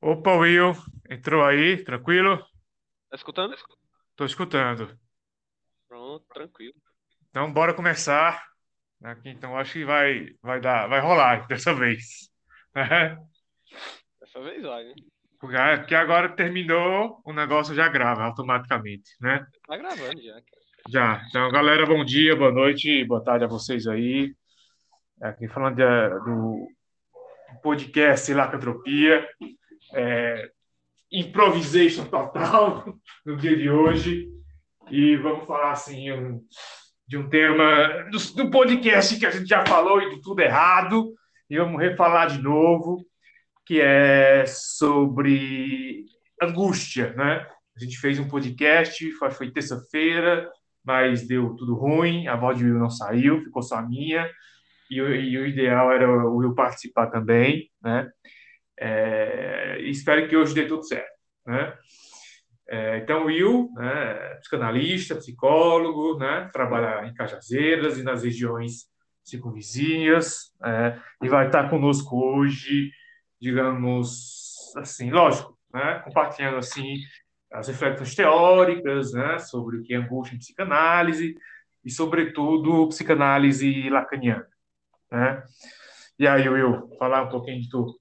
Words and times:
Opa, 0.00 0.34
Will, 0.36 0.72
entrou 1.10 1.44
aí, 1.44 1.82
tranquilo? 1.82 2.38
Tá 3.10 3.16
escutando? 3.16 3.54
Tô 4.14 4.24
escutando. 4.24 4.98
Pronto, 5.88 6.24
tranquilo. 6.32 6.74
Então, 7.30 7.52
bora 7.52 7.74
começar. 7.74 8.44
Aqui, 9.02 9.28
então, 9.28 9.56
acho 9.56 9.74
que 9.74 9.84
vai, 9.84 10.28
vai 10.42 10.60
dar, 10.60 10.86
vai 10.88 11.00
rolar 11.00 11.46
dessa 11.48 11.74
vez. 11.74 12.30
Dessa 14.20 14.40
vez 14.40 14.62
vai, 14.62 14.84
né? 14.84 14.94
Porque 15.38 15.94
agora 15.94 16.34
terminou, 16.34 17.20
o 17.24 17.32
negócio 17.32 17.74
já 17.74 17.88
grava 17.88 18.24
automaticamente, 18.24 19.10
né? 19.20 19.46
Tá 19.66 19.76
gravando 19.76 20.22
já. 20.22 20.40
Já. 20.88 21.22
Então, 21.28 21.50
galera, 21.50 21.84
bom 21.86 22.04
dia, 22.04 22.34
boa 22.34 22.50
noite, 22.50 23.04
boa 23.04 23.22
tarde 23.22 23.44
a 23.44 23.48
vocês 23.48 23.86
aí. 23.86 24.34
Aqui 25.20 25.46
falando 25.48 25.76
de- 25.76 26.24
do 26.24 26.66
podcast 27.62 28.32
Lacantropia. 28.32 29.28
É, 29.94 30.50
improvisation 31.10 32.04
total 32.06 32.84
no 33.24 33.36
dia 33.36 33.56
de 33.56 33.70
hoje. 33.70 34.28
E 34.90 35.16
vamos 35.16 35.46
falar 35.46 35.72
assim 35.72 36.12
um- 36.12 36.40
de 37.08 37.16
um 37.16 37.28
tema 37.28 38.06
do, 38.10 38.18
do 38.44 38.50
podcast 38.50 39.18
que 39.18 39.26
a 39.26 39.30
gente 39.30 39.46
já 39.46 39.64
falou 39.64 40.00
e 40.02 40.14
de 40.16 40.20
tudo 40.20 40.40
errado. 40.40 41.12
E 41.48 41.56
vamos 41.56 41.80
refalar 41.80 42.28
de 42.28 42.42
novo, 42.42 43.04
que 43.64 43.80
é 43.80 44.44
sobre 44.46 46.04
angústia, 46.42 47.12
né? 47.14 47.46
A 47.76 47.80
gente 47.84 47.98
fez 47.98 48.18
um 48.18 48.28
podcast, 48.28 49.12
foi, 49.12 49.30
foi 49.30 49.50
terça-feira, 49.50 50.50
mas 50.84 51.26
deu 51.26 51.54
tudo 51.54 51.74
ruim, 51.74 52.26
a 52.26 52.34
voz 52.36 52.58
de 52.58 52.64
Will 52.64 52.78
não 52.78 52.90
saiu, 52.90 53.42
ficou 53.42 53.62
só 53.62 53.76
a 53.76 53.82
minha. 53.82 54.28
E, 54.90 54.96
e 54.96 55.38
o 55.38 55.46
ideal 55.46 55.92
era 55.92 56.08
o 56.08 56.36
Will 56.36 56.54
participar 56.54 57.06
também, 57.08 57.70
né? 57.82 58.08
É, 58.78 59.78
espero 59.82 60.28
que 60.28 60.36
hoje 60.36 60.54
dê 60.54 60.66
tudo 60.66 60.82
certo, 60.84 61.12
né? 61.46 61.76
É, 62.68 62.98
então, 62.98 63.26
Will, 63.26 63.70
né, 63.76 64.14
psicanalista, 64.40 65.14
psicólogo, 65.14 66.18
né, 66.18 66.50
trabalha 66.52 67.06
em 67.06 67.14
Cajazeiras 67.14 67.96
e 67.96 68.02
nas 68.02 68.24
regiões 68.24 68.86
circunvizinhas, 69.22 70.52
é, 70.64 70.98
e 71.22 71.28
vai 71.28 71.46
estar 71.46 71.70
conosco 71.70 72.16
hoje, 72.16 72.90
digamos, 73.40 74.72
assim, 74.76 75.10
lógico, 75.10 75.56
né, 75.72 76.00
compartilhando, 76.04 76.56
assim, 76.56 76.96
as 77.52 77.68
reflexões 77.68 78.14
teóricas, 78.16 79.12
né, 79.12 79.38
sobre 79.38 79.76
o 79.76 79.82
que 79.82 79.94
é 79.94 79.98
angústia 79.98 80.34
em 80.34 80.38
psicanálise 80.38 81.36
e, 81.84 81.90
sobretudo, 81.90 82.88
psicanálise 82.88 83.88
lacaniana, 83.88 84.48
né? 85.10 85.42
E 86.18 86.26
aí, 86.26 86.48
Will, 86.48 86.88
falar 86.98 87.22
um 87.22 87.28
pouquinho 87.28 87.60
de 87.60 87.68
tu. 87.68 87.94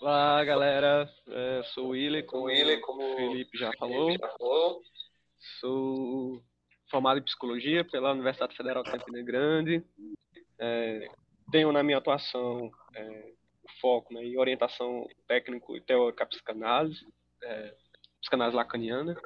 Olá, 0.00 0.44
galera. 0.44 1.12
É, 1.26 1.62
sou 1.74 1.86
o 1.86 1.88
Willy, 1.88 2.22
como 2.22 2.44
Willy, 2.44 2.80
como 2.80 3.02
o 3.02 3.16
Felipe 3.16 3.58
já 3.58 3.72
falou. 3.76 4.80
Sou 5.58 6.40
formado 6.88 7.18
em 7.18 7.24
psicologia 7.24 7.84
pela 7.84 8.12
Universidade 8.12 8.56
Federal 8.56 8.84
de 8.84 8.92
Campina 8.92 9.20
Grande. 9.22 9.84
É, 10.56 11.08
tenho 11.50 11.72
na 11.72 11.82
minha 11.82 11.98
atuação 11.98 12.70
é, 12.94 13.32
foco 13.80 14.14
né, 14.14 14.24
em 14.24 14.38
orientação 14.38 15.04
técnico 15.26 15.76
e 15.76 15.80
teórica 15.80 16.22
à 16.22 16.26
psicanálise, 16.28 17.04
é, 17.42 17.74
psicanálise 18.20 18.56
lacaniana. 18.56 19.20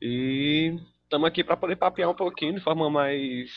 E 0.00 0.78
estamos 1.02 1.26
aqui 1.26 1.42
para 1.42 1.56
poder 1.56 1.74
papear 1.74 2.08
um 2.08 2.14
pouquinho 2.14 2.54
de 2.54 2.60
forma 2.60 2.88
mais, 2.88 3.50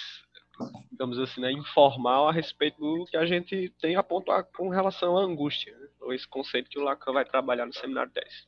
digamos 0.92 1.20
assim, 1.20 1.42
né, 1.42 1.52
informal 1.52 2.28
a 2.28 2.32
respeito 2.32 2.80
do 2.80 3.06
que 3.06 3.18
a 3.18 3.26
gente 3.28 3.72
tem 3.80 3.96
a 3.96 4.02
pontuar 4.02 4.44
com 4.46 4.70
relação 4.70 5.16
à 5.16 5.22
angústia, 5.22 5.78
né, 5.78 5.81
esse 6.10 6.28
conceito 6.28 6.70
que 6.70 6.80
o 6.80 6.84
Lacan 6.84 7.14
vai 7.14 7.26
trabalhar 7.26 7.66
no 7.66 7.74
seminário 7.74 8.12
10. 8.12 8.48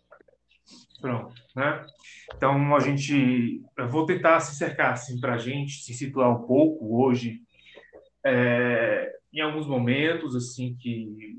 Pronto, 1.02 1.34
né? 1.56 1.86
Então 2.36 2.76
a 2.76 2.80
gente, 2.80 3.62
eu 3.78 3.90
vou 3.90 4.06
tentar 4.06 4.40
se 4.40 4.56
cercar 4.56 4.94
assim 4.94 5.20
para 5.20 5.36
a 5.36 5.38
gente 5.38 5.84
se 5.84 5.94
situar 5.94 6.32
um 6.32 6.48
pouco 6.48 7.04
hoje, 7.04 7.42
é, 8.26 9.14
em 9.34 9.42
alguns 9.42 9.68
momentos 9.68 10.36
assim 10.36 10.76
que 10.80 11.38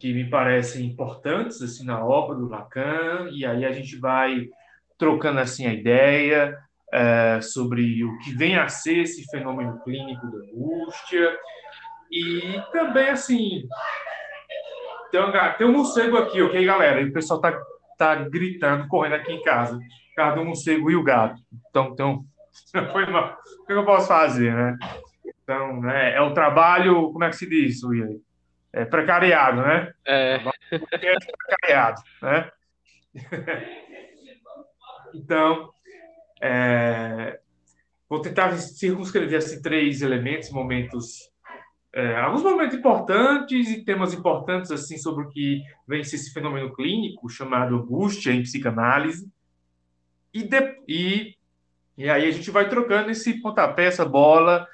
que 0.00 0.14
me 0.14 0.30
parecem 0.30 0.86
importantes 0.86 1.60
assim 1.60 1.84
na 1.84 2.02
obra 2.02 2.34
do 2.34 2.48
Lacan 2.48 3.28
e 3.30 3.44
aí 3.44 3.66
a 3.66 3.70
gente 3.70 3.98
vai 3.98 4.48
trocando 4.96 5.38
assim 5.40 5.66
a 5.66 5.74
ideia 5.74 6.58
é, 6.90 7.40
sobre 7.42 8.02
o 8.02 8.18
que 8.18 8.32
vem 8.32 8.56
a 8.56 8.66
ser 8.66 9.00
esse 9.00 9.24
fenômeno 9.30 9.78
clínico 9.84 10.26
da 10.30 10.38
angústia 10.38 11.38
e 12.10 12.60
também 12.72 13.10
assim 13.10 13.68
tem 15.10 15.20
um, 15.22 15.30
ga- 15.32 15.54
tem 15.54 15.66
um 15.66 15.72
morcego 15.72 16.16
aqui, 16.18 16.40
ok, 16.42 16.64
galera? 16.64 17.00
E 17.00 17.06
o 17.06 17.12
pessoal 17.12 17.40
tá 17.40 17.58
tá 17.98 18.14
gritando, 18.14 18.88
correndo 18.88 19.16
aqui 19.16 19.32
em 19.32 19.42
casa. 19.42 19.76
Por 19.78 20.14
causa 20.16 20.36
do 20.36 20.44
morcego 20.44 20.90
e 20.90 20.96
o 20.96 21.02
gato. 21.02 21.40
Então, 21.68 21.90
então 21.92 22.24
foi 22.92 23.06
mal. 23.06 23.36
O 23.62 23.66
que 23.66 23.72
eu 23.72 23.84
posso 23.84 24.08
fazer, 24.08 24.54
né? 24.54 24.76
Então, 25.42 25.80
né, 25.80 26.14
é 26.14 26.20
o 26.20 26.32
trabalho, 26.32 27.12
como 27.12 27.24
é 27.24 27.28
que 27.30 27.36
se 27.36 27.48
diz, 27.48 27.82
William? 27.82 28.18
É 28.72 28.84
precariado, 28.84 29.60
né? 29.62 29.92
É, 30.06 30.40
É 30.70 30.78
precariado, 30.78 32.00
né? 32.22 32.50
Então, 35.14 35.70
é, 36.40 37.38
vou 38.08 38.20
tentar 38.22 38.56
circunscrever 38.56 39.38
assim, 39.38 39.60
três 39.60 40.02
elementos, 40.02 40.50
momentos, 40.50 41.30
é, 41.92 42.16
alguns 42.16 42.42
momentos 42.42 42.76
importantes 42.76 43.68
e 43.68 43.84
temas 43.84 44.14
importantes 44.14 44.70
assim 44.70 44.96
sobre 44.96 45.24
o 45.24 45.28
que 45.28 45.62
vem 45.88 46.04
ser 46.04 46.16
esse 46.16 46.32
fenômeno 46.32 46.72
clínico 46.72 47.28
chamado 47.28 47.76
angústia 47.76 48.32
em 48.32 48.42
psicanálise. 48.42 49.28
E, 50.32 50.42
de- 50.44 50.78
e, 50.86 51.34
e 51.98 52.08
aí 52.08 52.28
a 52.28 52.30
gente 52.30 52.50
vai 52.50 52.68
trocando 52.68 53.10
esse 53.10 53.40
pontapé, 53.40 53.86
essa 53.86 54.04
bola 54.04 54.66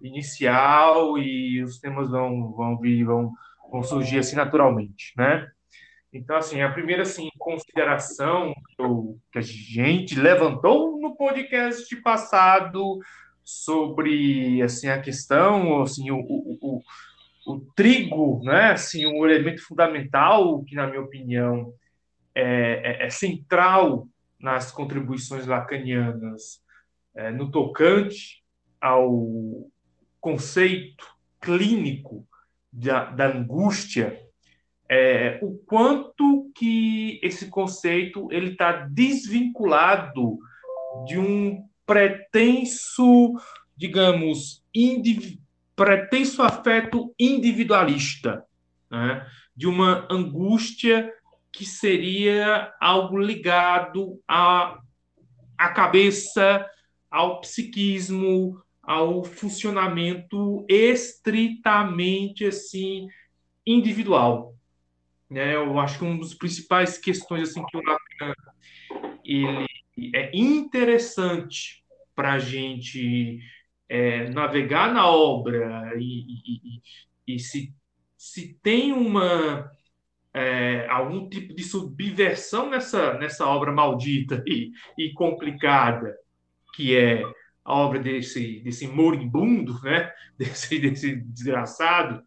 inicial 0.00 1.18
e 1.18 1.62
os 1.62 1.78
temas 1.78 2.10
vão, 2.10 2.52
vão 2.52 2.78
vir, 2.78 3.04
vão, 3.04 3.32
vão 3.70 3.82
surgir 3.82 4.18
assim 4.18 4.36
naturalmente, 4.36 5.12
né? 5.16 5.48
Então, 6.12 6.36
assim, 6.36 6.60
a 6.60 6.70
primeira 6.70 7.02
assim, 7.02 7.28
consideração 7.38 8.52
que, 8.68 8.82
eu- 8.82 9.18
que 9.30 9.38
a 9.38 9.42
gente 9.42 10.18
levantou 10.18 10.98
no 11.00 11.16
podcast 11.16 11.94
passado 12.02 12.98
sobre 13.52 14.62
assim, 14.62 14.88
a 14.88 15.00
questão, 15.00 15.82
assim, 15.82 16.10
o, 16.10 16.18
o, 16.20 16.82
o, 17.46 17.60
trigo, 17.76 18.40
né? 18.42 18.72
Assim, 18.72 19.06
um 19.06 19.26
elemento 19.26 19.64
fundamental 19.64 20.62
que, 20.64 20.74
na 20.74 20.86
minha 20.86 21.02
opinião, 21.02 21.72
é, 22.34 23.02
é, 23.02 23.06
é 23.06 23.10
central 23.10 24.08
nas 24.40 24.72
contribuições 24.72 25.46
lacanianas 25.46 26.62
é, 27.14 27.30
no 27.30 27.50
tocante 27.50 28.42
ao 28.80 29.28
conceito 30.20 31.06
clínico 31.40 32.26
da, 32.72 33.04
da 33.04 33.26
angústia, 33.26 34.20
é, 34.88 35.38
o 35.42 35.58
quanto 35.66 36.50
que 36.54 37.20
esse 37.22 37.48
conceito 37.48 38.28
ele 38.30 38.52
está 38.52 38.72
desvinculado 38.72 40.38
de 41.06 41.18
um 41.18 41.64
pretenso, 41.86 43.34
digamos, 43.76 44.64
indivi- 44.74 45.40
pretenso 45.74 46.42
afeto 46.42 47.14
individualista, 47.18 48.44
né? 48.90 49.26
de 49.54 49.66
uma 49.66 50.06
angústia 50.10 51.12
que 51.50 51.66
seria 51.66 52.72
algo 52.80 53.18
ligado 53.18 54.20
à, 54.26 54.78
à 55.58 55.68
cabeça, 55.68 56.66
ao 57.10 57.40
psiquismo, 57.40 58.62
ao 58.82 59.22
funcionamento 59.22 60.64
estritamente 60.68 62.46
assim 62.46 63.08
individual. 63.66 64.54
Né? 65.30 65.54
Eu 65.54 65.78
acho 65.78 65.98
que 65.98 66.04
uma 66.04 66.18
das 66.18 66.34
principais 66.34 66.98
questões 66.98 67.50
assim 67.50 67.64
que 67.66 67.76
o 67.76 67.82
Lacan 67.82 68.34
ele 69.24 69.66
é 70.14 70.30
interessante 70.34 71.81
para 72.14 72.34
a 72.34 72.38
gente 72.38 73.40
é, 73.88 74.28
navegar 74.30 74.92
na 74.92 75.06
obra 75.08 75.92
e, 75.96 76.24
e- 77.26 77.34
e- 77.34 77.38
se, 77.38 77.74
se 78.16 78.54
tem 78.62 78.92
uma 78.92 79.70
é, 80.34 80.86
algum 80.88 81.28
tipo 81.28 81.54
de 81.54 81.62
subversão 81.62 82.70
nessa, 82.70 83.14
nessa 83.18 83.46
obra 83.46 83.72
maldita 83.72 84.42
e, 84.46 84.70
e 84.98 85.12
complicada 85.12 86.16
que 86.74 86.96
é 86.96 87.22
a 87.64 87.74
obra 87.74 87.98
desse, 88.00 88.60
desse 88.60 88.86
moribundo, 88.88 89.80
né? 89.82 90.10
desse, 90.38 90.78
desse 90.78 91.16
desgraçado, 91.16 92.22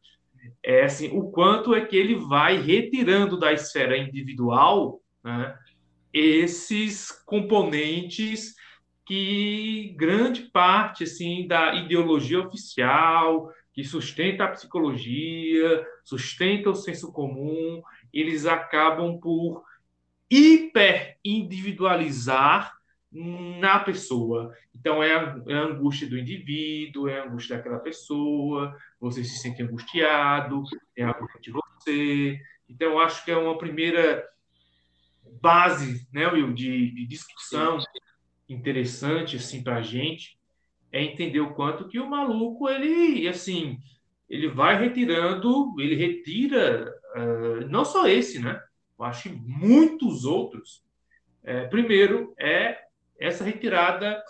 é 0.64 0.84
assim, 0.86 1.10
o 1.18 1.30
quanto 1.32 1.74
é 1.76 1.86
que 1.86 1.96
ele 1.98 2.16
vai 2.16 2.58
retirando 2.62 3.40
da 3.40 3.52
esfera 3.54 3.98
individual 3.98 5.02
né, 5.24 5.58
esses 6.14 7.12
componentes 7.26 8.55
que 9.06 9.94
grande 9.98 10.44
parte 10.44 11.04
assim 11.04 11.48
da 11.48 11.76
ideologia 11.76 12.40
oficial 12.40 13.52
que 13.74 13.84
sustenta 13.84 14.46
a 14.46 14.52
psicologia, 14.52 15.86
sustenta 16.04 16.70
o 16.70 16.76
senso 16.76 17.12
comum, 17.12 17.82
eles 18.14 18.46
acabam 18.46 19.20
por 19.20 19.64
hiper 20.32 21.18
individualizar 21.24 22.74
na 23.12 23.80
pessoa. 23.80 24.54
Então, 24.74 25.04
é 25.04 25.14
a, 25.14 25.42
é 25.48 25.56
a, 25.56 25.64
angústia 25.64 26.08
do 26.08 26.18
indivíduo, 26.18 27.10
é 27.10 27.20
a 27.20 27.26
angústia 27.26 27.58
daquela 27.58 27.80
pessoa, 27.80 28.76
você 29.00 29.24
se 29.24 29.40
sente 29.40 29.62
angustiado, 29.62 30.64
é 30.96 31.04
a 31.04 31.10
angústia 31.10 31.42
de 31.42 31.52
você. 31.52 32.40
Então, 32.70 33.00
acho 33.00 33.24
que 33.26 33.32
é 33.32 33.38
uma 33.38 33.58
primeira 33.58 34.26
base, 35.42 36.08
né, 36.14 36.28
Will, 36.28 36.54
de, 36.54 36.92
de 36.92 37.06
discussão 37.06 37.80
interessante 38.48 39.36
assim, 39.36 39.64
para 39.64 39.78
a 39.78 39.82
gente, 39.82 40.40
é 40.92 41.04
entender 41.04 41.40
o 41.40 41.54
quanto 41.54 41.88
que 41.88 42.00
o 42.00 42.10
maluco, 42.10 42.70
ele, 42.70 43.28
assim, 43.28 43.80
ele 44.30 44.48
vai 44.48 44.80
retirando, 44.80 45.76
ele 45.80 45.96
retira, 45.96 46.94
uh, 47.16 47.68
não 47.68 47.84
só 47.84 48.08
esse, 48.08 48.40
né? 48.40 48.62
Eu 48.98 49.06
acho 49.06 49.30
muitos 49.38 50.24
outros. 50.26 50.84
É, 51.44 51.68
primeiro, 51.68 52.34
é 52.40 52.80
essa 53.20 53.44
retirada 53.44 54.24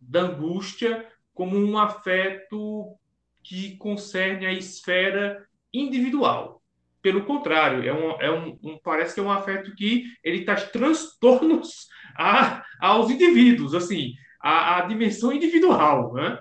da 0.00 0.22
angústia 0.22 1.06
como 1.32 1.56
um 1.56 1.78
afeto 1.78 2.96
que 3.42 3.76
concerne 3.76 4.46
a 4.46 4.52
esfera 4.52 5.46
individual. 5.72 6.59
Pelo 7.02 7.24
contrário, 7.24 7.88
é 7.88 7.92
um, 7.92 8.20
é 8.20 8.30
um, 8.30 8.58
um 8.62 8.78
parece 8.78 9.14
que 9.14 9.20
é 9.20 9.22
um 9.22 9.30
afeto 9.30 9.74
que 9.74 10.04
ele 10.22 10.44
traz 10.44 10.70
transtornos 10.70 11.88
a, 12.16 12.62
aos 12.80 13.10
indivíduos, 13.10 13.74
assim, 13.74 14.12
a, 14.40 14.78
a 14.78 14.80
dimensão 14.82 15.32
individual, 15.32 16.12
né? 16.14 16.38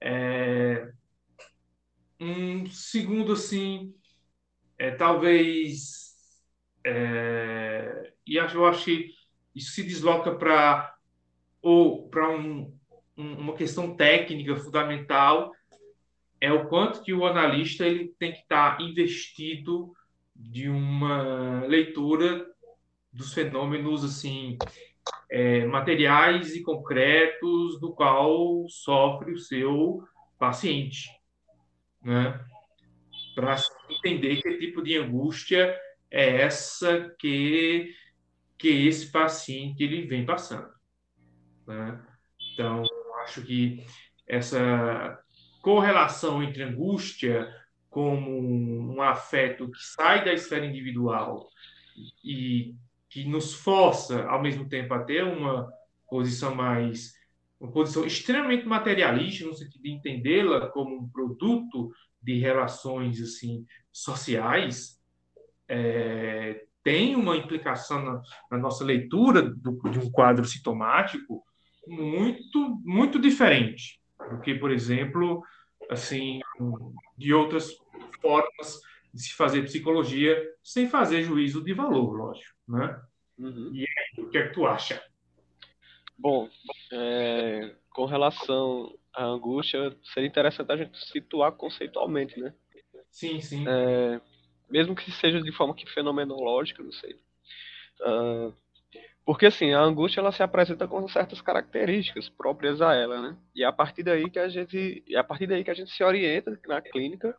É, 0.00 0.88
um 2.20 2.66
segundo, 2.66 3.32
assim, 3.32 3.94
é, 4.78 4.90
talvez, 4.90 6.14
é, 6.84 8.12
e 8.26 8.36
eu 8.36 8.66
acho 8.66 8.84
que 8.84 9.10
isso 9.54 9.72
se 9.72 9.82
desloca 9.82 10.34
para 10.34 10.94
ou 11.60 12.08
para 12.08 12.30
um, 12.30 12.72
um, 13.16 13.34
uma 13.34 13.54
questão 13.54 13.96
técnica 13.96 14.56
fundamental 14.56 15.52
é 16.40 16.52
o 16.52 16.68
quanto 16.68 17.02
que 17.02 17.12
o 17.12 17.26
analista 17.26 17.86
ele 17.86 18.14
tem 18.18 18.32
que 18.32 18.38
estar 18.38 18.76
tá 18.76 18.82
investido 18.82 19.92
de 20.34 20.68
uma 20.68 21.64
leitura 21.66 22.46
dos 23.12 23.34
fenômenos 23.34 24.04
assim 24.04 24.56
é, 25.30 25.64
materiais 25.66 26.54
e 26.54 26.62
concretos 26.62 27.80
do 27.80 27.92
qual 27.92 28.66
sofre 28.68 29.32
o 29.32 29.38
seu 29.38 30.02
paciente, 30.38 31.10
né? 32.02 32.44
Para 33.34 33.56
entender 33.90 34.40
que 34.40 34.58
tipo 34.58 34.82
de 34.82 34.96
angústia 34.96 35.76
é 36.10 36.42
essa 36.42 37.14
que 37.18 37.94
que 38.56 38.88
esse 38.88 39.12
paciente 39.12 39.84
ele 39.84 40.06
vem 40.06 40.26
passando. 40.26 40.68
Né? 41.64 42.04
Então, 42.52 42.82
acho 43.22 43.40
que 43.42 43.86
essa 44.26 45.16
correlação 45.60 46.42
entre 46.42 46.62
angústia 46.62 47.52
como 47.90 48.30
um 48.94 49.02
afeto 49.02 49.70
que 49.70 49.78
sai 49.78 50.24
da 50.24 50.32
esfera 50.32 50.66
individual 50.66 51.48
e 52.22 52.74
que 53.08 53.24
nos 53.24 53.54
força, 53.54 54.24
ao 54.24 54.42
mesmo 54.42 54.68
tempo, 54.68 54.92
a 54.94 55.02
ter 55.02 55.24
uma 55.24 55.72
posição 56.08 56.54
mais 56.54 57.16
uma 57.60 57.72
posição 57.72 58.04
extremamente 58.04 58.64
materialista 58.64 59.44
no 59.44 59.52
sentido 59.52 59.82
de 59.82 59.90
entendê-la 59.90 60.68
como 60.68 60.96
um 60.96 61.08
produto 61.08 61.90
de 62.22 62.38
relações 62.38 63.20
assim 63.20 63.66
sociais 63.92 65.00
é, 65.68 66.64
tem 66.84 67.16
uma 67.16 67.36
implicação 67.36 68.02
na, 68.02 68.22
na 68.50 68.58
nossa 68.58 68.84
leitura 68.84 69.42
do, 69.42 69.72
de 69.90 69.98
um 69.98 70.10
quadro 70.10 70.44
sintomático 70.44 71.42
muito 71.86 72.80
muito 72.84 73.18
diferente 73.18 73.97
do 74.30 74.40
que, 74.40 74.54
por 74.54 74.70
exemplo, 74.70 75.42
assim, 75.90 76.40
de 77.16 77.32
outras 77.32 77.72
formas 78.20 78.80
de 79.12 79.22
se 79.22 79.34
fazer 79.34 79.62
psicologia 79.64 80.36
sem 80.62 80.88
fazer 80.88 81.22
juízo 81.22 81.62
de 81.62 81.72
valor, 81.72 82.12
lógico, 82.12 82.54
né? 82.68 83.00
Uhum. 83.38 83.70
E 83.72 83.80
aí, 83.80 84.24
o 84.24 84.28
que 84.28 84.38
é 84.38 84.48
que 84.48 84.54
tu 84.54 84.66
acha? 84.66 85.02
Bom, 86.18 86.48
é, 86.92 87.74
com 87.90 88.04
relação 88.04 88.92
à 89.14 89.24
angústia, 89.24 89.96
seria 90.12 90.28
interessante 90.28 90.72
a 90.72 90.76
gente 90.76 90.98
situar 91.12 91.52
conceitualmente, 91.52 92.38
né? 92.40 92.52
Sim, 93.10 93.40
sim. 93.40 93.64
É, 93.66 94.20
mesmo 94.68 94.94
que 94.94 95.10
seja 95.12 95.40
de 95.40 95.52
forma 95.52 95.74
que 95.74 95.88
fenomenológica, 95.90 96.82
não 96.82 96.92
sei. 96.92 97.18
Uh, 98.00 98.52
porque 99.28 99.44
assim, 99.44 99.74
a 99.74 99.82
angústia 99.82 100.20
ela 100.20 100.32
se 100.32 100.42
apresenta 100.42 100.88
com 100.88 101.06
certas 101.06 101.42
características 101.42 102.30
próprias 102.30 102.80
a 102.80 102.94
ela, 102.94 103.20
né? 103.20 103.36
E 103.54 103.62
é 103.62 103.66
a 103.66 103.72
partir 103.72 104.02
daí 104.02 104.30
que 104.30 104.38
a 104.38 104.48
gente, 104.48 105.04
é 105.06 105.18
a 105.18 105.22
partir 105.22 105.46
daí 105.46 105.62
que 105.62 105.70
a 105.70 105.74
gente 105.74 105.90
se 105.90 106.02
orienta 106.02 106.58
na 106.66 106.80
clínica 106.80 107.36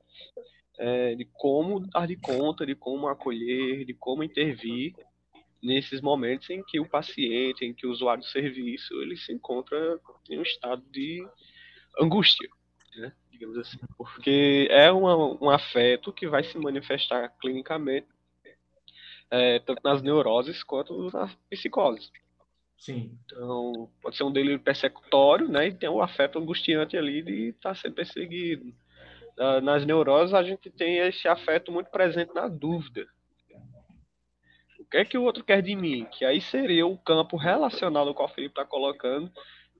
é, 0.77 1.15
de 1.15 1.25
como 1.33 1.80
dar 1.80 2.06
de 2.06 2.15
conta, 2.15 2.63
de 2.63 2.75
como 2.75 3.07
acolher, 3.07 3.86
de 3.86 3.95
como 3.95 4.24
intervir 4.24 4.94
nesses 5.63 6.00
momentos 6.00 6.47
em 6.51 6.62
que 6.62 6.80
o 6.80 6.88
paciente, 6.88 7.65
em 7.65 7.74
que 7.74 7.88
o 7.88 7.92
usuário 7.92 8.21
do 8.21 8.30
serviço, 8.30 8.94
ele 9.01 9.18
se 9.18 9.33
encontra 9.33 10.00
em 10.30 10.38
um 10.38 10.44
estado 10.44 10.83
de 10.92 11.27
angústia, 12.00 12.47
né? 12.97 13.12
digamos 13.31 13.57
assim, 13.57 13.80
porque 13.97 14.68
é 14.69 14.94
um 14.94 15.50
afeto 15.50 16.13
que 16.13 16.27
vai 16.27 16.44
se 16.44 16.56
manifestar 16.59 17.30
clinicamente 17.42 18.06
é, 19.31 19.60
tanto 19.60 19.81
nas 19.84 20.02
neuroses 20.02 20.64
quanto 20.64 21.10
nas 21.12 21.34
psicoses. 21.50 22.12
Sim. 22.78 23.18
Então, 23.26 23.90
pode 24.02 24.16
ser 24.16 24.24
um 24.24 24.31
delírio 24.31 24.60
persecutório, 24.60 25.50
né? 25.50 25.68
E 25.68 25.74
tem 25.74 25.90
o 25.90 25.96
um 25.96 26.02
afeto 26.02 26.40
angustiante 26.40 26.98
ali 26.98 27.22
de 27.22 27.50
estar 27.50 27.70
tá 27.70 27.76
sendo 27.76 27.94
perseguido. 27.94 28.74
Nas 29.64 29.86
neuroses, 29.86 30.34
a 30.34 30.44
gente 30.44 30.70
tem 30.70 30.98
esse 30.98 31.26
afeto 31.26 31.72
muito 31.72 31.90
presente 31.90 32.34
na 32.34 32.50
dúvida. 32.50 33.08
O 34.78 34.84
que 34.84 34.98
é 34.98 35.06
que 35.06 35.18
o 35.18 35.24
outro 35.24 35.46
quer 35.46 35.62
de 35.62 35.76
mim? 35.76 36.06
Que 36.12 36.26
aí 36.26 36.42
seria 36.42 36.86
o 36.86 36.98
campo 36.98 37.38
relacional 37.38 38.06
do 38.06 38.14
qual 38.14 38.28
o 38.28 38.31
Felipe 38.34 38.52
está 38.52 38.66
colocando 38.66 39.31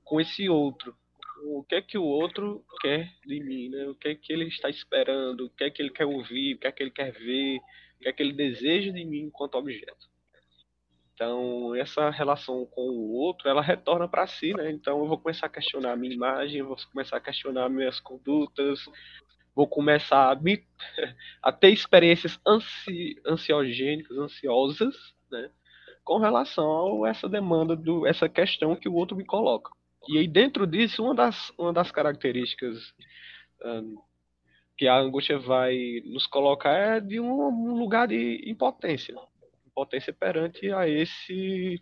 com 0.02 0.18
esse 0.18 0.48
outro. 0.48 0.94
O 1.42 1.62
que 1.62 1.74
é 1.74 1.82
que 1.82 1.98
o 1.98 2.04
outro 2.04 2.64
quer 2.80 3.12
de 3.26 3.40
mim, 3.40 3.68
né? 3.68 3.86
O 3.88 3.94
que 3.94 4.08
é 4.08 4.14
que 4.14 4.32
ele 4.32 4.46
está 4.46 4.70
esperando? 4.70 5.46
O 5.46 5.50
que 5.50 5.64
é 5.64 5.70
que 5.70 5.82
ele 5.82 5.90
quer 5.90 6.06
ouvir? 6.06 6.54
O 6.54 6.58
que 6.58 6.66
é 6.66 6.72
que 6.72 6.82
ele 6.82 6.90
quer 6.90 7.12
ver? 7.12 7.60
Que 8.00 8.08
é 8.08 8.12
que 8.12 8.32
de 8.32 9.04
mim 9.04 9.24
enquanto 9.24 9.56
objeto. 9.56 10.08
Então, 11.14 11.74
essa 11.74 12.08
relação 12.08 12.64
com 12.64 12.80
o 12.80 13.12
outro, 13.12 13.46
ela 13.46 13.60
retorna 13.60 14.08
para 14.08 14.26
si, 14.26 14.54
né? 14.54 14.70
Então, 14.70 15.00
eu 15.00 15.06
vou 15.06 15.18
começar 15.18 15.46
a 15.46 15.50
questionar 15.50 15.92
a 15.92 15.96
minha 15.96 16.14
imagem, 16.14 16.62
vou 16.62 16.76
começar 16.90 17.18
a 17.18 17.20
questionar 17.20 17.68
minhas 17.68 18.00
condutas, 18.00 18.80
vou 19.54 19.68
começar 19.68 20.32
a, 20.32 20.34
me, 20.34 20.64
a 21.42 21.52
ter 21.52 21.68
experiências 21.68 22.40
ansi, 22.46 23.20
ansiogênicas, 23.26 24.16
ansiosas, 24.16 24.96
né? 25.30 25.50
Com 26.02 26.16
relação 26.16 27.04
a 27.04 27.10
essa 27.10 27.28
demanda, 27.28 27.76
do, 27.76 28.06
essa 28.06 28.26
questão 28.26 28.74
que 28.74 28.88
o 28.88 28.94
outro 28.94 29.14
me 29.14 29.26
coloca. 29.26 29.70
E 30.08 30.16
aí, 30.16 30.26
dentro 30.26 30.66
disso, 30.66 31.04
uma 31.04 31.14
das, 31.14 31.52
uma 31.58 31.72
das 31.72 31.92
características 31.92 32.94
um, 33.62 33.96
que 34.80 34.88
a 34.88 34.96
angústia 34.96 35.38
vai 35.38 36.00
nos 36.06 36.26
colocar 36.26 36.72
é 36.72 37.00
de 37.00 37.20
um 37.20 37.74
lugar 37.74 38.08
de 38.08 38.42
impotência, 38.46 39.14
impotência 39.66 40.10
perante 40.10 40.72
a 40.72 40.88
esse 40.88 41.78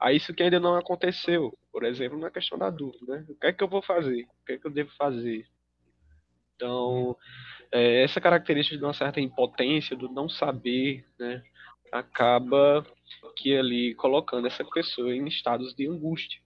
a 0.00 0.14
isso 0.14 0.32
que 0.32 0.42
ainda 0.42 0.58
não 0.58 0.74
aconteceu, 0.74 1.52
por 1.70 1.84
exemplo, 1.84 2.18
na 2.18 2.30
questão 2.30 2.56
da 2.56 2.70
dúvida, 2.70 3.18
né? 3.18 3.26
O 3.28 3.34
que 3.34 3.48
é 3.48 3.52
que 3.52 3.62
eu 3.62 3.68
vou 3.68 3.82
fazer? 3.82 4.22
O 4.22 4.46
que 4.46 4.52
é 4.54 4.58
que 4.58 4.66
eu 4.66 4.70
devo 4.70 4.90
fazer? 4.96 5.46
Então, 6.56 7.14
é, 7.70 8.02
essa 8.02 8.18
característica 8.18 8.78
de 8.78 8.82
uma 8.82 8.94
certa 8.94 9.20
impotência, 9.20 9.94
do 9.94 10.08
não 10.08 10.26
saber, 10.26 11.04
né, 11.18 11.42
acaba 11.92 12.82
que 13.36 13.54
ali 13.54 13.94
colocando 13.94 14.46
essa 14.46 14.64
pessoa 14.64 15.14
em 15.14 15.28
estados 15.28 15.74
de 15.74 15.86
angústia 15.86 16.40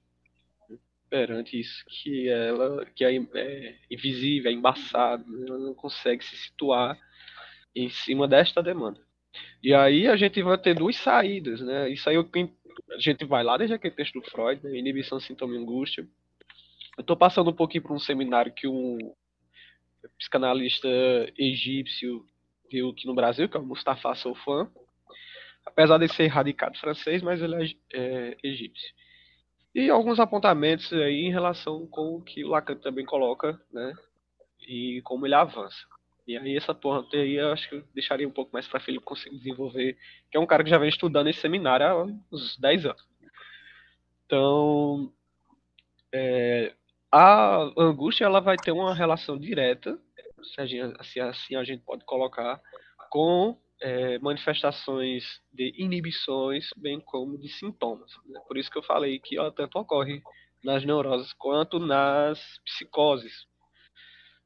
perante 1.09 1.59
isso 1.59 1.85
que 1.89 2.29
ela 2.29 2.85
que 2.95 3.05
é, 3.05 3.17
é 3.17 3.77
invisível, 3.91 4.51
é 4.51 4.55
embaçado, 4.55 5.25
né? 5.31 5.47
ela 5.49 5.59
não 5.59 5.75
consegue 5.75 6.25
se 6.25 6.37
situar 6.37 6.99
em 7.75 7.89
cima 7.89 8.27
desta 8.27 8.63
demanda. 8.63 9.01
E 9.63 9.75
aí 9.75 10.09
a 10.09 10.17
gente 10.17 10.43
vai 10.43 10.57
ter 10.59 10.75
duas 10.75 10.97
saídas, 10.97 11.61
né? 11.61 11.91
Isso 11.91 12.09
aí 12.09 12.17
a 12.17 12.99
gente 12.99 13.25
vai 13.25 13.45
lá 13.45 13.57
desde 13.57 13.75
aquele 13.75 13.95
texto 13.95 14.21
do 14.21 14.31
Freud, 14.31 14.63
né? 14.63 14.77
inibição, 14.77 15.21
sintoma 15.21 15.55
e 15.55 15.59
angústia. 15.59 16.07
Eu 16.97 17.03
estou 17.03 17.17
passando 17.17 17.51
um 17.51 17.55
pouquinho 17.55 17.83
por 17.83 17.93
um 17.93 17.99
seminário 17.99 18.53
que 18.53 18.67
um 18.67 18.99
psicanalista 20.19 20.89
egípcio 21.37 22.25
viu 22.71 22.91
aqui 22.91 23.07
no 23.07 23.15
Brasil, 23.15 23.49
que 23.49 23.57
é 23.57 23.61
o 23.61 23.67
Mustafa 23.67 24.15
Sofan, 24.15 24.71
apesar 25.65 25.99
de 25.99 26.09
ser 26.09 26.29
radicado 26.29 26.79
francês, 26.79 27.23
mas 27.23 27.43
ele 27.43 27.55
é, 27.55 27.69
é 27.93 28.37
egípcio. 28.43 28.95
E 29.77 29.91
alguns 29.91 30.19
apontamentos 30.19 30.91
aí 30.91 31.27
em 31.27 31.31
relação 31.31 31.87
com 31.89 32.17
o 32.17 32.23
que 32.23 32.43
o 32.43 32.49
Lacan 32.49 32.77
também 32.77 33.05
coloca, 33.05 33.61
né, 33.71 33.93
e 34.67 35.03
como 35.05 35.27
ele 35.27 35.35
avança. 35.35 35.87
E 36.27 36.35
aí 36.35 36.57
essa 36.57 36.75
ponta 36.75 37.15
aí 37.15 37.35
eu 37.35 37.53
acho 37.53 37.69
que 37.69 37.75
eu 37.75 37.85
deixaria 37.95 38.27
um 38.27 38.31
pouco 38.31 38.51
mais 38.55 38.67
para 38.67 38.81
Felipe 38.81 39.05
conseguir 39.05 39.37
desenvolver, 39.37 39.99
que 40.31 40.37
é 40.39 40.41
um 40.41 40.47
cara 40.47 40.65
que 40.65 40.71
já 40.71 40.79
vem 40.79 40.89
estudando 40.89 41.29
esse 41.29 41.41
seminário 41.41 41.87
há 41.87 42.05
uns 42.33 42.57
10 42.59 42.87
anos. 42.87 43.07
Então, 44.25 45.13
é, 46.11 46.73
a 47.13 47.71
angústia 47.77 48.25
ela 48.25 48.41
vai 48.41 48.57
ter 48.57 48.73
uma 48.73 48.95
relação 48.95 49.39
direta, 49.39 50.01
se, 50.43 50.59
a 50.59 50.65
gente, 50.65 50.97
assim 51.21 51.55
a 51.55 51.65
gente 51.65 51.83
pode 51.83 52.03
colocar, 52.07 52.63
com 53.11 53.59
é, 53.81 54.19
manifestações 54.19 55.41
de 55.53 55.73
inibições, 55.77 56.71
bem 56.77 57.01
como 57.01 57.39
de 57.39 57.49
sintomas. 57.49 58.11
Né? 58.27 58.41
Por 58.47 58.57
isso 58.57 58.71
que 58.71 58.79
eu 58.79 58.83
falei 58.83 59.19
que 59.19 59.37
ela 59.37 59.53
tanto 59.53 59.79
ocorre 59.79 60.23
nas 60.65 60.85
neuroses 60.85 61.33
quanto 61.35 61.79
nas 61.79 62.41
psicoses. 62.65 63.47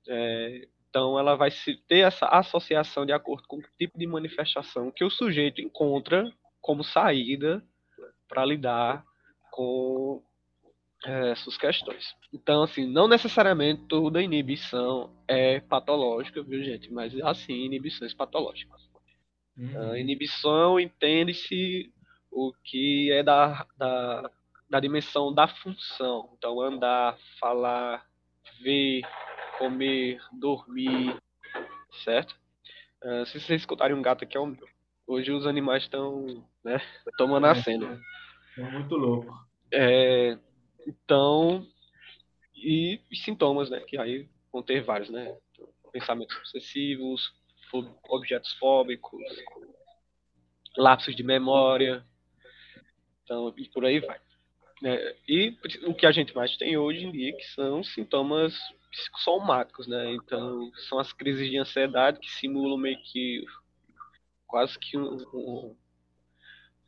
É, 0.08 0.68
então, 0.88 1.16
ela 1.18 1.36
vai 1.36 1.50
ter 1.86 2.00
essa 2.00 2.26
associação 2.26 3.06
de 3.06 3.12
acordo 3.12 3.46
com 3.46 3.58
o 3.58 3.64
tipo 3.78 3.96
de 3.96 4.06
manifestação 4.06 4.90
que 4.90 5.04
o 5.04 5.10
sujeito 5.10 5.60
encontra 5.60 6.28
como 6.60 6.82
saída 6.82 7.64
para 8.28 8.44
lidar 8.44 9.04
com 9.52 10.20
é, 11.04 11.30
essas 11.30 11.56
questões. 11.56 12.14
Então, 12.32 12.64
assim, 12.64 12.86
não 12.86 13.06
necessariamente 13.06 13.86
toda 13.86 14.20
inibição 14.20 15.16
é 15.28 15.60
patológica, 15.60 16.42
viu, 16.42 16.62
gente? 16.62 16.92
Mas, 16.92 17.14
assim, 17.20 17.64
inibições 17.64 18.12
patológicas. 18.12 18.89
Uhum. 19.56 19.96
inibição 19.96 20.80
entende-se 20.80 21.92
o 22.30 22.52
que 22.64 23.10
é 23.12 23.22
da, 23.22 23.66
da, 23.76 24.30
da 24.68 24.80
dimensão 24.80 25.32
da 25.34 25.48
função. 25.48 26.30
Então, 26.36 26.60
andar, 26.60 27.18
falar, 27.38 28.06
ver, 28.62 29.02
comer, 29.58 30.20
dormir, 30.32 31.16
certo? 32.04 32.34
Uh, 33.02 33.26
se 33.26 33.40
vocês 33.40 33.60
escutarem 33.60 33.96
um 33.96 34.02
gato 34.02 34.24
aqui, 34.24 34.36
é 34.36 34.40
o 34.40 34.46
meu. 34.46 34.68
Hoje 35.06 35.32
os 35.32 35.46
animais 35.46 35.82
estão 35.82 36.46
né, 36.62 36.80
tomando 37.18 37.46
a 37.46 37.54
cena. 37.54 38.00
É 38.56 38.62
muito 38.62 38.94
louco. 38.94 39.34
É, 39.72 40.38
então, 40.86 41.66
e, 42.54 43.00
e, 43.10 43.16
sintomas, 43.16 43.70
né? 43.70 43.80
Que 43.80 43.98
aí 43.98 44.28
vão 44.52 44.62
ter 44.62 44.82
vários, 44.82 45.10
né? 45.10 45.36
Pensamentos 45.92 46.36
obsessivos, 46.36 47.32
objetos 48.08 48.52
fóbicos, 48.54 49.22
lapsos 50.76 51.14
de 51.14 51.22
memória, 51.22 52.04
então, 53.30 53.54
e 53.56 53.68
por 53.68 53.84
aí 53.84 54.00
vai. 54.00 54.18
É, 54.82 55.16
e 55.28 55.56
o 55.86 55.94
que 55.94 56.04
a 56.04 56.10
gente 56.10 56.34
mais 56.34 56.56
tem 56.56 56.76
hoje 56.76 57.04
em 57.04 57.12
dia 57.12 57.36
que 57.36 57.44
são 57.54 57.84
sintomas 57.84 58.58
psicossomáticos, 58.90 59.86
né? 59.86 60.12
Então, 60.14 60.70
são 60.88 60.98
as 60.98 61.12
crises 61.12 61.48
de 61.48 61.56
ansiedade 61.56 62.18
que 62.18 62.30
simulam 62.30 62.76
meio 62.76 63.00
que 63.02 63.44
quase 64.48 64.76
que 64.78 64.98
um, 64.98 65.16
um, 65.32 65.76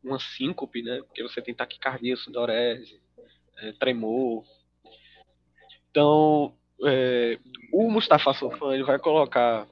uma 0.02 0.18
síncope, 0.18 0.82
né? 0.82 1.00
Porque 1.02 1.22
você 1.22 1.40
tem 1.40 1.54
taquicardia, 1.54 2.16
sudorese, 2.16 3.00
é, 3.58 3.72
tremor. 3.72 4.44
Então, 5.90 6.56
é, 6.84 7.38
o 7.72 7.88
Mustafa 7.88 8.34
Sofan 8.34 8.82
vai 8.84 8.98
colocar 8.98 9.68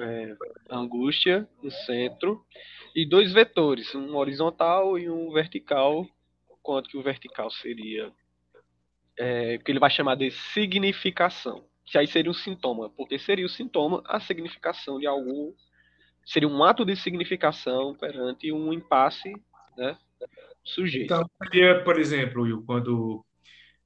é, 0.00 0.36
angústia 0.70 1.48
no 1.62 1.70
centro 1.70 2.44
e 2.94 3.06
dois 3.06 3.32
vetores, 3.32 3.94
um 3.94 4.16
horizontal 4.16 4.98
e 4.98 5.08
um 5.08 5.30
vertical, 5.32 6.06
quanto 6.62 6.88
que 6.88 6.96
o 6.96 7.02
vertical 7.02 7.50
seria? 7.50 8.12
É, 9.18 9.58
que 9.58 9.70
ele 9.70 9.78
vai 9.78 9.90
chamar 9.90 10.14
de 10.14 10.30
significação, 10.30 11.64
que 11.86 11.96
aí 11.96 12.06
seria 12.06 12.30
um 12.30 12.34
sintoma, 12.34 12.90
porque 12.90 13.18
seria 13.18 13.46
o 13.46 13.48
sintoma 13.48 14.02
a 14.04 14.20
significação 14.20 14.98
de 14.98 15.06
algum 15.06 15.54
seria 16.24 16.48
um 16.48 16.62
ato 16.62 16.84
de 16.84 16.96
significação 16.96 17.94
perante 17.94 18.52
um 18.52 18.72
impasse, 18.72 19.32
né, 19.78 19.96
sujeito. 20.64 21.04
Então, 21.04 21.24
seria, 21.42 21.82
por 21.84 21.98
exemplo, 21.98 22.42
Will, 22.42 22.62
quando 22.66 23.24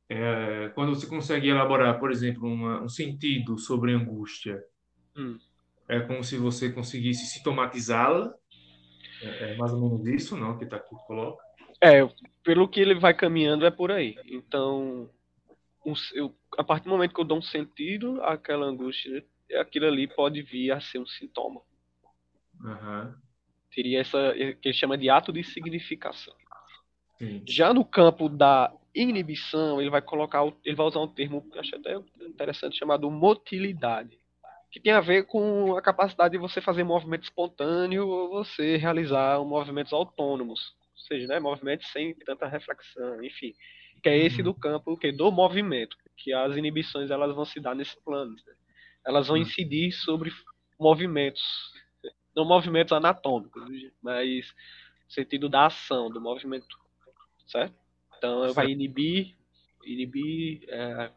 é, 0.09 0.71
quando 0.75 0.95
você 0.95 1.07
consegue 1.07 1.49
elaborar, 1.49 2.01
por 2.01 2.11
exemplo, 2.11 2.49
uma, 2.49 2.83
um 2.83 2.89
sentido 2.89 3.57
sobre 3.59 3.93
angústia, 3.93 4.61
hum 5.17 5.39
é 5.91 6.01
como 6.01 6.23
se 6.23 6.37
você 6.37 6.71
conseguisse 6.71 7.27
sintomatizá-la. 7.27 8.33
É, 9.23 9.53
é, 9.53 9.57
mais 9.57 9.73
ou 9.73 9.81
menos 9.81 10.07
isso, 10.07 10.37
não? 10.37 10.57
Que 10.57 10.65
está 10.65 10.77
aqui 10.77 10.95
coloca. 11.07 11.43
É, 11.83 12.09
pelo 12.45 12.69
que 12.69 12.81
ele 12.81 12.95
vai 12.95 13.13
caminhando 13.13 13.67
é 13.67 13.71
por 13.71 13.91
aí. 13.91 14.17
Então, 14.27 15.11
um, 15.85 15.93
eu, 16.15 16.35
a 16.57 16.63
partir 16.63 16.85
do 16.85 16.91
momento 16.91 17.13
que 17.13 17.21
eu 17.21 17.25
dou 17.25 17.39
um 17.39 17.43
sentido 17.43 18.23
àquela 18.23 18.67
angústia, 18.67 19.25
aquilo 19.59 19.87
ali 19.87 20.07
pode 20.07 20.43
vir 20.43 20.71
a 20.71 20.81
ser 20.81 21.01
um 21.01 21.07
sintoma. 21.07 21.61
Uhum. 22.63 23.15
Teria 23.75 24.01
essa 24.01 24.33
que 24.61 24.69
ele 24.69 24.75
chama 24.75 24.97
de 24.97 25.11
ato 25.11 25.33
de 25.33 25.43
significação. 25.43 26.35
Sim. 27.19 27.43
Já 27.49 27.75
no 27.75 27.85
campo 27.85 28.29
da 28.29 28.73
inibição, 28.95 29.81
ele 29.81 29.91
vai 29.91 30.03
colocar, 30.03 30.45
ele 30.65 30.77
vai 30.77 30.87
usar 30.87 31.01
um 31.01 31.09
termo 31.09 31.43
que 31.51 31.57
eu 31.57 31.61
acho 31.61 31.75
até 31.75 31.97
interessante 32.25 32.79
chamado 32.79 33.11
motilidade 33.11 34.21
que 34.71 34.81
tem 34.81 34.93
a 34.93 35.01
ver 35.01 35.27
com 35.27 35.77
a 35.77 35.83
capacidade 35.83 36.33
de 36.33 36.39
você 36.39 36.61
fazer 36.61 36.85
movimento 36.85 37.25
espontâneo 37.25 38.07
ou 38.07 38.29
você 38.31 38.77
realizar 38.77 39.43
movimentos 39.45 39.93
autônomos, 39.93 40.75
ou 40.93 40.99
seja, 41.09 41.27
né, 41.27 41.41
movimentos 41.41 41.91
sem 41.91 42.15
tanta 42.15 42.47
reflexão, 42.47 43.23
enfim, 43.25 43.53
que 44.03 44.09
é 44.09 44.17
esse 44.17 44.39
uhum. 44.39 44.45
do 44.45 44.55
campo 44.55 44.97
que 44.97 45.11
do 45.11 45.31
movimento, 45.33 45.97
que 46.17 46.33
as 46.33 46.57
inibições 46.57 47.11
elas 47.11 47.35
vão 47.35 47.45
se 47.45 47.59
dar 47.59 47.75
nesse 47.75 48.01
plano, 48.03 48.35
né? 48.47 48.55
elas 49.05 49.27
vão 49.27 49.37
uhum. 49.37 49.43
incidir 49.43 49.93
sobre 49.93 50.31
movimentos, 50.79 51.43
não 52.35 52.45
movimentos 52.45 52.93
anatômicos, 52.93 53.63
mas 54.01 54.47
no 55.05 55.11
sentido 55.11 55.49
da 55.49 55.67
ação, 55.67 56.11
do 56.11 56.21
movimento, 56.21 56.79
certo? 57.47 57.75
Então 58.17 58.43
certo. 58.43 58.55
vai 58.55 58.69
inibir, 58.69 59.35
inibir 59.85 60.63
é, 60.69 61.11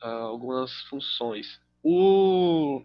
algumas 0.00 0.72
funções. 0.82 1.60
O... 1.82 2.82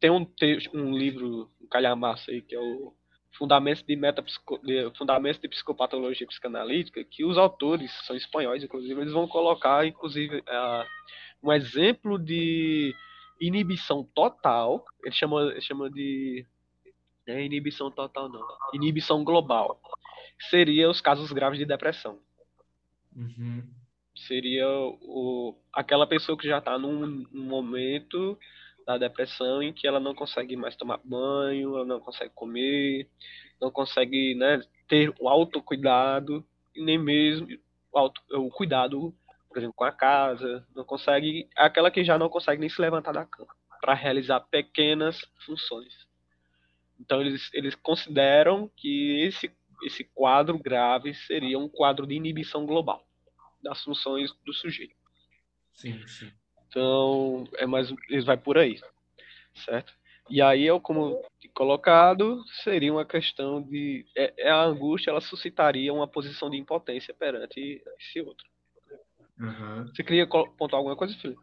Tem 0.00 0.10
um, 0.10 0.26
um 0.74 0.96
livro, 0.96 1.50
um 1.60 1.66
calhamaço 1.66 2.30
aí, 2.30 2.42
que 2.42 2.54
é 2.54 2.60
o 2.60 2.94
Fundamentos 3.32 3.82
de, 3.82 3.96
Metapsico... 3.96 4.60
Fundamentos 4.96 5.40
de 5.40 5.48
Psicopatologia 5.48 6.26
Psicanalítica, 6.26 7.04
que 7.04 7.24
os 7.24 7.38
autores 7.38 7.90
são 8.06 8.14
espanhóis, 8.14 8.62
inclusive, 8.62 9.00
eles 9.00 9.12
vão 9.12 9.26
colocar, 9.26 9.86
inclusive, 9.86 10.38
uh, 10.38 10.84
um 11.42 11.52
exemplo 11.52 12.18
de 12.18 12.94
inibição 13.40 14.04
total, 14.14 14.84
ele 15.04 15.14
chama, 15.14 15.42
ele 15.42 15.60
chama 15.60 15.90
de 15.90 16.46
é 17.26 17.42
inibição 17.42 17.90
total 17.90 18.28
não, 18.28 18.46
inibição 18.74 19.24
global, 19.24 19.80
seria 20.50 20.90
os 20.90 21.00
casos 21.00 21.32
graves 21.32 21.58
de 21.58 21.64
depressão. 21.64 22.18
Uhum 23.16 23.64
seria 24.14 24.68
o, 24.68 25.56
aquela 25.72 26.06
pessoa 26.06 26.38
que 26.38 26.46
já 26.46 26.58
está 26.58 26.78
num, 26.78 27.24
num, 27.32 27.44
momento 27.44 28.38
da 28.86 28.96
depressão 28.96 29.62
em 29.62 29.72
que 29.72 29.86
ela 29.86 29.98
não 29.98 30.14
consegue 30.14 30.56
mais 30.56 30.76
tomar 30.76 31.00
banho, 31.04 31.76
ela 31.76 31.84
não 31.84 32.00
consegue 32.00 32.30
comer, 32.34 33.08
não 33.60 33.70
consegue 33.70 34.34
né, 34.34 34.62
ter 34.86 35.12
o 35.18 35.28
autocuidado, 35.28 36.44
e 36.74 36.82
nem 36.82 36.98
mesmo 36.98 37.48
o, 37.92 37.98
auto, 37.98 38.20
o 38.32 38.50
cuidado, 38.50 39.14
por 39.48 39.58
exemplo, 39.58 39.74
com 39.74 39.84
a 39.84 39.92
casa, 39.92 40.66
não 40.74 40.84
consegue, 40.84 41.48
aquela 41.56 41.90
que 41.90 42.04
já 42.04 42.18
não 42.18 42.28
consegue 42.28 42.60
nem 42.60 42.68
se 42.68 42.80
levantar 42.80 43.12
da 43.12 43.24
cama 43.24 43.54
para 43.80 43.94
realizar 43.94 44.40
pequenas 44.40 45.20
funções. 45.44 46.06
Então 46.98 47.20
eles, 47.20 47.50
eles 47.52 47.74
consideram 47.74 48.70
que 48.76 49.20
esse, 49.22 49.50
esse 49.82 50.04
quadro 50.04 50.58
grave 50.58 51.12
seria 51.14 51.58
um 51.58 51.68
quadro 51.68 52.06
de 52.06 52.14
inibição 52.14 52.64
global 52.64 53.04
das 53.64 53.82
funções 53.82 54.32
do 54.44 54.52
sujeito. 54.52 54.94
Sim, 55.72 56.06
sim. 56.06 56.30
Então, 56.68 57.44
é 57.56 57.66
mais, 57.66 57.92
eles 58.08 58.24
vai 58.24 58.36
por 58.36 58.56
aí, 58.56 58.80
certo? 59.54 59.92
E 60.30 60.40
aí, 60.40 60.64
eu, 60.64 60.80
como 60.80 61.20
colocado, 61.52 62.42
seria 62.62 62.92
uma 62.92 63.04
questão 63.04 63.62
de. 63.62 64.06
É, 64.16 64.46
é, 64.46 64.50
a 64.50 64.62
angústia, 64.62 65.10
ela 65.10 65.20
suscitaria 65.20 65.92
uma 65.92 66.08
posição 66.08 66.48
de 66.48 66.56
impotência 66.56 67.12
perante 67.12 67.82
esse 68.00 68.20
outro. 68.20 68.46
Uhum. 69.38 69.86
Você 69.86 70.02
queria 70.02 70.26
pontuar 70.26 70.78
alguma 70.78 70.96
coisa, 70.96 71.14
Felipe? 71.18 71.40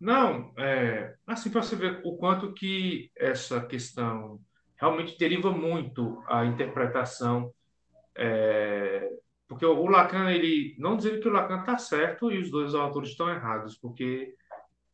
Não, 0.00 0.52
é, 0.58 1.14
assim, 1.26 1.50
para 1.50 1.62
você 1.62 1.76
ver 1.76 2.00
o 2.04 2.16
quanto 2.16 2.52
que 2.52 3.10
essa 3.16 3.64
questão 3.64 4.40
realmente 4.76 5.16
deriva 5.16 5.50
muito 5.52 6.22
a 6.26 6.44
interpretação 6.44 7.52
é, 8.16 9.08
porque 9.48 9.66
o 9.66 9.86
Lacan, 9.86 10.30
ele. 10.30 10.74
Não 10.78 10.96
dizendo 10.96 11.20
que 11.20 11.28
o 11.28 11.32
Lacan 11.32 11.60
está 11.60 11.76
certo 11.78 12.30
e 12.30 12.38
os 12.38 12.50
dois 12.50 12.74
autores 12.74 13.10
estão 13.10 13.28
errados, 13.28 13.76
porque, 13.76 14.34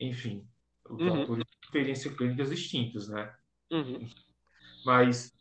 enfim, 0.01 0.45
os 0.89 1.01
uhum. 1.01 1.21
autores 1.21 1.45
têm 1.45 1.59
experiências 1.63 2.15
clínicas 2.17 2.51
distintas, 2.51 3.09
né? 3.09 3.33
Uhum. 3.71 4.09
Mas 4.85 5.33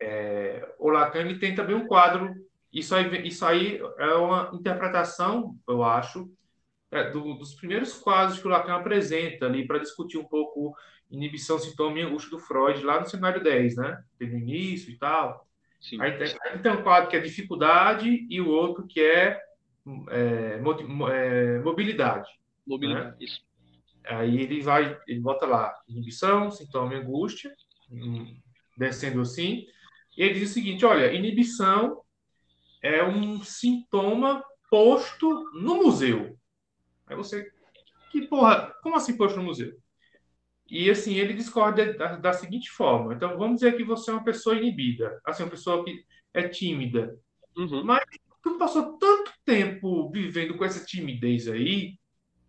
é, 0.00 0.74
o 0.78 0.90
Lacan 0.90 1.20
ele 1.20 1.38
tem 1.38 1.54
também 1.54 1.76
um 1.76 1.86
quadro. 1.86 2.34
Isso 2.72 2.94
aí, 2.94 3.26
isso 3.26 3.44
aí 3.44 3.80
é 3.98 4.14
uma 4.14 4.50
interpretação, 4.52 5.56
eu 5.66 5.82
acho, 5.82 6.30
é, 6.90 7.10
do, 7.10 7.34
dos 7.34 7.54
primeiros 7.54 7.94
quadros 7.94 8.38
que 8.38 8.46
o 8.46 8.50
Lacan 8.50 8.74
apresenta 8.74 9.46
ali 9.46 9.66
para 9.66 9.78
discutir 9.78 10.18
um 10.18 10.24
pouco 10.24 10.76
inibição, 11.10 11.58
sintoma 11.58 11.98
e 11.98 12.02
angústia 12.02 12.30
do 12.30 12.38
Freud, 12.38 12.82
lá 12.82 13.00
no 13.00 13.06
cenário 13.06 13.42
10, 13.42 13.76
né? 13.76 14.02
No 14.20 14.38
início 14.38 14.90
e 14.90 14.98
tal. 14.98 15.46
Sim. 15.88 16.00
Aí, 16.00 16.18
tem, 16.18 16.36
aí 16.42 16.58
tem 16.58 16.72
um 16.72 16.82
quadro 16.82 17.08
que 17.08 17.16
é 17.16 17.20
dificuldade 17.20 18.26
e 18.28 18.40
o 18.40 18.48
outro 18.48 18.86
que 18.86 19.00
é, 19.00 19.40
é, 20.10 20.58
é 20.58 21.60
mobilidade. 21.60 22.28
Mobilidade, 22.66 23.10
né? 23.10 23.16
isso. 23.20 23.40
Aí 24.04 24.40
ele 24.40 24.60
vai, 24.60 24.98
ele 25.06 25.20
bota 25.20 25.46
lá 25.46 25.72
inibição, 25.88 26.50
sintoma 26.50 26.94
e 26.94 26.96
angústia, 26.96 27.52
hum, 27.90 28.36
descendo 28.76 29.20
assim. 29.20 29.64
E 30.16 30.22
ele 30.22 30.40
diz 30.40 30.50
o 30.50 30.54
seguinte: 30.54 30.84
olha, 30.84 31.12
inibição 31.12 32.02
é 32.82 33.04
um 33.04 33.42
sintoma 33.42 34.44
posto 34.68 35.28
no 35.54 35.76
museu. 35.76 36.36
Aí 37.06 37.16
você, 37.16 37.48
que 38.10 38.26
porra, 38.26 38.74
como 38.82 38.96
assim 38.96 39.16
posto 39.16 39.36
no 39.36 39.44
museu? 39.44 39.76
E 40.68 40.90
assim, 40.90 41.14
ele 41.14 41.32
discorda 41.32 41.94
da, 41.94 42.16
da, 42.16 42.32
seguinte 42.32 42.70
forma. 42.70 43.14
Então, 43.14 43.38
vamos 43.38 43.56
dizer 43.56 43.76
que 43.76 43.84
você 43.84 44.10
é 44.10 44.14
uma 44.14 44.24
pessoa 44.24 44.56
inibida, 44.56 45.20
assim, 45.24 45.44
uma 45.44 45.50
pessoa 45.50 45.84
que 45.84 46.04
é 46.34 46.48
tímida. 46.48 47.16
Uhum. 47.56 47.84
Mas 47.84 48.04
tu 48.42 48.58
passou 48.58 48.98
tanto 48.98 49.32
tempo 49.44 50.10
vivendo 50.10 50.56
com 50.56 50.64
essa 50.64 50.84
timidez 50.84 51.48
aí 51.48 51.96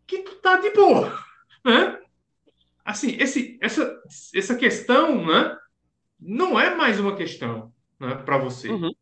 que 0.05 0.19
tu 0.19 0.35
tá 0.35 0.57
de 0.57 0.71
boa, 0.71 1.17
né? 1.63 1.99
Assim, 2.83 3.17
esse, 3.19 3.57
essa, 3.61 4.01
essa 4.33 4.55
questão, 4.55 5.25
né? 5.25 5.55
Não 6.19 6.59
é 6.59 6.73
mais 6.73 6.99
uma 6.99 7.15
questão 7.15 7.71
né, 7.99 8.15
para 8.15 8.37
você. 8.37 8.69
Uhum. 8.69 8.93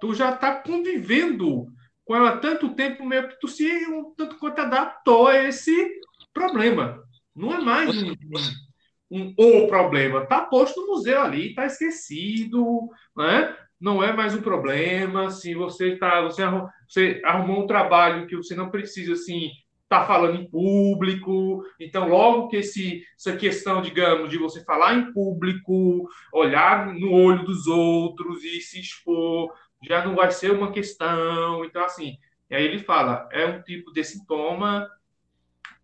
Tu 0.00 0.14
já 0.14 0.36
tá 0.36 0.56
convivendo 0.56 1.66
com 2.04 2.14
ela 2.14 2.36
tanto 2.36 2.74
tempo, 2.74 3.06
meio 3.06 3.28
que 3.28 3.40
tu 3.40 3.48
se 3.48 3.66
um 3.86 4.12
tanto 4.14 4.36
quanto 4.36 4.60
adaptou 4.60 5.28
a 5.28 5.44
esse 5.44 6.00
problema. 6.34 7.02
Não 7.34 7.52
é 7.52 7.60
mais 7.60 7.90
um, 8.02 8.12
um, 9.10 9.34
um 9.38 9.64
o 9.64 9.68
problema. 9.68 10.22
Está 10.22 10.42
posto 10.42 10.80
no 10.80 10.88
museu 10.88 11.20
ali, 11.20 11.48
está 11.48 11.66
esquecido, 11.66 12.88
né? 13.16 13.56
não 13.80 14.02
é 14.02 14.12
mais 14.12 14.34
um 14.34 14.40
problema. 14.40 15.30
Se 15.30 15.54
você 15.54 15.96
tá, 15.96 16.22
você, 16.22 16.42
arrum, 16.42 16.66
você 16.88 17.20
arrumou 17.24 17.64
um 17.64 17.66
trabalho 17.66 18.26
que 18.26 18.36
você 18.36 18.54
não 18.54 18.70
precisa 18.70 19.12
assim 19.12 19.50
tá 19.88 20.06
falando 20.06 20.40
em 20.40 20.48
público. 20.48 21.62
Então, 21.78 22.08
logo 22.08 22.48
que 22.48 22.56
esse, 22.56 23.04
essa 23.16 23.36
questão, 23.36 23.82
digamos, 23.82 24.30
de 24.30 24.38
você 24.38 24.64
falar 24.64 24.94
em 24.94 25.12
público, 25.12 26.08
olhar 26.32 26.86
no 26.94 27.12
olho 27.12 27.44
dos 27.44 27.66
outros 27.66 28.42
e 28.42 28.60
se 28.60 28.80
expor, 28.80 29.52
já 29.86 30.04
não 30.04 30.14
vai 30.16 30.30
ser 30.30 30.50
uma 30.50 30.72
questão. 30.72 31.64
Então, 31.64 31.84
assim, 31.84 32.16
e 32.50 32.56
aí 32.56 32.64
ele 32.64 32.78
fala, 32.80 33.28
é 33.30 33.46
um 33.46 33.62
tipo 33.62 33.92
de 33.92 34.02
sintoma 34.02 34.88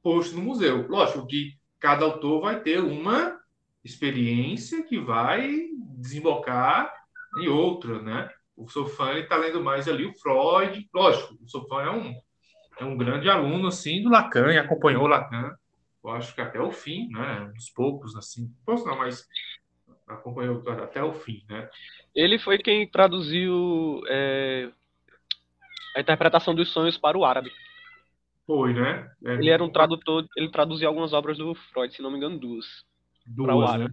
posto 0.03 0.37
no 0.37 0.43
museu. 0.43 0.87
Lógico 0.89 1.27
que 1.27 1.55
cada 1.79 2.05
autor 2.05 2.43
vai 2.43 2.61
ter 2.61 2.81
uma 2.81 3.39
experiência 3.85 4.83
que 4.83 4.99
vai 4.99 5.69
desembocar 5.99 6.93
em 7.39 7.49
outra, 7.49 8.01
né? 8.03 8.29
O 8.57 8.69
Sofan 8.69 9.19
está 9.19 9.37
lendo 9.37 9.63
mais 9.63 9.89
ali 9.89 10.05
o 10.05 10.15
Freud. 10.15 10.89
Lógico, 10.93 11.35
o 11.43 11.49
Sofan 11.49 11.83
é 11.83 11.91
um, 11.91 12.15
é 12.81 12.85
um 12.85 12.97
grande 12.97 13.29
aluno, 13.29 13.69
assim, 13.69 14.03
do 14.03 14.11
Lacan, 14.11 14.53
e 14.53 14.59
acompanhou 14.59 15.05
o 15.05 15.07
Lacan, 15.07 15.55
eu 16.03 16.11
acho 16.11 16.35
que 16.35 16.41
até 16.41 16.61
o 16.61 16.71
fim, 16.71 17.09
né? 17.11 17.53
Uns 17.55 17.71
poucos, 17.71 18.17
assim. 18.17 18.51
Poucos 18.65 18.85
não, 18.85 18.97
mas 18.97 19.27
acompanhou 20.07 20.63
até 20.71 21.03
o 21.03 21.13
fim, 21.13 21.45
né? 21.49 21.69
Ele 22.15 22.39
foi 22.39 22.59
quem 22.59 22.89
traduziu 22.89 24.01
é, 24.09 24.71
a 25.95 26.01
interpretação 26.01 26.55
dos 26.55 26.73
sonhos 26.73 26.99
para 26.99 27.19
o 27.19 27.25
árabe. 27.25 27.51
Foi, 28.51 28.75
né? 28.75 29.09
É, 29.25 29.35
ele 29.35 29.49
era 29.49 29.63
um 29.63 29.71
tradutor, 29.71 30.27
ele 30.37 30.51
traduzia 30.51 30.89
algumas 30.89 31.13
obras 31.13 31.39
do 31.39 31.55
Freud, 31.55 31.95
se 31.95 32.03
não 32.03 32.11
me 32.11 32.17
engano, 32.17 32.37
duas. 32.37 32.67
Duas, 33.25 33.79
né? 33.79 33.89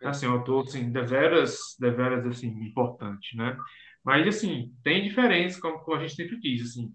É. 0.00 0.06
Assim, 0.06 0.28
um 0.28 0.34
autor, 0.34 0.62
assim, 0.62 0.92
deveras, 0.92 1.74
deveras, 1.76 2.24
assim, 2.24 2.46
importante, 2.64 3.36
né? 3.36 3.56
Mas, 4.04 4.24
assim, 4.28 4.72
tem 4.84 5.02
diferenças, 5.02 5.60
como, 5.60 5.80
como 5.80 5.96
a 5.96 6.00
gente 6.00 6.14
sempre 6.14 6.38
diz, 6.38 6.62
assim, 6.62 6.94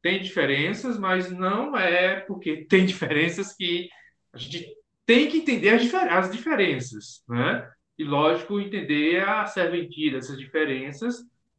tem 0.00 0.22
diferenças, 0.22 0.98
mas 0.98 1.30
não 1.30 1.76
é 1.76 2.20
porque 2.20 2.64
tem 2.64 2.86
diferenças 2.86 3.54
que 3.54 3.90
a 4.32 4.38
gente 4.38 4.74
tem 5.04 5.28
que 5.28 5.36
entender 5.36 5.68
as, 5.68 5.82
difer 5.82 6.10
as 6.10 6.32
diferenças, 6.32 7.22
né? 7.28 7.70
E, 7.98 8.04
lógico, 8.04 8.58
entender 8.58 9.20
a 9.20 9.44
serventia 9.44 10.12
dessas 10.12 10.38
diferenças 10.38 11.16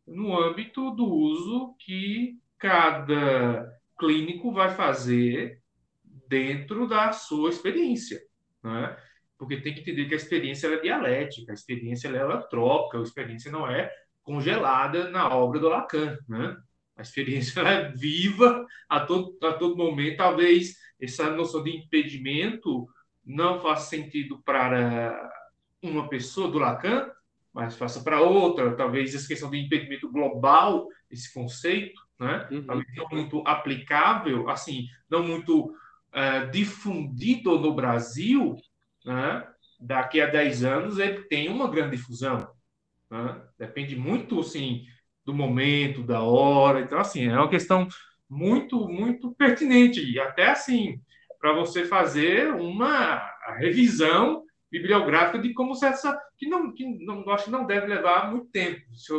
no 0.07 0.35
âmbito 0.35 0.89
do 0.95 1.05
uso 1.05 1.75
que 1.77 2.39
cada 2.57 3.76
clínico 3.97 4.51
vai 4.51 4.73
fazer 4.73 5.61
dentro 6.27 6.87
da 6.87 7.11
sua 7.11 7.49
experiência, 7.49 8.21
né? 8.63 8.97
Porque 9.37 9.57
tem 9.57 9.73
que 9.73 9.81
entender 9.81 10.05
que 10.05 10.13
a 10.13 10.17
experiência 10.17 10.67
é 10.67 10.79
dialética, 10.79 11.51
a 11.51 11.55
experiência 11.55 12.07
ela 12.07 12.41
troca, 12.41 12.97
a 12.97 13.03
experiência 13.03 13.51
não 13.51 13.69
é 13.69 13.91
congelada 14.23 15.09
na 15.09 15.29
obra 15.29 15.59
do 15.59 15.69
Lacan, 15.69 16.17
né? 16.27 16.57
A 16.95 17.01
experiência 17.01 17.61
é 17.61 17.91
viva 17.91 18.65
a 18.89 18.99
todo, 18.99 19.37
a 19.43 19.53
todo 19.53 19.77
momento. 19.77 20.17
Talvez 20.17 20.75
essa 20.99 21.29
noção 21.29 21.63
de 21.63 21.69
impedimento 21.77 22.87
não 23.23 23.61
faça 23.61 23.89
sentido 23.89 24.41
para 24.43 25.31
uma 25.81 26.09
pessoa 26.09 26.49
do 26.49 26.57
Lacan, 26.57 27.09
mas 27.53 27.77
faça 27.77 28.01
para 28.03 28.21
outra. 28.21 28.75
Talvez 28.75 29.13
essa 29.13 29.27
questão 29.27 29.49
de 29.49 29.59
impedimento 29.59 30.11
global, 30.11 30.87
esse 31.11 31.31
conceito, 31.31 32.01
né? 32.19 32.47
Uhum. 32.51 32.83
não 32.95 33.07
muito 33.11 33.43
aplicável, 33.45 34.49
assim, 34.49 34.87
não 35.09 35.23
muito 35.23 35.67
uh, 35.67 36.51
difundido 36.51 37.59
no 37.59 37.73
Brasil, 37.73 38.55
né? 39.05 39.47
daqui 39.79 40.19
a 40.19 40.25
10 40.25 40.63
anos 40.63 40.99
ele 40.99 41.23
tem 41.23 41.49
uma 41.49 41.69
grande 41.69 41.95
difusão. 41.97 42.49
Né? 43.09 43.41
Depende 43.57 43.95
muito, 43.95 44.39
assim, 44.39 44.85
do 45.23 45.33
momento, 45.33 46.03
da 46.03 46.21
hora. 46.21 46.81
Então, 46.81 46.99
assim, 46.99 47.27
é 47.27 47.33
uma 47.33 47.49
questão 47.49 47.87
muito, 48.29 48.87
muito 48.87 49.31
pertinente. 49.33 50.03
E 50.03 50.19
até, 50.19 50.49
assim, 50.49 50.99
para 51.39 51.53
você 51.53 51.85
fazer 51.85 52.51
uma 52.53 53.23
revisão 53.57 54.43
bibliográfica 54.69 55.39
de 55.39 55.53
como 55.53 55.73
essa 55.73 56.19
que 56.37 56.45
não 56.49 56.73
que 56.73 56.85
não 57.05 57.27
acho 57.29 57.45
que 57.45 57.51
não 57.51 57.65
deve 57.65 57.87
levar 57.87 58.29
muito 58.29 58.47
tempo 58.47 58.81
se, 58.93 59.13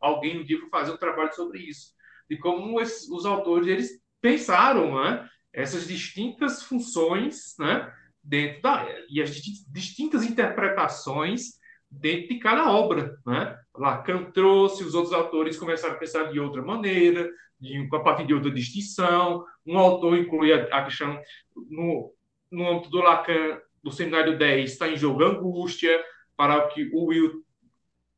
alguém 0.00 0.38
um 0.38 0.44
dia 0.44 0.60
for 0.60 0.70
fazer 0.70 0.92
um 0.92 0.96
trabalho 0.96 1.34
sobre 1.34 1.58
isso 1.58 1.92
de 2.32 2.38
como 2.38 2.80
esses, 2.80 3.06
os 3.10 3.26
autores 3.26 3.68
eles 3.68 3.90
pensaram 4.18 4.94
né, 4.94 5.28
essas 5.52 5.86
distintas 5.86 6.62
funções 6.62 7.54
né, 7.58 7.92
dentro 8.24 8.62
da 8.62 8.88
e 9.10 9.20
as 9.20 9.34
distintas 9.68 10.24
interpretações 10.24 11.60
dentro 11.90 12.28
de 12.28 12.38
cada 12.38 12.72
obra, 12.72 13.18
né? 13.26 13.54
Lacan 13.76 14.30
trouxe, 14.30 14.82
os 14.82 14.94
outros 14.94 15.12
autores 15.12 15.58
começaram 15.58 15.94
a 15.94 15.98
pensar 15.98 16.32
de 16.32 16.40
outra 16.40 16.62
maneira, 16.62 17.30
de, 17.60 17.86
a 17.92 18.00
partir 18.00 18.26
de 18.26 18.32
outra 18.32 18.50
distinção. 18.50 19.44
Um 19.66 19.76
autor 19.76 20.16
inclui 20.16 20.54
a, 20.54 20.64
a 20.74 20.84
questão 20.84 21.20
no, 21.68 22.14
no 22.50 22.70
âmbito 22.70 22.88
do 22.88 22.98
Lacan, 23.00 23.60
do 23.84 23.92
seminário 23.92 24.38
10, 24.38 24.72
está 24.72 24.88
em 24.88 24.96
jogo 24.96 25.22
angústia, 25.22 26.02
para 26.34 26.66
que 26.68 26.90
o 26.94 27.08
Will 27.08 27.44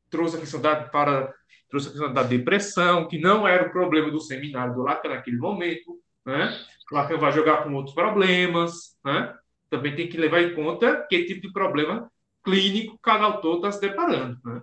trouxe 0.09 0.37
a 0.37 0.39
questão 0.39 0.61
da, 0.61 0.73
para 0.77 1.33
trouxe 1.69 1.87
a 1.87 1.91
questão 1.91 2.13
da 2.13 2.23
depressão, 2.23 3.07
que 3.07 3.17
não 3.17 3.47
era 3.47 3.67
o 3.67 3.71
problema 3.71 4.11
do 4.11 4.19
seminário 4.19 4.73
do 4.73 4.83
Lacan 4.83 5.09
naquele 5.09 5.37
momento, 5.37 5.99
né? 6.25 6.57
O 6.91 6.95
Lacan 6.95 7.17
vai 7.17 7.31
jogar 7.31 7.63
com 7.63 7.73
outros 7.73 7.95
problemas, 7.95 8.97
né? 9.03 9.35
Também 9.69 9.95
tem 9.95 10.07
que 10.07 10.17
levar 10.17 10.41
em 10.41 10.53
conta 10.53 11.05
que 11.09 11.25
tipo 11.25 11.41
de 11.41 11.51
problema 11.51 12.09
clínico 12.43 12.99
cada 12.99 13.25
autor 13.25 13.57
está 13.57 13.71
se 13.71 13.81
deparando, 13.81 14.39
né? 14.45 14.61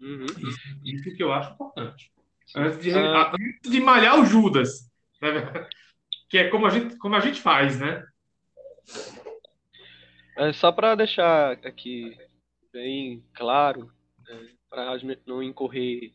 Uhum. 0.00 0.24
Isso, 0.24 0.60
isso, 0.84 1.16
que 1.16 1.22
eu 1.22 1.32
acho 1.32 1.52
importante. 1.52 2.10
Antes 2.56 2.80
de, 2.80 2.92
ah. 2.92 3.32
antes 3.32 3.70
de 3.70 3.80
malhar 3.80 4.18
o 4.18 4.24
Judas, 4.24 4.90
né? 5.20 5.68
que 6.28 6.38
é 6.38 6.48
como 6.48 6.66
a 6.66 6.70
gente, 6.70 6.96
como 6.96 7.14
a 7.14 7.20
gente 7.20 7.40
faz, 7.40 7.78
né? 7.78 8.04
É, 10.36 10.52
só 10.52 10.72
para 10.72 10.94
deixar 10.94 11.52
aqui 11.66 12.16
bem 12.72 13.22
claro, 13.34 13.92
é, 14.28 14.46
para 14.70 14.96
não 15.26 15.42
incorrer 15.42 16.12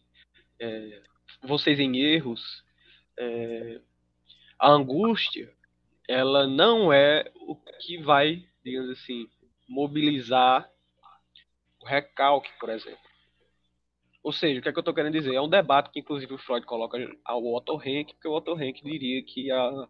é, 0.59 1.01
vocês 1.43 1.79
em 1.79 1.97
erros, 1.97 2.63
é, 3.17 3.79
a 4.59 4.69
angústia, 4.71 5.51
ela 6.07 6.47
não 6.47 6.91
é 6.91 7.31
o 7.35 7.55
que 7.55 7.97
vai, 7.97 8.45
digamos 8.63 8.91
assim, 8.91 9.27
mobilizar 9.67 10.69
o 11.81 11.85
recalque, 11.85 12.49
por 12.59 12.69
exemplo. 12.69 12.99
Ou 14.23 14.31
seja, 14.31 14.59
o 14.59 14.63
que, 14.63 14.69
é 14.69 14.71
que 14.71 14.77
eu 14.77 14.81
estou 14.81 14.93
querendo 14.93 15.13
dizer? 15.13 15.35
É 15.35 15.41
um 15.41 15.49
debate 15.49 15.91
que, 15.91 15.99
inclusive, 15.99 16.33
o 16.33 16.37
Freud 16.37 16.65
coloca 16.65 16.97
ao 17.23 17.45
Otto 17.53 17.75
Rank, 17.75 18.13
porque 18.13 18.27
o 18.27 18.33
Otto 18.33 18.55
Rank 18.55 18.81
diria 18.81 19.21
que 19.23 19.51
a, 19.51 19.87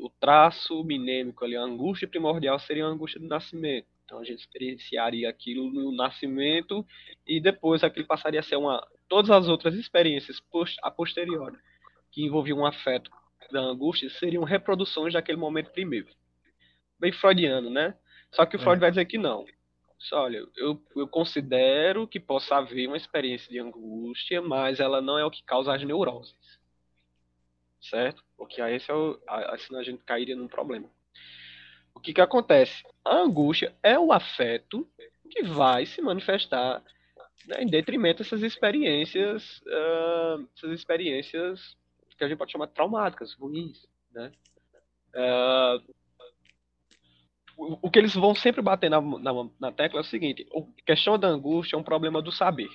o, 0.00 0.10
traço 0.20 0.82
minêmico 0.84 1.44
ali, 1.44 1.56
a 1.56 1.62
angústia 1.62 2.08
primordial 2.08 2.58
seria 2.58 2.84
a 2.84 2.88
angústia 2.88 3.20
do 3.20 3.26
nascimento. 3.26 3.86
Então 4.04 4.18
a 4.18 4.24
gente 4.24 4.40
experienciaria 4.40 5.28
aquilo 5.28 5.70
no 5.70 5.92
nascimento 5.92 6.86
e 7.26 7.40
depois 7.40 7.82
aquilo 7.82 8.06
passaria 8.06 8.40
a 8.40 8.42
ser 8.42 8.56
uma 8.56 8.86
todas 9.12 9.30
as 9.30 9.46
outras 9.46 9.74
experiências 9.74 10.40
post, 10.40 10.78
a 10.82 10.90
posteriori 10.90 11.58
que 12.10 12.24
envolviam 12.24 12.60
um 12.60 12.64
afeto 12.64 13.10
da 13.50 13.60
angústia 13.60 14.08
seriam 14.08 14.42
reproduções 14.42 15.12
daquele 15.12 15.36
momento 15.36 15.70
primeiro. 15.70 16.08
Bem 16.98 17.12
freudiano, 17.12 17.68
né? 17.68 17.94
Só 18.30 18.46
que 18.46 18.56
o 18.56 18.58
é. 18.58 18.62
Freud 18.62 18.80
vai 18.80 18.90
dizer 18.90 19.04
que 19.04 19.18
não. 19.18 19.44
Olha, 20.14 20.42
eu, 20.56 20.82
eu 20.96 21.06
considero 21.06 22.08
que 22.08 22.18
possa 22.18 22.56
haver 22.56 22.86
uma 22.86 22.96
experiência 22.96 23.50
de 23.50 23.58
angústia, 23.58 24.40
mas 24.40 24.80
ela 24.80 25.02
não 25.02 25.18
é 25.18 25.24
o 25.26 25.30
que 25.30 25.42
causa 25.42 25.74
as 25.74 25.84
neuroses. 25.84 26.58
Certo? 27.82 28.24
Porque 28.34 28.62
aí 28.62 28.76
esse 28.76 28.90
é 28.90 28.94
o, 28.94 29.20
assim 29.28 29.76
a 29.76 29.82
gente 29.82 30.02
cairia 30.04 30.34
num 30.34 30.48
problema. 30.48 30.88
O 31.94 32.00
que, 32.00 32.14
que 32.14 32.20
acontece? 32.22 32.82
A 33.04 33.16
angústia 33.16 33.76
é 33.82 33.98
o 33.98 34.10
afeto 34.10 34.88
que 35.28 35.42
vai 35.42 35.84
se 35.84 36.00
manifestar 36.00 36.82
né, 37.46 37.62
em 37.62 37.66
detrimento 37.66 38.22
dessas 38.22 38.42
experiências, 38.42 39.62
uh, 39.66 40.48
essas 40.56 40.72
experiências 40.72 41.76
que 42.16 42.24
a 42.24 42.28
gente 42.28 42.38
pode 42.38 42.52
chamar 42.52 42.66
de 42.66 42.74
traumáticas, 42.74 43.34
ruins, 43.34 43.86
né? 44.12 44.32
Uh, 45.14 45.94
o, 47.56 47.90
que 47.90 47.98
eles 47.98 48.14
vão 48.14 48.34
sempre 48.34 48.62
bater 48.62 48.90
na, 48.90 49.00
na, 49.00 49.32
na 49.60 49.72
tecla 49.72 50.00
é 50.00 50.02
o 50.02 50.04
seguinte: 50.04 50.46
a 50.54 50.82
questão 50.84 51.18
da 51.18 51.28
angústia 51.28 51.76
é 51.76 51.78
um 51.78 51.82
problema 51.82 52.22
do 52.22 52.32
saber. 52.32 52.70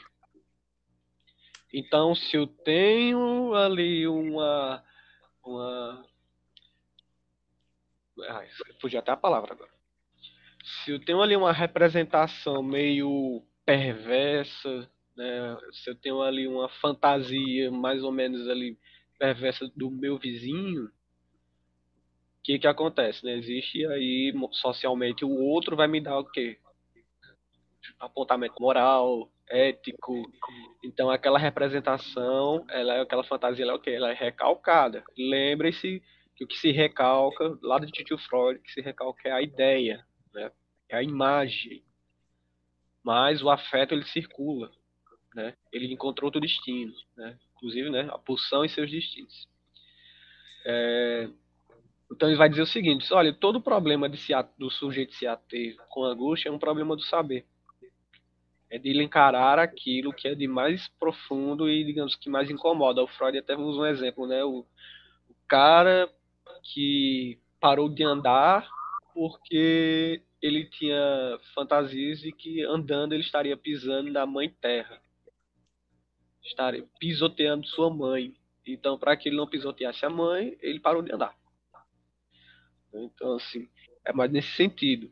Então, 1.74 2.16
se 2.16 2.38
eu 2.38 2.48
tenho 2.48 3.54
ali 3.54 4.08
uma. 4.08 4.84
uma 5.44 6.06
ai, 8.30 8.48
até 8.98 9.12
a 9.12 9.18
palavra 9.18 9.54
agora. 9.54 9.72
Se 10.64 10.92
eu 10.92 11.04
tenho 11.04 11.22
ali 11.22 11.36
uma 11.36 11.52
representação 11.52 12.62
meio 12.62 13.44
perversa, 13.68 14.90
né, 15.18 15.58
se 15.74 15.90
eu 15.90 15.96
tenho 15.96 16.22
ali 16.22 16.48
uma 16.48 16.70
fantasia 16.70 17.70
mais 17.70 18.02
ou 18.02 18.14
menos 18.14 18.48
ali 18.48 18.78
perversa 19.20 19.70
do 19.76 19.92
meu 19.92 20.18
vizinho, 20.18 20.90
que 22.46 22.58
que 22.58 22.68
acontece, 22.68 23.26
né? 23.26 23.34
Existe 23.34 23.86
aí 23.88 24.34
socialmente 24.54 25.26
o 25.26 25.30
outro 25.30 25.76
vai 25.76 25.86
me 25.86 26.00
dar 26.00 26.18
o 26.18 26.24
quê? 26.24 26.58
Apontamento 28.00 28.56
moral, 28.62 29.30
ético. 29.50 30.32
Então 30.82 31.10
aquela 31.10 31.38
representação, 31.38 32.66
ela 32.70 32.94
é 32.94 33.02
aquela 33.02 33.26
fantasia, 33.26 33.66
ela 33.66 33.74
é 33.74 33.76
o 33.76 33.80
quê? 33.82 33.92
Ela 33.92 34.12
é 34.12 34.14
recalcada. 34.14 35.04
Lembre-se 35.18 36.02
que 36.38 36.46
o 36.46 36.48
que 36.48 36.58
se 36.58 36.72
recalca, 36.72 37.58
lá 37.62 37.80
do 37.80 37.88
Tito 37.88 38.18
Freud, 38.18 38.60
o 38.60 38.64
que 38.64 38.72
se 38.72 38.80
recalca 38.80 39.28
é 39.28 39.32
a 39.34 39.42
ideia, 39.42 40.06
né? 40.34 40.50
É 40.88 40.96
a 40.96 41.04
imagem. 41.04 41.84
Mas 43.08 43.42
o 43.42 43.50
afeto 43.50 43.94
ele 43.94 44.04
circula, 44.04 44.70
né? 45.34 45.54
Ele 45.72 45.94
encontrou 45.94 46.28
outro 46.28 46.42
destino, 46.42 46.92
né? 47.16 47.38
Inclusive, 47.56 47.90
né, 47.90 48.10
a 48.12 48.18
pulsão 48.18 48.66
e 48.66 48.70
seus 48.70 48.92
destinos. 48.92 49.48
É, 50.66 51.30
então 52.12 52.28
ele 52.28 52.38
vai 52.38 52.50
dizer 52.50 52.64
o 52.64 52.68
seguinte: 52.68 53.14
olha, 53.14 53.32
todo 53.32 53.62
problema 53.62 54.10
de 54.10 54.18
se, 54.18 54.34
do 54.60 54.70
sujeito 54.70 55.14
se 55.14 55.26
ater 55.26 55.78
com 55.88 56.04
angústia 56.04 56.50
é 56.50 56.52
um 56.52 56.60
problema 56.60 56.98
do 56.98 57.02
saber. 57.02 57.46
É 58.70 58.78
de 58.78 58.90
ele 58.90 59.04
encarar 59.04 59.58
aquilo 59.58 60.12
que 60.12 60.28
é 60.28 60.36
de 60.36 60.46
mais 60.46 60.90
profundo 61.00 61.70
e, 61.70 61.86
digamos, 61.86 62.14
que 62.14 62.30
mais 62.30 62.50
incomoda. 62.50 63.02
O 63.02 63.08
Freud 63.08 63.38
até 63.38 63.56
usa 63.56 63.80
um 63.80 63.86
exemplo, 63.86 64.28
né? 64.28 64.44
O, 64.44 64.66
o 65.30 65.36
cara 65.48 66.10
que 66.62 67.40
parou 67.58 67.88
de 67.88 68.04
andar 68.04 68.68
porque 69.14 70.27
ele 70.42 70.66
tinha 70.66 71.40
fantasias 71.54 72.20
de 72.20 72.32
que 72.32 72.64
andando 72.64 73.14
ele 73.14 73.24
estaria 73.24 73.58
pisando 73.58 74.12
na 74.12 74.26
mãe 74.26 74.50
terra. 74.50 75.02
Estaria 76.44 76.86
pisoteando 77.00 77.68
sua 77.68 77.90
mãe. 77.90 78.34
Então, 78.66 78.98
para 78.98 79.16
que 79.16 79.30
ele 79.30 79.38
não 79.38 79.48
pisoteasse 79.48 80.06
a 80.06 80.10
mãe, 80.10 80.58
ele 80.62 80.80
parou 80.80 81.02
de 81.02 81.14
andar. 81.14 81.36
Então, 82.94 83.36
assim, 83.36 83.68
é 84.06 84.14
mais 84.14 84.32
nesse 84.32 84.50
sentido. 84.56 85.10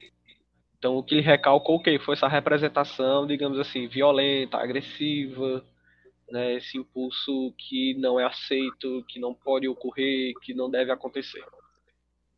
Então, 0.78 0.98
o 0.98 1.04
que 1.04 1.16
ele 1.16 1.22
recalcou, 1.22 1.82
foi 2.02 2.14
essa 2.14 2.28
representação, 2.28 3.26
digamos 3.26 3.60
assim, 3.60 3.88
violenta, 3.88 4.58
agressiva, 4.58 5.66
né, 6.30 6.56
esse 6.56 6.78
impulso 6.78 7.54
que 7.58 7.94
não 7.96 8.20
é 8.20 8.26
aceito, 8.26 9.04
que 9.08 9.20
não 9.20 9.34
pode 9.34 9.68
ocorrer, 9.68 10.34
que 10.42 10.54
não 10.54 10.70
deve 10.70 10.92
acontecer. 10.92 11.44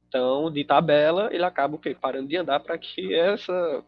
Então, 0.07 0.49
de 0.49 0.63
tabela, 0.63 1.29
ele 1.33 1.43
acaba 1.43 1.75
o 1.75 1.79
quê? 1.79 1.93
parando 1.93 2.29
de 2.29 2.37
andar 2.37 2.61
para 2.61 2.77
que 2.77 3.13
essa, 3.13 3.83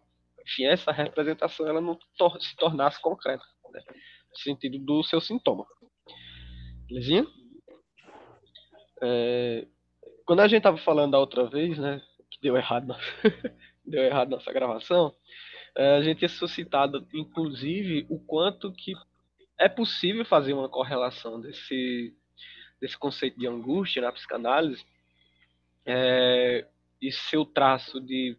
enfim, 0.45 0.65
essa 0.65 0.91
representação 0.91 1.67
ela 1.67 1.79
não 1.79 1.97
tor 2.17 2.39
se 2.41 2.55
tornasse 2.57 3.01
concreta, 3.01 3.43
né, 3.71 3.81
no 3.87 4.37
sentido 4.37 4.77
do 4.79 5.03
seu 5.03 5.21
sintoma. 5.21 5.65
Belezinha? 6.87 7.25
É, 9.01 9.65
quando 10.25 10.41
a 10.41 10.47
gente 10.47 10.63
tava 10.63 10.77
falando 10.77 11.11
da 11.11 11.19
outra 11.19 11.45
vez, 11.45 11.77
né, 11.77 12.01
que 12.29 12.41
deu 12.41 12.57
errado, 12.57 12.87
na... 12.87 12.97
deu 13.85 14.03
errado 14.03 14.31
nossa 14.31 14.51
gravação, 14.51 15.15
é, 15.75 15.95
a 15.95 16.01
gente 16.01 16.19
tinha 16.19 16.29
suscitado, 16.29 17.07
inclusive, 17.13 18.05
o 18.09 18.19
quanto 18.19 18.73
que 18.73 18.93
é 19.57 19.69
possível 19.69 20.25
fazer 20.25 20.51
uma 20.53 20.67
correlação 20.67 21.39
desse, 21.39 22.13
desse 22.81 22.97
conceito 22.97 23.39
de 23.39 23.47
angústia 23.47 24.01
na 24.01 24.11
psicanálise 24.11 24.83
é, 25.85 26.67
e 27.01 27.11
seu 27.11 27.45
traço 27.45 27.99
de 27.99 28.37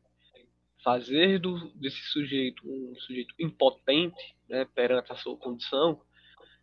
fazer 0.82 1.38
do, 1.38 1.70
desse 1.74 2.00
sujeito 2.04 2.62
um 2.66 2.94
sujeito 2.96 3.34
impotente 3.38 4.34
né, 4.48 4.66
perante 4.74 5.12
a 5.12 5.16
sua 5.16 5.36
condição 5.36 6.00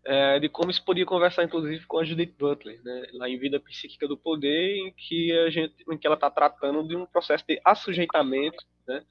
é, 0.08 0.40
de 0.40 0.48
como 0.48 0.72
isso 0.72 0.84
podia 0.86 1.06
conversar, 1.06 1.44
inclusive, 1.44 1.86
com 1.86 2.00
a 2.00 2.06
Judith 2.06 2.34
Butler, 2.40 2.82
né, 2.82 3.08
lá 3.14 3.30
em 3.30 3.38
Vida 3.38 3.60
Psíquica 3.60 4.08
do 4.08 4.18
Poder, 4.18 4.78
em 4.78 4.94
que, 4.94 5.38
a 5.40 5.50
gente, 5.50 5.76
em 5.92 5.98
que 5.98 6.08
ela 6.08 6.16
está 6.16 6.32
tratando 6.32 6.88
de 6.88 6.96
um 6.96 7.06
processo 7.06 7.44
de 7.46 7.60
assujeitamento 7.64 8.64
né, 8.88 9.04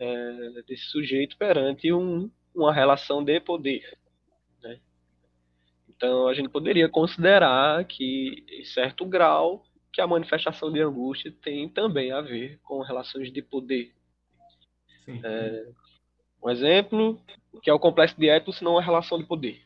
é, 0.00 0.62
desse 0.66 0.86
sujeito 0.86 1.36
perante 1.36 1.92
um, 1.92 2.28
uma 2.52 2.72
relação 2.72 3.22
de 3.22 3.38
poder. 3.38 3.96
Né. 4.60 4.80
Então, 5.88 6.26
a 6.26 6.34
gente 6.34 6.48
poderia 6.48 6.88
considerar 6.88 7.84
que, 7.84 8.44
em 8.50 8.64
certo 8.64 9.06
grau, 9.06 9.64
que 9.96 10.00
a 10.02 10.06
manifestação 10.06 10.70
de 10.70 10.78
angústia 10.82 11.32
tem 11.42 11.66
também 11.70 12.12
a 12.12 12.20
ver 12.20 12.60
com 12.62 12.82
relações 12.82 13.32
de 13.32 13.40
poder. 13.40 13.94
É, 15.24 15.68
um 16.44 16.50
exemplo, 16.50 17.18
que 17.62 17.70
é 17.70 17.72
o 17.72 17.78
complexo 17.78 18.14
de 18.20 18.28
Édipo, 18.28 18.52
se 18.52 18.62
não 18.62 18.76
a 18.76 18.82
relação 18.82 19.18
de 19.18 19.24
poder. 19.24 19.64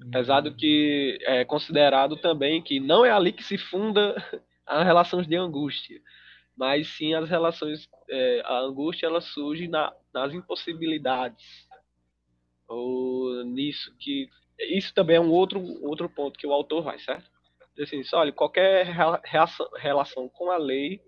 Apesar 0.00 0.42
do 0.42 0.54
que 0.54 1.18
é 1.22 1.44
considerado 1.44 2.16
também 2.16 2.62
que 2.62 2.78
não 2.78 3.04
é 3.04 3.10
ali 3.10 3.32
que 3.32 3.42
se 3.42 3.58
funda 3.58 4.14
as 4.64 4.86
relações 4.86 5.26
de 5.26 5.34
angústia, 5.34 6.00
mas 6.56 6.86
sim 6.86 7.12
as 7.12 7.28
relações, 7.28 7.88
é, 8.08 8.42
a 8.44 8.60
angústia 8.60 9.06
ela 9.06 9.20
surge 9.20 9.66
na, 9.66 9.92
nas 10.14 10.32
impossibilidades, 10.32 11.66
ou 12.68 13.42
nisso 13.42 13.92
que, 13.98 14.30
isso 14.60 14.94
também 14.94 15.16
é 15.16 15.20
um 15.20 15.32
outro, 15.32 15.60
outro 15.82 16.08
ponto 16.08 16.38
que 16.38 16.46
o 16.46 16.52
autor 16.52 16.84
vai, 16.84 17.00
certo? 17.00 17.35
Assim, 17.78 18.02
olha, 18.14 18.32
qualquer 18.32 18.86
reação, 19.24 19.68
relação 19.76 20.28
com 20.28 20.50
a 20.50 20.56
lei 20.56 21.00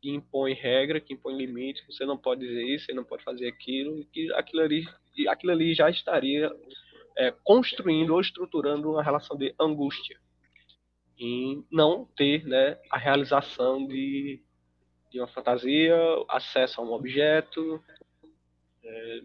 que 0.00 0.10
impõe 0.10 0.52
regra, 0.52 1.00
que 1.00 1.14
impõe 1.14 1.36
limites, 1.36 1.84
você 1.86 2.04
não 2.04 2.16
pode 2.16 2.46
dizer 2.46 2.62
isso, 2.62 2.86
você 2.86 2.94
não 2.94 3.04
pode 3.04 3.24
fazer 3.24 3.48
aquilo, 3.48 4.04
que 4.12 4.32
aquilo 4.34 4.62
ali, 4.62 4.84
aquilo 5.28 5.52
ali 5.52 5.74
já 5.74 5.90
estaria 5.90 6.50
é, 7.16 7.32
construindo 7.42 8.14
ou 8.14 8.20
estruturando 8.20 8.90
uma 8.90 9.02
relação 9.02 9.36
de 9.36 9.54
angústia 9.58 10.18
em 11.18 11.64
não 11.70 12.06
ter 12.16 12.46
né, 12.46 12.78
a 12.90 12.96
realização 12.96 13.84
de, 13.86 14.40
de 15.10 15.18
uma 15.18 15.26
fantasia, 15.26 15.96
acesso 16.28 16.80
a 16.80 16.84
um 16.84 16.92
objeto. 16.92 17.82
É, 18.84 19.20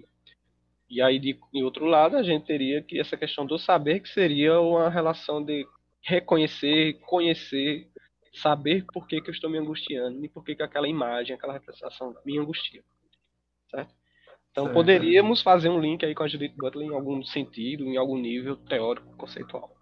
e 0.90 1.02
aí, 1.02 1.20
de, 1.20 1.40
em 1.54 1.64
outro 1.64 1.86
lado, 1.86 2.18
a 2.18 2.24
gente 2.24 2.46
teria 2.46 2.82
que 2.82 3.00
essa 3.00 3.16
questão 3.16 3.46
do 3.46 3.60
saber, 3.60 4.00
que 4.00 4.10
seria 4.10 4.60
uma 4.60 4.90
relação 4.90 5.44
de 5.44 5.68
reconhecer, 6.04 7.00
conhecer, 7.00 7.90
saber 8.34 8.86
por 8.94 9.08
que, 9.08 9.22
que 9.22 9.30
eu 9.30 9.34
estou 9.34 9.50
me 9.50 9.58
angustiando 9.58 10.24
e 10.24 10.30
por 10.30 10.44
que, 10.44 10.56
que 10.56 10.64
aquela 10.64 10.88
imagem, 10.88 11.36
aquela 11.36 11.54
representação 11.54 12.16
me 12.26 12.38
angustia. 12.38 12.84
Certo? 13.72 13.94
Então 14.52 14.66
certo. 14.66 14.76
poderíamos 14.76 15.42
fazer 15.42 15.70
um 15.70 15.80
link 15.80 16.06
aí 16.06 16.14
com 16.14 16.24
a 16.24 16.28
Judith 16.28 16.54
Butler 16.56 16.88
em 16.88 16.94
algum 16.94 17.24
sentido, 17.24 17.86
em 17.86 17.98
algum 17.98 18.18
nível 18.18 18.56
teórico, 18.56 19.16
conceitual. 19.18 19.74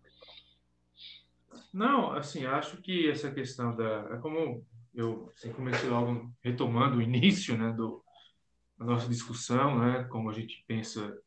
Não, 1.73 2.11
assim, 2.13 2.45
acho 2.45 2.81
que 2.81 3.09
essa 3.09 3.31
questão 3.31 3.75
da. 3.75 4.09
É 4.11 4.17
como 4.17 4.65
eu 4.93 5.31
assim, 5.35 5.51
comecei 5.53 5.89
logo 5.89 6.31
retomando 6.41 6.97
o 6.97 7.01
início 7.01 7.57
né, 7.57 7.71
do, 7.71 8.03
da 8.77 8.85
nossa 8.85 9.07
discussão, 9.07 9.79
né, 9.79 10.03
como 10.05 10.29
a 10.29 10.33
gente 10.33 10.63
pensa, 10.67 11.17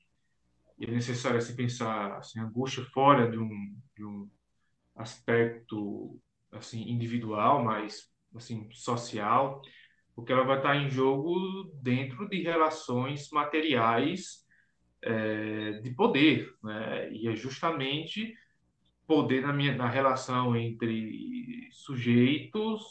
e 0.78 0.84
é 0.84 0.90
necessário 0.90 1.40
se 1.40 1.56
pensar 1.56 2.18
assim, 2.18 2.40
angústia 2.40 2.84
fora 2.92 3.30
de 3.30 3.38
um, 3.38 3.74
de 3.96 4.04
um 4.04 4.28
aspecto 4.94 6.20
assim 6.52 6.88
individual, 6.88 7.64
mas 7.64 8.10
assim 8.34 8.68
social 8.72 9.60
porque 10.14 10.32
ela 10.32 10.44
vai 10.44 10.58
estar 10.58 10.76
em 10.76 10.88
jogo 10.88 11.64
dentro 11.82 12.28
de 12.28 12.42
relações 12.42 13.28
materiais 13.30 14.44
é, 15.02 15.72
de 15.80 15.90
poder, 15.90 16.54
né? 16.62 17.12
E 17.12 17.28
é 17.28 17.34
justamente 17.34 18.34
poder 19.06 19.42
na 19.42 19.52
minha 19.52 19.76
na 19.76 19.88
relação 19.88 20.56
entre 20.56 21.68
sujeitos 21.72 22.82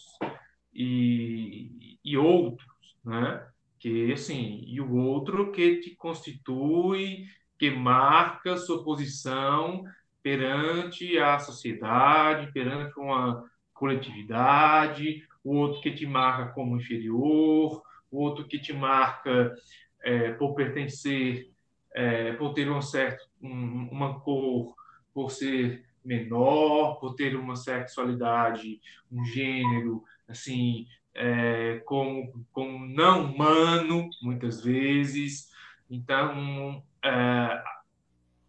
e, 0.74 1.98
e 2.04 2.18
outros, 2.18 2.68
né? 3.04 3.48
Que 3.80 4.12
assim, 4.12 4.64
e 4.68 4.80
o 4.82 4.96
outro 4.96 5.52
que 5.52 5.80
te 5.80 5.96
constitui, 5.96 7.26
que 7.58 7.70
marca 7.72 8.58
sua 8.58 8.84
posição 8.84 9.84
perante 10.24 11.20
a 11.20 11.38
sociedade, 11.38 12.52
perante 12.54 12.98
uma 12.98 13.44
coletividade, 13.74 15.28
o 15.44 15.58
outro 15.58 15.82
que 15.82 15.92
te 15.92 16.06
marca 16.06 16.54
como 16.54 16.78
inferior, 16.78 17.84
o 18.10 18.20
outro 18.22 18.48
que 18.48 18.58
te 18.58 18.72
marca 18.72 19.54
é, 20.02 20.32
por 20.32 20.56
pertencer, 20.56 21.52
é, 21.94 22.32
por 22.34 22.54
ter 22.54 22.72
um 22.72 22.82
certo, 22.82 23.28
um, 23.42 23.90
uma 23.92 24.20
cor, 24.22 24.74
por 25.14 25.30
ser 25.30 25.84
menor, 26.04 27.00
por 27.00 27.16
ter 27.16 27.36
uma 27.36 27.56
sexualidade, 27.56 28.80
um 29.12 29.24
gênero, 29.26 30.04
assim, 30.28 30.88
é, 31.14 31.82
como, 31.86 32.46
como 32.52 32.86
não 32.88 33.26
humano, 33.26 34.10
muitas 34.22 34.64
vezes. 34.64 35.50
Então, 35.90 36.84
é, 37.04 37.64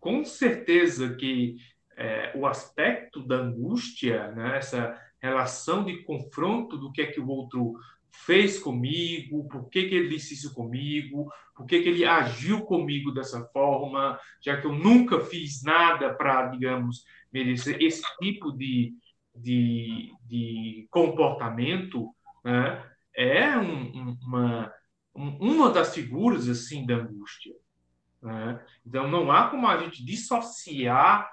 com 0.04 0.22
certeza 0.22 1.14
que 1.14 1.56
é, 1.96 2.30
o 2.36 2.46
aspecto 2.46 3.26
da 3.26 3.36
angústia, 3.36 4.30
né, 4.32 4.58
essa 4.58 5.00
relação 5.18 5.82
de 5.82 6.02
confronto 6.02 6.76
do 6.76 6.92
que 6.92 7.00
é 7.00 7.06
que 7.06 7.18
o 7.18 7.26
outro 7.26 7.72
fez 8.12 8.58
comigo, 8.58 9.48
por 9.48 9.70
que, 9.70 9.88
que 9.88 9.94
ele 9.94 10.10
disse 10.10 10.34
isso 10.34 10.52
comigo, 10.52 11.26
por 11.56 11.64
que, 11.64 11.80
que 11.80 11.88
ele 11.88 12.04
agiu 12.04 12.66
comigo 12.66 13.12
dessa 13.12 13.46
forma, 13.46 14.20
já 14.42 14.60
que 14.60 14.66
eu 14.66 14.74
nunca 14.74 15.20
fiz 15.20 15.62
nada 15.62 16.12
para, 16.12 16.48
digamos, 16.48 17.04
merecer 17.32 17.80
esse 17.80 18.02
tipo 18.20 18.52
de, 18.52 18.92
de, 19.34 20.12
de 20.26 20.86
comportamento, 20.90 22.14
né? 22.44 22.84
é 23.16 23.56
um, 23.56 24.18
uma, 24.22 24.70
uma 25.14 25.70
das 25.70 25.94
figuras 25.94 26.46
assim 26.46 26.84
da 26.84 26.96
angústia. 26.96 27.54
Né? 28.24 28.58
Então, 28.86 29.06
não 29.06 29.30
há 29.30 29.50
como 29.50 29.68
a 29.68 29.76
gente 29.76 30.02
dissociar 30.02 31.30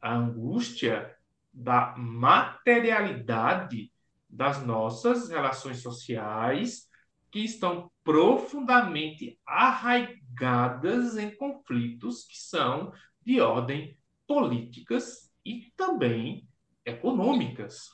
a 0.00 0.12
angústia 0.12 1.16
da 1.52 1.94
materialidade 1.96 3.92
das 4.28 4.66
nossas 4.66 5.30
relações 5.30 5.80
sociais 5.80 6.88
que 7.30 7.44
estão 7.44 7.90
profundamente 8.02 9.38
arraigadas 9.46 11.16
em 11.16 11.30
conflitos 11.36 12.24
que 12.24 12.36
são 12.36 12.92
de 13.24 13.40
ordem 13.40 13.96
políticas 14.26 15.32
e 15.44 15.72
também 15.76 16.48
econômicas. 16.84 17.90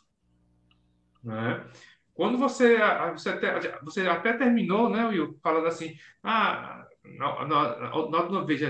Né? 1.22 1.68
Quando 2.14 2.38
você, 2.38 2.78
você, 3.12 3.28
até, 3.28 3.78
você 3.82 4.08
até 4.08 4.32
terminou, 4.32 4.88
né, 4.88 5.06
Will, 5.06 5.38
falando 5.42 5.66
assim, 5.66 5.96
ah, 6.22 6.87
nota 7.16 8.28
uma 8.28 8.44
vez, 8.44 8.60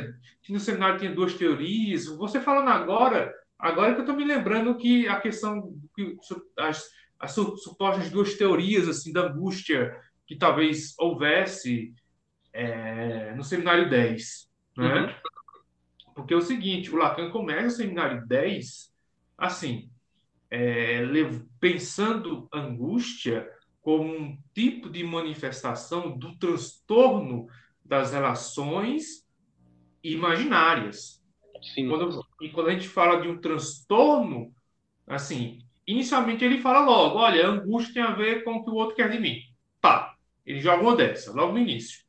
que 0.42 0.52
no 0.52 0.60
seminário 0.60 0.98
tinha 0.98 1.14
duas 1.14 1.34
teorias, 1.34 2.06
você 2.06 2.40
falando 2.40 2.68
agora, 2.68 3.34
agora 3.58 3.92
que 3.92 4.00
eu 4.00 4.04
estou 4.04 4.16
me 4.16 4.24
lembrando 4.24 4.76
que 4.76 5.08
a 5.08 5.20
questão, 5.20 5.74
que 5.94 6.16
as, 6.58 6.88
as 7.18 7.32
supostas 7.32 8.10
duas 8.10 8.34
teorias 8.34 8.88
assim 8.88 9.12
da 9.12 9.22
angústia 9.22 9.96
que 10.26 10.36
talvez 10.36 10.94
houvesse 10.98 11.94
é, 12.52 13.34
no 13.34 13.42
seminário 13.42 13.88
10, 13.88 14.48
né? 14.76 15.00
Uhum. 15.00 15.14
Porque 16.14 16.34
é 16.34 16.36
o 16.36 16.42
seguinte, 16.42 16.90
o 16.90 16.96
Lacan 16.96 17.30
começa 17.30 17.66
o 17.66 17.70
seminário 17.78 18.26
10 18.26 18.92
assim, 19.38 19.88
é, 20.50 21.02
pensando 21.60 22.48
angústia 22.52 23.48
como 23.80 24.12
um 24.12 24.38
tipo 24.52 24.90
de 24.90 25.04
manifestação 25.04 26.18
do 26.18 26.36
transtorno 26.36 27.46
das 27.88 28.12
relações 28.12 29.26
imaginárias. 30.04 31.24
Sim. 31.74 31.88
Quando, 31.88 32.20
e 32.40 32.50
quando 32.50 32.68
a 32.68 32.72
gente 32.72 32.88
fala 32.88 33.20
de 33.20 33.28
um 33.28 33.40
transtorno, 33.40 34.52
assim, 35.06 35.58
inicialmente 35.86 36.44
ele 36.44 36.60
fala 36.60 36.80
logo, 36.80 37.18
olha, 37.18 37.46
a 37.46 37.50
angústia 37.50 37.94
tem 37.94 38.02
a 38.02 38.14
ver 38.14 38.44
com 38.44 38.56
o 38.56 38.64
que 38.64 38.70
o 38.70 38.74
outro 38.74 38.94
quer 38.94 39.10
de 39.10 39.18
mim. 39.18 39.40
Pá, 39.80 40.14
ele 40.46 40.60
joga 40.60 40.82
uma 40.82 40.94
dessa, 40.94 41.32
logo 41.32 41.52
no 41.52 41.58
início. 41.58 42.06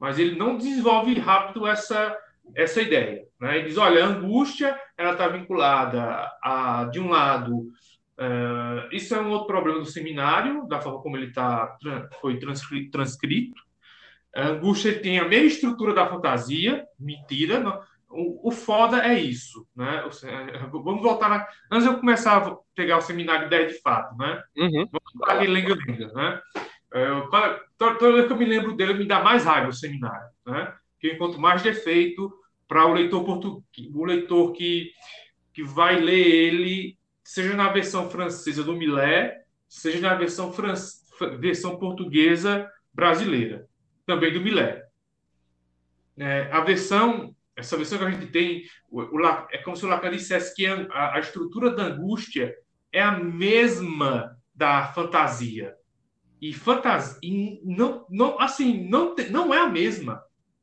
Mas 0.00 0.18
ele 0.18 0.34
não 0.34 0.56
desenvolve 0.56 1.14
rápido 1.18 1.66
essa, 1.66 2.16
essa 2.54 2.82
ideia. 2.82 3.24
Né? 3.38 3.58
Ele 3.58 3.68
diz, 3.68 3.76
olha, 3.76 4.04
a 4.04 4.08
angústia 4.08 4.80
ela 4.96 5.12
está 5.12 5.28
vinculada 5.28 6.30
a, 6.42 6.88
de 6.90 6.98
um 6.98 7.10
lado, 7.10 7.58
uh, 8.18 8.88
isso 8.90 9.14
é 9.14 9.20
um 9.20 9.30
outro 9.30 9.46
problema 9.46 9.78
do 9.78 9.86
seminário, 9.86 10.66
da 10.66 10.80
forma 10.80 11.00
como 11.02 11.16
ele 11.16 11.32
tá, 11.32 11.76
foi 12.20 12.38
transcrito. 12.90 13.62
A 14.34 14.48
angústia 14.48 14.98
tem 14.98 15.18
a 15.18 15.28
mesma 15.28 15.46
estrutura 15.46 15.94
da 15.94 16.08
fantasia, 16.08 16.86
mentira, 16.98 17.60
não, 17.60 17.80
o, 18.12 18.48
o 18.48 18.50
foda 18.50 19.06
é 19.06 19.18
isso, 19.18 19.66
né? 19.74 20.04
Vamos 20.70 21.02
voltar 21.02 21.28
na... 21.28 21.46
Antes 21.70 21.88
de 21.88 21.94
eu 21.94 21.98
começar 21.98 22.36
a 22.36 22.56
pegar 22.74 22.98
o 22.98 23.02
seminário 23.02 23.48
10 23.48 23.72
de 23.72 23.80
fato, 23.80 24.16
né? 24.16 24.42
Uhum. 24.56 24.88
Vamos 24.90 25.12
falar 25.18 25.34
aquele 25.34 25.52
lenga-lenga, 25.52 26.12
né? 26.12 26.40
É, 26.94 27.06
toda 27.78 28.12
vez 28.12 28.26
que 28.26 28.32
eu 28.32 28.36
me 28.36 28.44
lembro 28.44 28.76
dele, 28.76 28.94
me 28.94 29.06
dá 29.06 29.22
mais 29.22 29.44
raiva 29.44 29.68
o 29.68 29.72
seminário, 29.72 30.28
né? 30.46 30.74
Que 31.00 31.08
eu 31.08 31.14
encontro 31.14 31.40
mais 31.40 31.62
defeito 31.62 32.32
para 32.68 32.86
o 32.86 32.92
leitor 32.92 33.24
português, 33.24 33.64
o 33.94 34.04
leitor 34.04 34.52
que, 34.52 34.92
que 35.52 35.62
vai 35.62 35.98
ler 35.98 36.26
ele, 36.26 36.98
seja 37.24 37.54
na 37.54 37.68
versão 37.68 38.10
francesa 38.10 38.62
do 38.62 38.76
Millet, 38.76 39.34
seja 39.68 40.00
na 40.00 40.14
versão, 40.14 40.52
fran... 40.52 40.74
versão 41.38 41.78
portuguesa 41.78 42.70
brasileira, 42.92 43.66
também 44.06 44.32
do 44.32 44.40
Millet. 44.40 44.82
É, 46.16 46.50
a 46.52 46.60
versão 46.60 47.34
essa 47.56 47.76
versão 47.76 47.98
que 47.98 48.04
a 48.04 48.10
gente 48.10 48.26
tem, 48.26 48.64
o, 48.90 49.02
o, 49.02 49.26
é 49.50 49.58
como 49.58 49.76
se 49.76 49.84
o 49.84 49.88
Lacan 49.88 50.10
dissesse 50.10 50.54
que 50.54 50.66
a, 50.66 51.14
a 51.14 51.20
estrutura 51.20 51.70
da 51.70 51.84
angústia 51.84 52.54
é 52.90 53.02
a 53.02 53.12
mesma 53.12 54.36
da 54.54 54.86
fantasia. 54.88 55.74
E 56.40 56.52
fantasia, 56.52 57.18
e 57.22 57.60
não, 57.64 58.04
não, 58.10 58.40
assim, 58.40 58.88
não, 58.88 59.14
não 59.30 59.54
é 59.54 59.58
a 59.58 59.68
mesma. 59.68 60.22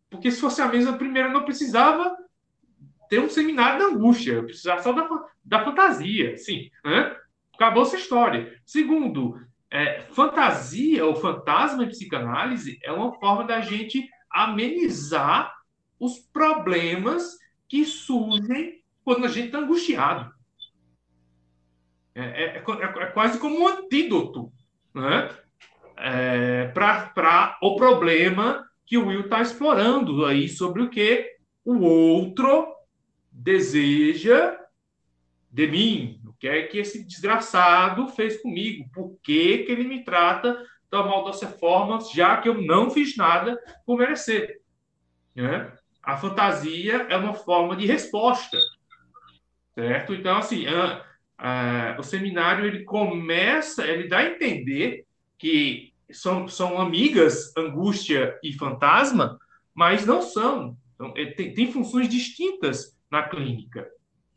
Porque 0.10 0.32
se 0.32 0.42
fosse 0.42 0.62
a 0.62 0.68
mesma, 0.68 0.98
primeiro 0.98 1.32
não 1.32 1.46
precisava 1.46 2.18
ter 3.08 3.20
um 3.20 3.30
seminário 3.30 3.80
da 3.80 3.86
angústia, 3.86 4.44
precisava 4.44 4.84
só 4.84 4.92
da, 4.92 5.08
da 5.44 5.64
fantasia, 5.64 6.38
sim. 6.38 6.70
Acabou 7.54 7.84
essa 7.84 7.96
história. 7.96 8.60
Segundo, 8.66 9.40
é, 9.72 10.02
fantasia 10.14 11.06
ou 11.06 11.16
fantasma 11.16 11.84
em 11.84 11.90
psicanálise 11.90 12.80
é 12.84 12.92
uma 12.92 13.14
forma 13.20 13.44
da 13.44 13.62
gente 13.62 14.10
amenizar 14.30 15.54
os 16.00 16.20
problemas 16.20 17.38
que 17.68 17.86
surgem 17.86 18.84
quando 19.04 19.26
a 19.26 19.28
gente 19.28 19.48
está 19.48 19.60
angustiado. 19.60 20.32
É, 22.16 22.22
é, 22.22 22.46
é, 22.58 22.58
é, 22.58 23.06
quase 23.08 23.40
como 23.40 23.62
um 23.62 23.68
antídoto 23.68 24.52
né? 24.94 25.30
É, 25.98 26.68
para 26.70 27.58
o 27.62 27.76
problema 27.76 28.66
que 28.86 28.98
o 28.98 29.08
Will 29.08 29.22
está 29.22 29.42
explorando 29.42 30.26
aí 30.26 30.48
sobre 30.50 30.82
o 30.82 30.90
que 30.90 31.30
o 31.64 31.80
outro 31.82 32.74
deseja 33.32 34.58
de 35.52 35.68
mim, 35.68 36.19
que 36.40 36.48
é 36.48 36.64
que 36.64 36.78
esse 36.78 37.04
desgraçado 37.06 38.08
fez 38.10 38.42
comigo, 38.42 38.90
por 38.94 39.18
que, 39.22 39.60
que 39.60 39.72
ele 39.72 39.84
me 39.84 40.04
trata 40.04 40.64
da 40.90 41.04
mal 41.04 41.26
dessa 41.26 41.48
forma, 41.48 42.00
já 42.14 42.38
que 42.38 42.50
eu 42.50 42.62
não 42.62 42.90
fiz 42.90 43.16
nada 43.16 43.60
por 43.86 43.98
merecer. 43.98 44.60
Né? 45.36 45.72
a 46.10 46.18
fantasia 46.18 47.08
é 47.10 47.18
uma 47.18 47.34
forma 47.34 47.76
de 47.76 47.86
resposta, 47.86 48.58
certo? 49.76 50.14
Então, 50.14 50.38
assim, 50.38 50.66
a, 50.66 51.06
a, 51.38 51.98
o 52.00 52.04
seminário 52.04 52.66
ele 52.66 52.84
começa, 52.84 53.86
ele 53.86 54.08
dá 54.08 54.20
a 54.20 54.28
entender 54.28 55.06
que 55.38 55.94
são, 56.12 56.48
são 56.48 56.82
amigas 56.82 57.56
angústia 57.56 58.38
e 58.44 58.54
fantasma, 58.54 59.38
mas 59.74 60.06
não 60.06 60.22
são. 60.22 60.76
Então, 60.96 61.14
tem, 61.14 61.54
tem 61.54 61.72
funções 61.72 62.10
distintas 62.10 62.98
na 63.12 63.24
clínica, 63.24 63.88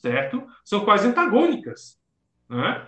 certo? 0.03 0.45
São 0.65 0.85
quase 0.85 1.07
antagônicas, 1.07 1.99
né? 2.49 2.87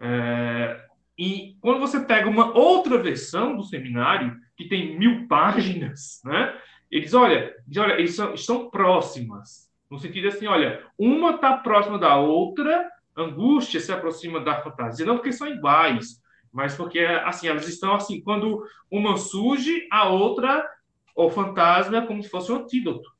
É, 0.00 0.84
e 1.16 1.56
quando 1.60 1.80
você 1.80 2.00
pega 2.00 2.28
uma 2.28 2.56
outra 2.56 2.98
versão 2.98 3.56
do 3.56 3.62
seminário, 3.62 4.36
que 4.56 4.68
tem 4.68 4.98
mil 4.98 5.26
páginas, 5.28 6.20
né? 6.24 6.56
Eles, 6.90 7.14
olha, 7.14 7.54
eles, 7.66 7.76
olha, 7.76 7.92
eles 7.94 8.14
são, 8.14 8.34
estão 8.34 8.70
próximas. 8.70 9.68
No 9.90 9.98
sentido 9.98 10.28
assim, 10.28 10.46
olha, 10.46 10.84
uma 10.98 11.30
está 11.30 11.56
próxima 11.56 11.98
da 11.98 12.16
outra, 12.16 12.90
angústia 13.16 13.80
se 13.80 13.92
aproxima 13.92 14.40
da 14.40 14.60
fantasia, 14.60 15.06
não 15.06 15.16
porque 15.16 15.32
são 15.32 15.48
iguais, 15.48 16.22
mas 16.52 16.74
porque, 16.74 17.00
assim, 17.00 17.48
elas 17.48 17.68
estão 17.68 17.94
assim, 17.94 18.20
quando 18.20 18.64
uma 18.90 19.16
surge, 19.16 19.86
a 19.90 20.08
outra, 20.08 20.68
o 21.14 21.30
fantasma, 21.30 21.98
é 21.98 22.06
como 22.06 22.22
se 22.22 22.28
fosse 22.28 22.50
um 22.50 22.56
antídoto, 22.56 23.10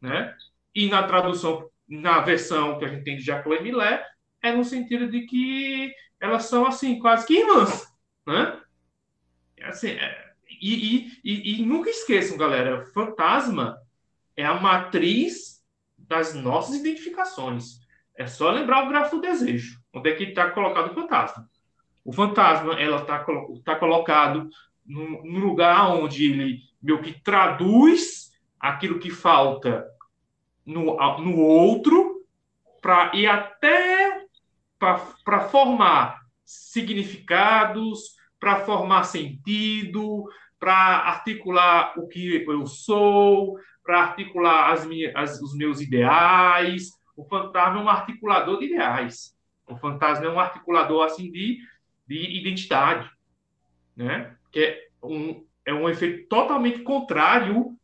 né? 0.00 0.34
E 0.74 0.88
na 0.88 1.02
tradução, 1.04 1.68
na 1.88 2.20
versão 2.20 2.78
que 2.78 2.84
a 2.84 2.88
gente 2.88 3.04
tem 3.04 3.16
de 3.16 3.22
Jacques 3.22 3.62
Millet, 3.62 4.02
é 4.42 4.52
no 4.52 4.64
sentido 4.64 5.08
de 5.08 5.22
que 5.22 5.92
elas 6.20 6.44
são 6.44 6.66
assim 6.66 6.98
quase 6.98 7.26
que 7.26 7.38
irmãs, 7.38 7.86
né? 8.26 8.60
Assim, 9.62 9.90
é, 9.90 10.32
e, 10.60 11.10
e, 11.24 11.60
e, 11.60 11.66
nunca 11.66 11.90
esqueçam, 11.90 12.36
galera, 12.36 12.86
fantasma 12.86 13.78
é 14.36 14.44
a 14.44 14.54
matriz 14.54 15.62
das 15.98 16.34
nossas 16.34 16.76
identificações. 16.76 17.80
É 18.16 18.26
só 18.26 18.50
lembrar 18.50 18.84
o 18.84 18.88
gráfico 18.88 19.16
do 19.16 19.22
desejo, 19.22 19.78
onde 19.92 20.10
é 20.10 20.14
que 20.14 20.24
está 20.24 20.50
colocado 20.50 20.90
o 20.90 20.94
fantasma. 20.94 21.48
O 22.04 22.12
fantasma 22.12 22.74
ela 22.74 23.00
está 23.00 23.24
tá 23.64 23.76
colocado 23.76 24.48
no 24.84 25.38
lugar 25.38 25.90
onde 25.90 26.30
ele 26.30 26.60
meio 26.82 27.00
que 27.00 27.12
traduz 27.22 28.30
aquilo 28.60 28.98
que 28.98 29.10
falta 29.10 29.86
no, 30.64 30.96
no 31.18 31.38
outro 31.38 32.22
para 32.80 33.14
ir 33.14 33.26
até 33.26 34.24
para 34.78 35.48
formar 35.48 36.20
significados, 36.44 38.16
para 38.38 38.60
formar 38.60 39.04
sentido, 39.04 40.24
para 40.58 40.74
articular 40.74 41.94
o 41.96 42.06
que 42.06 42.44
eu 42.46 42.66
sou, 42.66 43.58
para 43.82 44.00
articular 44.00 44.72
as 44.72 44.86
minhas, 44.86 45.14
as, 45.14 45.40
os 45.40 45.54
meus 45.56 45.80
ideais. 45.80 46.90
O 47.16 47.24
fantasma 47.24 47.80
é 47.80 47.82
um 47.82 47.88
articulador 47.88 48.58
de 48.58 48.66
ideais. 48.66 49.34
O 49.66 49.76
fantasma 49.76 50.26
é 50.26 50.30
um 50.30 50.40
articulador 50.40 51.04
assim 51.04 51.30
de, 51.30 51.58
de 52.06 52.38
identidade, 52.38 53.10
né? 53.96 54.36
Que 54.52 54.60
é 54.60 54.88
um, 55.02 55.44
é 55.64 55.72
um 55.72 55.88
efeito 55.88 56.28
totalmente 56.28 56.80
contrário 56.80 57.74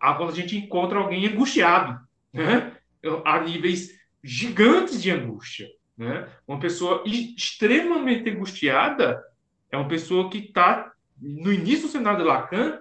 a 0.00 0.14
quando 0.14 0.30
a 0.30 0.34
gente 0.34 0.56
encontra 0.56 0.98
alguém 0.98 1.26
angustiado, 1.26 2.00
né? 2.32 2.76
A 3.24 3.40
níveis 3.40 3.98
gigantes 4.22 5.00
de 5.00 5.10
angústia, 5.10 5.68
né? 5.96 6.28
Uma 6.46 6.58
pessoa 6.58 7.02
extremamente 7.06 8.28
angustiada 8.30 9.22
é 9.70 9.76
uma 9.76 9.88
pessoa 9.88 10.30
que 10.30 10.38
está 10.38 10.92
no 11.20 11.52
início 11.52 11.86
do 11.86 11.92
cenário 11.92 12.20
de 12.20 12.24
Lacan 12.24 12.78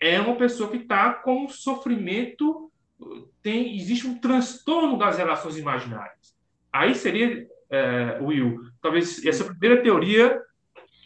é 0.00 0.20
uma 0.20 0.36
pessoa 0.36 0.70
que 0.70 0.78
está 0.78 1.12
com 1.12 1.48
sofrimento 1.48 2.70
tem 3.42 3.76
existe 3.76 4.06
um 4.06 4.18
transtorno 4.18 4.98
das 4.98 5.18
relações 5.18 5.56
imaginárias. 5.56 6.36
Aí 6.72 6.94
seria 6.94 7.46
é, 7.70 8.18
Will, 8.20 8.60
talvez 8.80 9.24
essa 9.24 9.44
primeira 9.44 9.82
teoria 9.82 10.40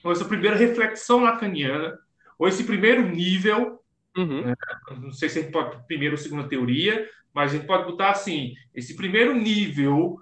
ou 0.03 0.13
essa 0.13 0.25
primeira 0.25 0.57
reflexão 0.57 1.21
lacaniana 1.21 1.99
ou 2.39 2.49
esse 2.49 2.65
primeiro 2.65 3.03
nível 3.03 3.82
Uhum. 4.17 4.47
Né? 4.47 4.55
Não 5.01 5.13
sei 5.13 5.29
se 5.29 5.39
a 5.39 5.43
gente 5.43 5.53
pode 5.53 5.87
primeiro 5.87 6.15
ou 6.15 6.19
segunda 6.19 6.49
teoria, 6.49 7.09
mas 7.33 7.53
a 7.53 7.57
gente 7.57 7.67
pode 7.67 7.85
botar 7.85 8.11
assim: 8.11 8.55
esse 8.75 8.95
primeiro 8.97 9.35
nível 9.35 10.19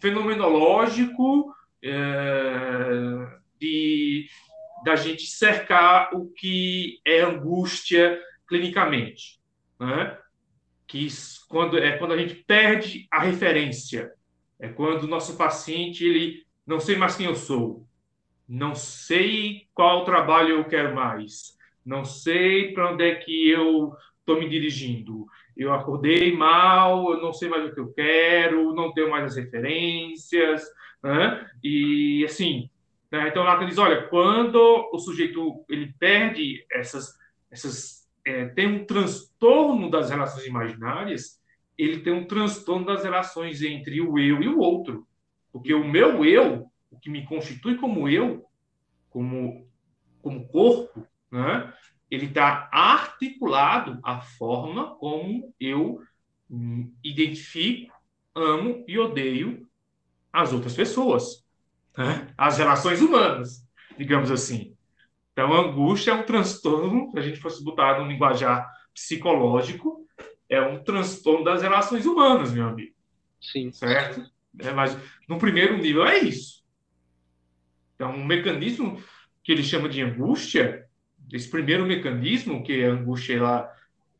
fenomenológico 0.00 1.54
é, 1.82 3.28
de 3.60 4.26
da 4.84 4.94
gente 4.96 5.26
cercar 5.26 6.10
o 6.14 6.30
que 6.32 7.00
é 7.04 7.20
angústia 7.20 8.18
clinicamente, 8.46 9.40
né? 9.78 10.16
Que 10.86 11.08
quando 11.48 11.76
é 11.76 11.98
quando 11.98 12.12
a 12.12 12.16
gente 12.16 12.34
perde 12.34 13.06
a 13.10 13.20
referência, 13.20 14.12
é 14.58 14.68
quando 14.68 15.04
o 15.04 15.08
nosso 15.08 15.36
paciente 15.36 16.04
ele 16.04 16.46
não 16.66 16.80
sei 16.80 16.96
mais 16.96 17.16
quem 17.16 17.26
eu 17.26 17.34
sou, 17.34 17.86
não 18.48 18.74
sei 18.74 19.66
qual 19.74 20.04
trabalho 20.04 20.56
eu 20.56 20.64
quero 20.64 20.94
mais, 20.94 21.57
não 21.88 22.04
sei 22.04 22.72
para 22.72 22.92
onde 22.92 23.02
é 23.02 23.14
que 23.14 23.50
eu 23.50 23.92
estou 24.20 24.38
me 24.38 24.48
dirigindo. 24.48 25.26
Eu 25.56 25.72
acordei 25.72 26.36
mal, 26.36 27.10
eu 27.12 27.22
não 27.22 27.32
sei 27.32 27.48
mais 27.48 27.64
o 27.64 27.74
que 27.74 27.80
eu 27.80 27.92
quero, 27.94 28.74
não 28.74 28.92
tenho 28.92 29.10
mais 29.10 29.24
as 29.24 29.36
referências, 29.36 30.62
né? 31.02 31.50
e 31.64 32.24
assim. 32.26 32.68
Né? 33.10 33.28
Então, 33.28 33.42
lá 33.42 33.56
diz: 33.64 33.78
olha, 33.78 34.06
quando 34.08 34.58
o 34.92 34.98
sujeito 34.98 35.64
ele 35.68 35.94
perde 35.98 36.64
essas, 36.70 37.16
essas 37.50 38.06
é, 38.24 38.44
tem 38.48 38.66
um 38.66 38.84
transtorno 38.84 39.90
das 39.90 40.10
relações 40.10 40.46
imaginárias, 40.46 41.40
ele 41.78 42.00
tem 42.00 42.12
um 42.12 42.26
transtorno 42.26 42.84
das 42.84 43.02
relações 43.02 43.62
entre 43.62 44.02
o 44.02 44.18
eu 44.18 44.42
e 44.42 44.48
o 44.48 44.58
outro. 44.58 45.06
Porque 45.50 45.72
o 45.72 45.88
meu 45.88 46.22
eu, 46.22 46.70
o 46.90 46.98
que 46.98 47.08
me 47.08 47.24
constitui 47.24 47.76
como 47.76 48.10
eu, 48.10 48.44
como, 49.08 49.66
como 50.20 50.46
corpo, 50.48 51.07
né? 51.30 51.72
ele 52.10 52.26
está 52.26 52.68
articulado 52.72 53.98
à 54.02 54.20
forma 54.20 54.96
como 54.96 55.54
eu 55.60 56.00
identifico, 57.04 57.92
amo 58.34 58.84
e 58.88 58.98
odeio 58.98 59.68
as 60.32 60.52
outras 60.52 60.74
pessoas, 60.74 61.44
né? 61.96 62.32
as 62.36 62.58
relações 62.58 63.00
humanas, 63.00 63.66
digamos 63.98 64.30
assim. 64.30 64.74
Então, 65.32 65.52
a 65.52 65.60
angústia 65.60 66.12
é 66.12 66.14
um 66.14 66.24
transtorno, 66.24 67.10
se 67.12 67.18
a 67.18 67.22
gente 67.22 67.40
fosse 67.40 67.62
botar 67.62 68.00
no 68.00 68.08
linguajar 68.08 68.68
psicológico, 68.94 70.06
é 70.48 70.60
um 70.60 70.82
transtorno 70.82 71.44
das 71.44 71.62
relações 71.62 72.06
humanas, 72.06 72.52
meu 72.52 72.66
amigo. 72.66 72.94
Sim. 73.40 73.70
Certo? 73.70 74.24
É, 74.58 74.72
mas 74.72 74.96
no 75.28 75.38
primeiro 75.38 75.76
nível 75.76 76.06
é 76.06 76.18
isso. 76.18 76.64
Então, 77.94 78.10
um 78.12 78.24
mecanismo 78.24 79.02
que 79.44 79.52
ele 79.52 79.62
chama 79.62 79.88
de 79.88 80.02
angústia 80.02 80.87
esse 81.32 81.50
primeiro 81.50 81.86
mecanismo 81.86 82.62
que 82.62 82.84
a 82.84 82.92
angústia 82.92 83.36
ela, 83.36 83.72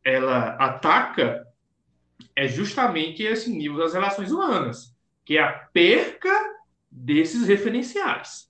ela 0.05 0.49
ataca 0.57 1.47
é 2.35 2.47
justamente 2.47 3.23
esse 3.23 3.51
nível 3.51 3.79
das 3.79 3.95
relações 3.95 4.31
humanas, 4.31 4.97
que 5.25 5.39
é 5.39 5.43
a 5.43 5.53
perca 5.53 6.33
desses 6.91 7.47
referenciais. 7.47 8.49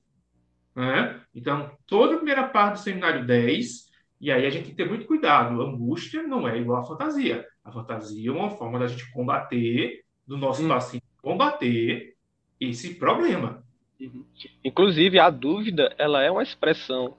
Né? 0.75 1.21
Então, 1.35 1.71
toda 1.87 2.14
a 2.14 2.16
primeira 2.18 2.47
parte 2.47 2.75
do 2.75 2.83
seminário 2.85 3.27
10, 3.27 3.88
e 4.21 4.31
aí 4.31 4.47
a 4.47 4.51
gente 4.51 4.64
tem 4.64 4.71
que 4.71 4.77
ter 4.77 4.88
muito 4.88 5.07
cuidado, 5.07 5.61
a 5.61 5.64
angústia 5.64 6.23
não 6.23 6.47
é 6.49 6.59
igual 6.59 6.83
à 6.83 6.85
fantasia. 6.85 7.47
A 7.64 7.71
fantasia 7.71 8.31
é 8.31 8.33
uma 8.33 8.51
forma 8.51 8.79
da 8.79 8.87
gente 8.87 9.11
combater, 9.11 10.05
do 10.27 10.37
nosso 10.37 10.64
hum. 10.64 10.68
paciente 10.68 11.05
combater 11.23 12.14
esse 12.61 12.94
problema. 12.94 13.64
Uhum. 14.01 14.25
Inclusive, 14.64 15.18
a 15.18 15.31
dúvida, 15.31 15.94
ela 15.99 16.23
é 16.23 16.31
uma 16.31 16.42
expressão 16.42 17.16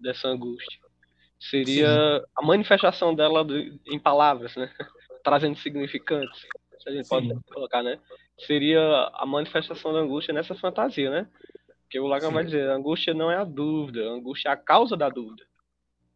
dessa 0.00 0.28
angústia. 0.28 0.80
Seria 1.38 1.88
Sim. 1.88 2.26
a 2.36 2.42
manifestação 2.42 3.14
dela 3.14 3.46
em 3.86 3.98
palavras, 3.98 4.54
né? 4.56 4.70
Trazendo 5.24 5.56
significantes, 5.56 6.40
se 6.78 6.88
a 6.88 6.92
gente 6.92 7.04
Sim. 7.04 7.08
pode 7.08 7.44
colocar, 7.52 7.82
né? 7.82 7.98
Seria 8.46 8.80
a 9.14 9.26
manifestação 9.26 9.92
da 9.92 10.00
angústia 10.00 10.34
nessa 10.34 10.54
fantasia, 10.54 11.10
né? 11.10 11.28
Porque 11.82 11.98
o 11.98 12.06
Lacan 12.06 12.30
vai 12.30 12.44
dizer, 12.44 12.70
a 12.70 12.74
angústia 12.74 13.12
não 13.12 13.30
é 13.30 13.36
a 13.36 13.44
dúvida, 13.44 14.00
a 14.02 14.12
angústia 14.12 14.48
é 14.50 14.52
a 14.52 14.56
causa 14.56 14.96
da 14.96 15.08
dúvida. 15.08 15.44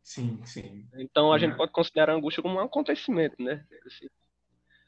Sim, 0.02 0.40
sim. 0.44 0.86
Então 0.96 1.32
a 1.32 1.38
gente 1.38 1.56
pode 1.56 1.72
considerar 1.72 2.12
a 2.12 2.16
angústia 2.16 2.42
como 2.42 2.56
um 2.56 2.60
acontecimento, 2.60 3.42
né? 3.42 3.64
Assim. 3.86 4.06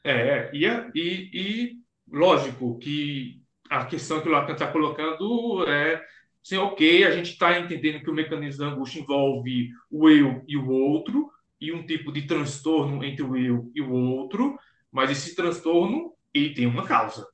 É, 0.03 0.49
e, 0.53 0.65
e, 0.95 1.31
e 1.33 1.77
lógico 2.07 2.77
que 2.79 3.41
a 3.69 3.85
questão 3.85 4.21
que 4.21 4.29
o 4.29 4.31
Lacan 4.31 4.53
está 4.53 4.71
colocando 4.71 5.67
é 5.67 6.01
Sim, 6.47 6.59
ok, 6.59 7.03
a 7.03 7.11
gente 7.11 7.31
está 7.31 7.59
entendendo 7.59 8.01
que 8.01 8.09
o 8.09 8.13
mecanismo 8.13 8.63
da 8.63 8.71
angústia 8.71 9.01
envolve 9.01 9.69
o 9.91 10.09
eu 10.09 10.45
e 10.47 10.55
o 10.55 10.69
outro, 10.69 11.29
e 11.59 11.73
um 11.73 11.85
tipo 11.85 12.09
de 12.09 12.25
transtorno 12.25 13.03
entre 13.03 13.21
o 13.21 13.35
eu 13.35 13.69
e 13.75 13.81
o 13.81 13.91
outro, 13.91 14.57
mas 14.89 15.11
esse 15.11 15.35
transtorno 15.35 16.13
ele 16.33 16.53
tem 16.53 16.65
uma 16.65 16.85
causa. 16.87 17.27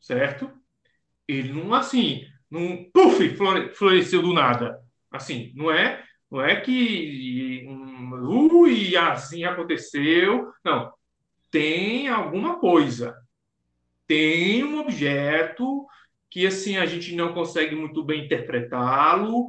Certo? 0.00 0.50
Ele 1.28 1.52
não 1.52 1.74
assim, 1.74 2.24
não 2.50 2.90
puf, 2.90 3.36
floresceu 3.74 4.22
do 4.22 4.32
nada. 4.32 4.80
Assim, 5.10 5.52
não 5.54 5.70
é, 5.70 6.02
não 6.30 6.40
é 6.40 6.58
que 6.58 7.66
um, 7.68 8.60
ui, 8.62 8.96
assim 8.96 9.44
aconteceu. 9.44 10.50
Não. 10.64 10.90
Tem 11.50 12.08
alguma 12.08 12.58
coisa. 12.58 13.14
Tem 14.06 14.64
um 14.64 14.80
objeto 14.80 15.86
que 16.36 16.46
assim 16.46 16.76
a 16.76 16.84
gente 16.84 17.16
não 17.16 17.32
consegue 17.32 17.74
muito 17.74 18.04
bem 18.04 18.26
interpretá-lo, 18.26 19.48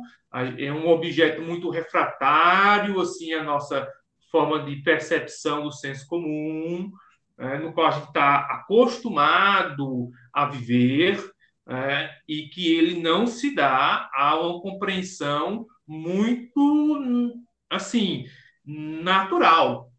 é 0.58 0.71
um 0.71 0.88
objeto 0.88 1.42
muito 1.42 1.69
refratário 1.69 3.02
assim 3.02 3.33
a 3.33 3.44
nossa 3.44 3.85
forma 4.31 4.63
de 4.63 4.77
percepção 4.77 5.63
do 5.63 5.71
senso 5.73 6.08
comum, 6.08 6.90
né, 7.38 7.58
no 7.58 7.73
qual 7.73 7.88
a 7.88 7.92
gente 7.92 8.08
está 8.08 8.38
acostumado 8.38 10.10
a 10.31 10.46
viver 10.46 11.21
é, 11.67 12.10
e 12.25 12.44
que 12.48 12.73
ele 12.73 13.02
não 13.02 13.27
se 13.27 13.54
dá 13.54 14.10
a 14.13 14.40
uma 14.40 14.62
compreensão 14.62 15.65
muito 15.85 17.33
assim 17.69 18.27
natural, 18.65 19.92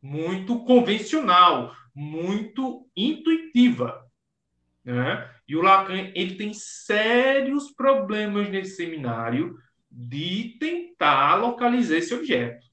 muito 0.00 0.64
convencional, 0.64 1.74
muito 1.94 2.88
intuitiva, 2.96 4.02
né? 4.82 5.30
E 5.48 5.56
o 5.56 5.62
Lacan 5.62 6.10
ele 6.14 6.36
tem 6.36 6.52
sérios 6.54 7.70
problemas 7.72 8.48
nesse 8.48 8.76
seminário 8.76 9.56
de 9.90 10.56
tentar 10.58 11.36
localizar 11.36 11.96
esse 11.96 12.14
objeto. 12.14 12.66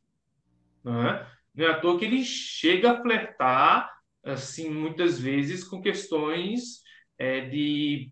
Né? 0.84 1.28
Não 1.54 1.66
é 1.66 1.72
à 1.72 1.80
toa 1.80 2.00
que 2.00 2.06
ele 2.06 2.24
chega 2.24 2.92
a 2.92 3.02
flertar 3.02 3.90
assim, 4.24 4.70
muitas 4.70 5.20
vezes 5.20 5.64
com 5.64 5.82
questões 5.82 6.82
é, 7.18 7.42
de 7.42 8.10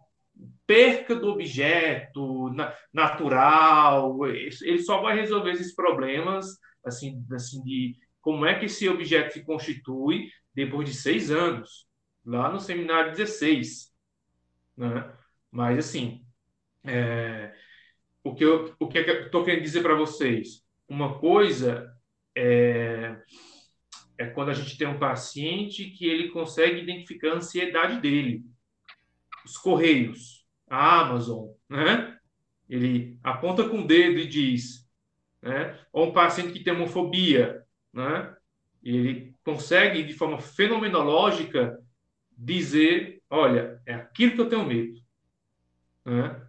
perca 0.65 1.15
do 1.15 1.29
objeto 1.29 2.49
na, 2.53 2.73
natural. 2.93 4.25
Ele 4.27 4.81
só 4.81 5.01
vai 5.01 5.15
resolver 5.15 5.51
esses 5.51 5.73
problemas, 5.73 6.57
assim, 6.85 7.23
assim, 7.31 7.63
de 7.63 7.95
como 8.21 8.45
é 8.45 8.57
que 8.57 8.65
esse 8.65 8.87
objeto 8.89 9.33
se 9.33 9.43
constitui 9.43 10.29
depois 10.53 10.89
de 10.89 10.95
seis 10.95 11.31
anos, 11.31 11.87
lá 12.25 12.51
no 12.51 12.59
seminário 12.59 13.11
16. 13.11 13.91
Né? 14.77 15.11
Mas, 15.51 15.79
assim, 15.79 16.23
é, 16.85 17.53
o 18.23 18.33
que 18.35 18.43
eu 18.43 18.75
o 18.79 18.87
que 18.87 18.99
eu 18.99 19.25
estou 19.25 19.43
querendo 19.43 19.63
dizer 19.63 19.81
para 19.81 19.95
vocês? 19.95 20.63
Uma 20.87 21.19
coisa 21.19 21.91
é, 22.35 23.17
é 24.17 24.25
quando 24.27 24.49
a 24.49 24.53
gente 24.53 24.77
tem 24.77 24.87
um 24.87 24.99
paciente 24.99 25.89
que 25.91 26.05
ele 26.05 26.29
consegue 26.29 26.81
identificar 26.81 27.31
a 27.31 27.35
ansiedade 27.37 27.99
dele. 27.99 28.43
Os 29.45 29.57
correios, 29.57 30.45
a 30.69 31.01
Amazon, 31.01 31.49
né? 31.69 32.17
Ele 32.69 33.17
aponta 33.23 33.67
com 33.67 33.79
o 33.79 33.87
dedo 33.87 34.19
e 34.19 34.27
diz, 34.27 34.87
né? 35.41 35.79
Ou 35.91 36.09
um 36.09 36.13
paciente 36.13 36.51
que 36.53 36.63
tem 36.63 36.73
homofobia, 36.73 37.63
né? 37.93 38.35
Ele 38.83 39.33
consegue, 39.43 40.03
de 40.03 40.13
forma 40.13 40.39
fenomenológica, 40.39 41.77
dizer, 42.37 43.16
olha, 43.29 43.81
é 43.85 43.93
aquilo 43.93 44.35
que 44.35 44.41
eu 44.41 44.49
tenho 44.49 44.65
medo. 44.65 45.01
Né? 46.05 46.47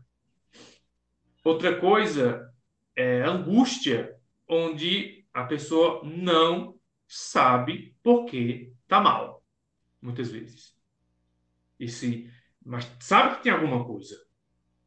Outra 1.45 1.79
coisa 1.79 2.53
é 2.95 3.23
angústia, 3.23 4.17
onde 4.49 5.25
a 5.33 5.45
pessoa 5.45 6.03
não 6.05 6.79
sabe 7.07 7.97
por 8.03 8.27
que 8.27 8.73
está 8.83 9.01
mal, 9.01 9.45
muitas 10.01 10.31
vezes. 10.31 10.77
E 11.79 11.89
se, 11.89 12.31
mas 12.65 12.91
sabe 13.01 13.37
que 13.37 13.45
tem 13.45 13.53
alguma 13.53 13.85
coisa, 13.85 14.17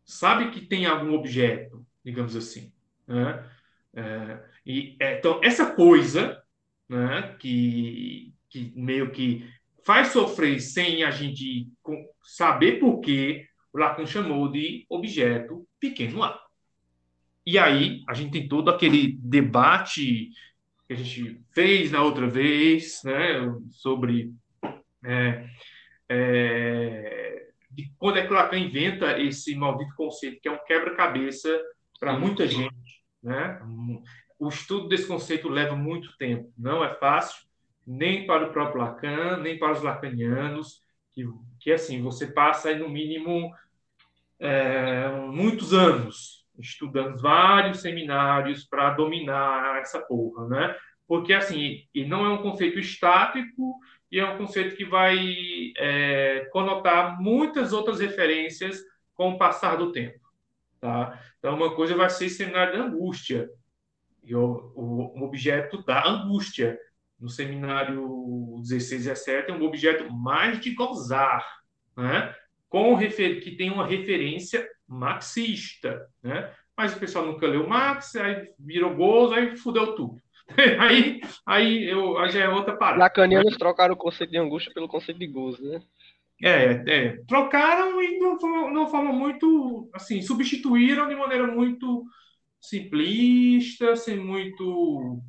sabe 0.04 0.52
que 0.52 0.62
tem 0.62 0.86
algum 0.86 1.14
objeto, 1.14 1.86
digamos 2.04 2.36
assim. 2.36 2.74
Né? 3.08 3.50
É, 3.94 4.50
e, 4.66 4.98
é, 5.00 5.18
então, 5.18 5.40
essa 5.44 5.74
coisa 5.74 6.42
né, 6.88 7.36
que, 7.40 8.34
que 8.50 8.74
meio 8.76 9.12
que 9.12 9.50
faz 9.86 10.10
sofrer 10.10 10.60
sem 10.60 11.04
a 11.04 11.12
gente 11.12 11.68
saber 12.24 12.80
por 12.80 13.00
que 13.00 13.46
o 13.74 13.78
Lacan 13.78 14.06
chamou 14.06 14.50
de 14.50 14.86
objeto 14.90 15.66
pequeno 15.80 16.24
a. 16.24 16.40
E 17.46 17.58
aí 17.58 18.04
a 18.08 18.14
gente 18.14 18.32
tem 18.32 18.48
todo 18.48 18.70
aquele 18.70 19.18
debate 19.20 20.30
que 20.88 20.94
a 20.94 20.96
gente 20.96 21.42
fez 21.54 21.92
na 21.92 22.04
outra 22.04 22.28
vez, 22.28 23.02
né, 23.04 23.40
sobre 23.72 24.32
é, 25.04 25.48
é, 26.10 27.48
de 27.72 27.92
quando 27.98 28.18
é 28.18 28.26
que 28.26 28.32
o 28.32 28.36
Lacan 28.36 28.60
inventa 28.60 29.20
esse 29.20 29.56
maldito 29.56 29.96
conceito 29.96 30.40
que 30.42 30.48
é 30.48 30.52
um 30.52 30.64
quebra-cabeça 30.66 31.50
para 32.00 32.18
muita 32.18 32.48
gente, 32.48 33.04
né? 33.24 33.62
O 34.38 34.50
estudo 34.50 34.88
desse 34.88 35.08
conceito 35.08 35.48
leva 35.48 35.76
muito 35.76 36.18
tempo, 36.18 36.52
não 36.58 36.84
é 36.84 36.94
fácil, 36.96 37.44
nem 37.92 38.26
para 38.26 38.48
o 38.48 38.52
próprio 38.52 38.82
Lacan, 38.82 39.38
nem 39.38 39.58
para 39.58 39.74
os 39.74 39.82
lacanianos, 39.82 40.82
que, 41.12 41.26
que 41.60 41.72
assim, 41.72 42.02
você 42.02 42.28
passa 42.28 42.70
aí, 42.70 42.80
no 42.80 42.90
mínimo 42.90 43.54
é, 44.40 45.10
muitos 45.28 45.74
anos 45.74 46.46
estudando 46.58 47.20
vários 47.22 47.82
seminários 47.82 48.64
para 48.64 48.92
dominar 48.92 49.80
essa 49.80 50.00
porra, 50.00 50.48
né? 50.48 50.76
Porque, 51.08 51.34
assim, 51.34 51.86
e 51.94 52.06
não 52.06 52.26
é 52.26 52.30
um 52.30 52.42
conceito 52.42 52.80
estático 52.80 53.80
e 54.12 54.20
é 54.20 54.26
um 54.26 54.38
conceito 54.38 54.76
que 54.76 54.86
vai 54.86 55.18
é, 55.78 56.48
conotar 56.52 57.22
muitas 57.22 57.74
outras 57.74 58.00
referências 58.00 58.82
com 59.16 59.32
o 59.32 59.38
passar 59.38 59.76
do 59.76 59.92
tempo, 59.92 60.20
tá? 60.80 61.20
Então, 61.40 61.56
uma 61.56 61.76
coisa 61.76 61.96
vai 61.96 62.10
ser 62.10 62.30
seminário 62.30 62.78
da 62.78 62.86
angústia, 62.86 63.50
e 64.24 64.36
o, 64.36 64.72
o, 64.76 65.24
objeto 65.24 65.84
da 65.84 66.08
angústia. 66.08 66.78
No 67.22 67.30
seminário 67.30 68.56
16 68.62 68.92
e 69.06 69.10
17 69.10 69.52
é 69.52 69.54
um 69.54 69.64
objeto 69.64 70.12
mais 70.12 70.60
de 70.60 70.72
gozar, 70.74 71.46
né? 71.96 72.34
Com 72.68 72.98
que 72.98 73.56
tem 73.56 73.70
uma 73.70 73.86
referência 73.86 74.68
marxista, 74.88 76.08
né? 76.24 76.52
Mas 76.76 76.96
o 76.96 77.00
pessoal 77.00 77.26
nunca 77.26 77.46
leu 77.46 77.68
Marx, 77.68 78.16
aí 78.16 78.50
virou 78.58 78.96
gozo, 78.96 79.34
aí 79.36 79.56
fudeu 79.56 79.94
tudo. 79.94 80.20
aí, 80.80 81.22
aí, 81.46 81.90
eu, 81.90 82.18
aí 82.18 82.32
já 82.32 82.46
é 82.46 82.50
outra 82.50 82.76
parada. 82.76 83.00
Lacanianos 83.00 83.58
trocaram 83.58 83.94
o 83.94 83.98
conceito 83.98 84.32
de 84.32 84.38
angústia 84.38 84.74
pelo 84.74 84.88
conceito 84.88 85.20
de 85.20 85.28
gozo, 85.28 85.62
né? 85.64 85.82
É, 86.44 86.84
é, 86.88 87.24
trocaram 87.28 88.02
e 88.02 88.18
não, 88.18 88.74
não 88.74 88.90
falam 88.90 89.14
muito, 89.14 89.88
assim, 89.94 90.24
substituíram 90.24 91.08
de 91.08 91.16
maneira 91.16 91.46
muito 91.46 92.04
simplista, 92.60 93.96
sem 93.96 94.18
muito 94.18 95.22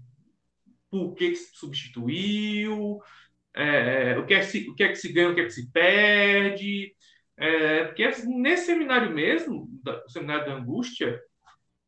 por 0.92 1.14
que, 1.14 1.30
que 1.30 1.36
se 1.36 1.56
substituiu, 1.56 3.00
é, 3.54 4.18
o, 4.18 4.26
que 4.26 4.34
é 4.34 4.40
que 4.40 4.44
se, 4.44 4.68
o 4.68 4.74
que 4.74 4.84
é 4.84 4.88
que 4.88 4.96
se 4.96 5.10
ganha, 5.10 5.30
o 5.30 5.34
que 5.34 5.40
é 5.40 5.44
que 5.44 5.50
se 5.50 5.72
perde. 5.72 6.94
É, 7.34 7.84
porque 7.84 8.06
nesse 8.26 8.66
seminário 8.66 9.10
mesmo, 9.10 9.70
o 10.06 10.10
seminário 10.10 10.44
da 10.44 10.52
angústia, 10.52 11.18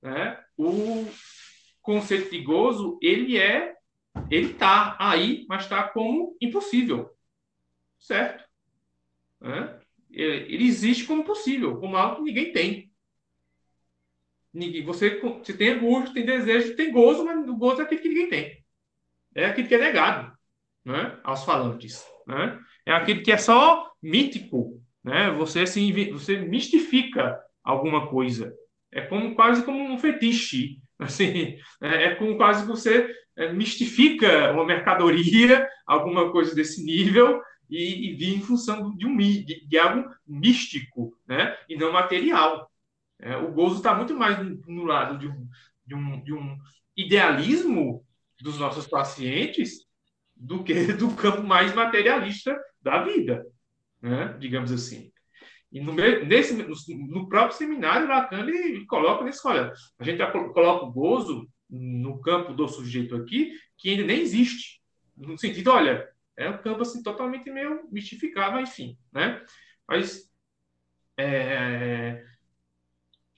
né, 0.00 0.42
o 0.56 1.06
conceito 1.82 2.30
de 2.30 2.40
gozo, 2.40 2.98
ele 3.02 3.36
é, 3.36 3.74
ele 4.30 4.52
está 4.52 4.96
aí, 4.98 5.44
mas 5.50 5.64
está 5.64 5.86
como 5.86 6.34
impossível, 6.40 7.10
certo? 7.98 8.42
Né? 9.38 9.80
Ele 10.10 10.64
existe 10.64 11.04
como 11.04 11.24
possível, 11.24 11.78
como 11.78 11.94
algo 11.94 12.16
que 12.16 12.22
ninguém 12.22 12.52
tem. 12.52 12.90
Ninguém, 14.50 14.82
você, 14.82 15.20
você 15.20 15.52
tem 15.52 15.70
angústia, 15.70 16.14
tem 16.14 16.24
desejo, 16.24 16.74
tem 16.74 16.90
gozo, 16.90 17.22
mas 17.22 17.46
o 17.46 17.56
gozo 17.56 17.82
é 17.82 17.84
aquilo 17.84 18.00
que 18.00 18.08
ninguém 18.08 18.28
tem. 18.30 18.63
É 19.34 19.46
aquilo 19.46 19.68
que 19.68 19.74
é 19.74 19.78
negado 19.78 20.32
né, 20.84 21.18
aos 21.24 21.44
falantes. 21.44 22.04
Né? 22.26 22.58
É 22.86 22.92
aquilo 22.92 23.22
que 23.22 23.32
é 23.32 23.36
só 23.36 23.90
mítico. 24.02 24.80
Né? 25.02 25.30
Você, 25.32 25.60
assim, 25.60 25.92
você 26.10 26.38
mistifica 26.38 27.40
alguma 27.62 28.08
coisa. 28.08 28.54
É 28.92 29.00
como, 29.02 29.34
quase 29.34 29.64
como 29.64 29.82
um 29.82 29.98
fetiche. 29.98 30.78
Assim, 30.96 31.58
é, 31.82 32.04
é 32.04 32.14
como 32.14 32.36
quase 32.36 32.62
que 32.62 32.68
você 32.68 33.12
é, 33.36 33.52
mistifica 33.52 34.52
uma 34.52 34.64
mercadoria, 34.64 35.68
alguma 35.84 36.30
coisa 36.30 36.54
desse 36.54 36.84
nível, 36.84 37.42
e, 37.68 38.10
e 38.10 38.14
vir 38.14 38.36
em 38.36 38.40
função 38.40 38.94
de, 38.96 39.04
um, 39.04 39.16
de, 39.16 39.66
de 39.66 39.78
algo 39.78 40.08
místico 40.24 41.18
né? 41.26 41.56
e 41.68 41.76
não 41.76 41.92
material. 41.92 42.70
É, 43.20 43.36
o 43.36 43.50
gozo 43.52 43.78
está 43.78 43.92
muito 43.92 44.14
mais 44.16 44.38
no 44.66 44.84
lado 44.84 45.18
de 45.18 45.26
um, 45.26 45.48
de, 45.84 45.94
um, 45.94 46.22
de 46.22 46.32
um 46.32 46.56
idealismo 46.96 48.04
dos 48.44 48.58
nossos 48.58 48.86
pacientes 48.86 49.86
do 50.36 50.62
que 50.62 50.74
do 50.92 51.14
campo 51.16 51.42
mais 51.42 51.74
materialista 51.74 52.54
da 52.82 53.02
vida, 53.02 53.44
né? 54.02 54.36
digamos 54.38 54.70
assim. 54.70 55.10
E 55.72 55.80
no, 55.80 55.94
nesse, 55.94 56.54
no, 56.54 57.26
próprio 57.26 57.56
seminário, 57.56 58.06
Lacan 58.06 58.46
ele 58.46 58.84
coloca 58.84 59.24
nesse, 59.24 59.44
olha, 59.48 59.72
a 59.98 60.04
gente 60.04 60.24
coloca 60.52 60.84
o 60.84 60.92
gozo 60.92 61.48
no 61.68 62.20
campo 62.20 62.52
do 62.52 62.68
sujeito 62.68 63.16
aqui, 63.16 63.52
que 63.76 63.90
ainda 63.90 64.04
nem 64.04 64.20
existe. 64.20 64.80
No 65.16 65.36
sentido, 65.38 65.72
olha, 65.72 66.08
é 66.36 66.48
um 66.48 66.58
campo 66.58 66.82
assim, 66.82 67.02
totalmente 67.02 67.50
meio 67.50 67.88
mistificado, 67.90 68.60
enfim. 68.60 68.96
Né? 69.10 69.42
Mas 69.88 70.30
é, 71.18 72.22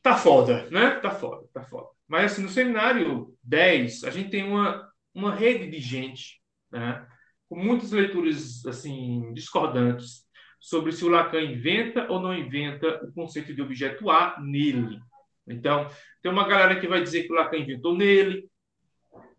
tá 0.02 0.16
foda, 0.16 0.68
né? 0.68 0.98
Tá 1.00 1.10
foda, 1.12 1.48
tá 1.54 1.62
foda. 1.62 1.88
Mas 2.06 2.32
assim, 2.32 2.42
no 2.42 2.48
seminário 2.48 3.34
10, 3.42 4.04
a 4.04 4.10
gente 4.10 4.30
tem 4.30 4.44
uma, 4.44 4.86
uma 5.16 5.34
rede 5.34 5.70
de 5.70 5.80
gente, 5.80 6.42
né? 6.70 7.06
Com 7.48 7.56
muitas 7.56 7.90
leituras 7.90 8.66
assim 8.66 9.32
discordantes 9.32 10.26
sobre 10.60 10.92
se 10.92 11.04
o 11.04 11.08
Lacan 11.08 11.40
inventa 11.40 12.06
ou 12.10 12.20
não 12.20 12.36
inventa 12.36 13.02
o 13.02 13.12
conceito 13.12 13.54
de 13.54 13.62
objeto 13.62 14.10
A 14.10 14.38
nele. 14.40 15.00
Então, 15.48 15.88
tem 16.20 16.30
uma 16.30 16.46
galera 16.46 16.78
que 16.78 16.86
vai 16.86 17.02
dizer 17.02 17.22
que 17.22 17.32
o 17.32 17.36
Lacan 17.36 17.56
inventou 17.56 17.96
nele. 17.96 18.46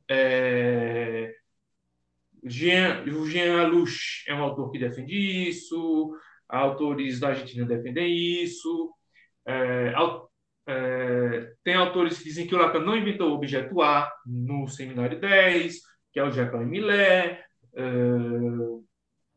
É... 0.09 1.35
Jean, 2.43 3.03
o 3.03 3.29
Jean 3.29 3.61
Aluche 3.61 4.23
é 4.27 4.33
um 4.33 4.41
autor 4.41 4.71
que 4.71 4.79
defende 4.79 5.15
isso. 5.49 6.17
Autores 6.49 7.19
da 7.19 7.29
Argentina 7.29 7.65
defendem 7.65 8.15
isso. 8.41 8.93
É, 9.45 9.93
é, 10.67 11.53
tem 11.63 11.75
autores 11.75 12.17
que 12.17 12.25
dizem 12.25 12.45
que 12.45 12.53
o 12.53 12.57
Lacan 12.57 12.81
não 12.81 12.97
inventou 12.97 13.31
o 13.31 13.35
objeto 13.35 13.81
A 13.81 14.11
no 14.25 14.67
seminário 14.67 15.19
10, 15.19 15.75
que 16.11 16.19
é 16.19 16.23
o 16.23 16.31
Jacques 16.31 16.67
Millet, 16.67 17.39
é, 17.75 17.83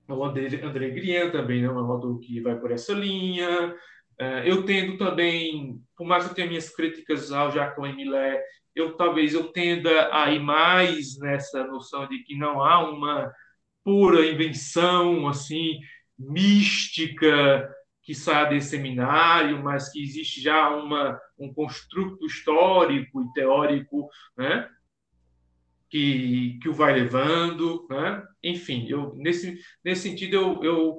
o 0.09 0.25
André, 0.25 0.47
André 0.65 0.91
Grien 0.91 1.31
também 1.31 1.63
não 1.63 1.79
é 1.79 1.83
um 1.83 1.93
autor 1.93 2.19
que 2.19 2.41
vai 2.41 2.59
por 2.59 2.73
essa 2.73 2.93
linha. 2.93 3.75
É, 4.19 4.51
eu 4.51 4.65
tendo 4.65 4.99
também, 4.99 5.81
por 5.97 6.07
mais 6.07 6.25
que 6.25 6.31
eu 6.31 6.35
tenha 6.35 6.49
minhas 6.49 6.69
críticas 6.75 7.31
ao 7.31 7.51
Jacques 7.53 7.95
Millet, 7.95 8.43
eu 8.75 8.97
talvez 8.97 9.35
eu 9.35 9.53
tenda 9.53 10.11
a 10.13 10.31
ir 10.33 10.41
mais 10.41 11.17
nessa 11.19 11.65
noção 11.65 12.09
de 12.09 12.23
que 12.25 12.37
não 12.37 12.63
há 12.63 12.89
uma 12.91 13.33
pura 13.85 14.27
invenção, 14.27 15.29
assim, 15.29 15.79
mística, 16.19 17.71
que 18.03 18.15
sai 18.15 18.49
desse 18.49 18.71
seminário, 18.71 19.63
mas 19.63 19.91
que 19.91 20.03
existe 20.03 20.41
já 20.41 20.71
uma, 20.71 21.21
um 21.39 21.53
construto 21.53 22.25
histórico 22.27 23.23
e 23.23 23.33
teórico, 23.33 24.09
né? 24.37 24.69
Que, 25.89 26.59
que 26.63 26.69
o 26.69 26.73
vai 26.73 26.93
levando, 26.93 27.87
né? 27.91 28.23
Enfim, 28.43 28.87
eu, 28.89 29.15
nesse, 29.17 29.59
nesse 29.85 30.09
sentido, 30.09 30.37
eu, 30.37 30.63
eu, 30.63 30.99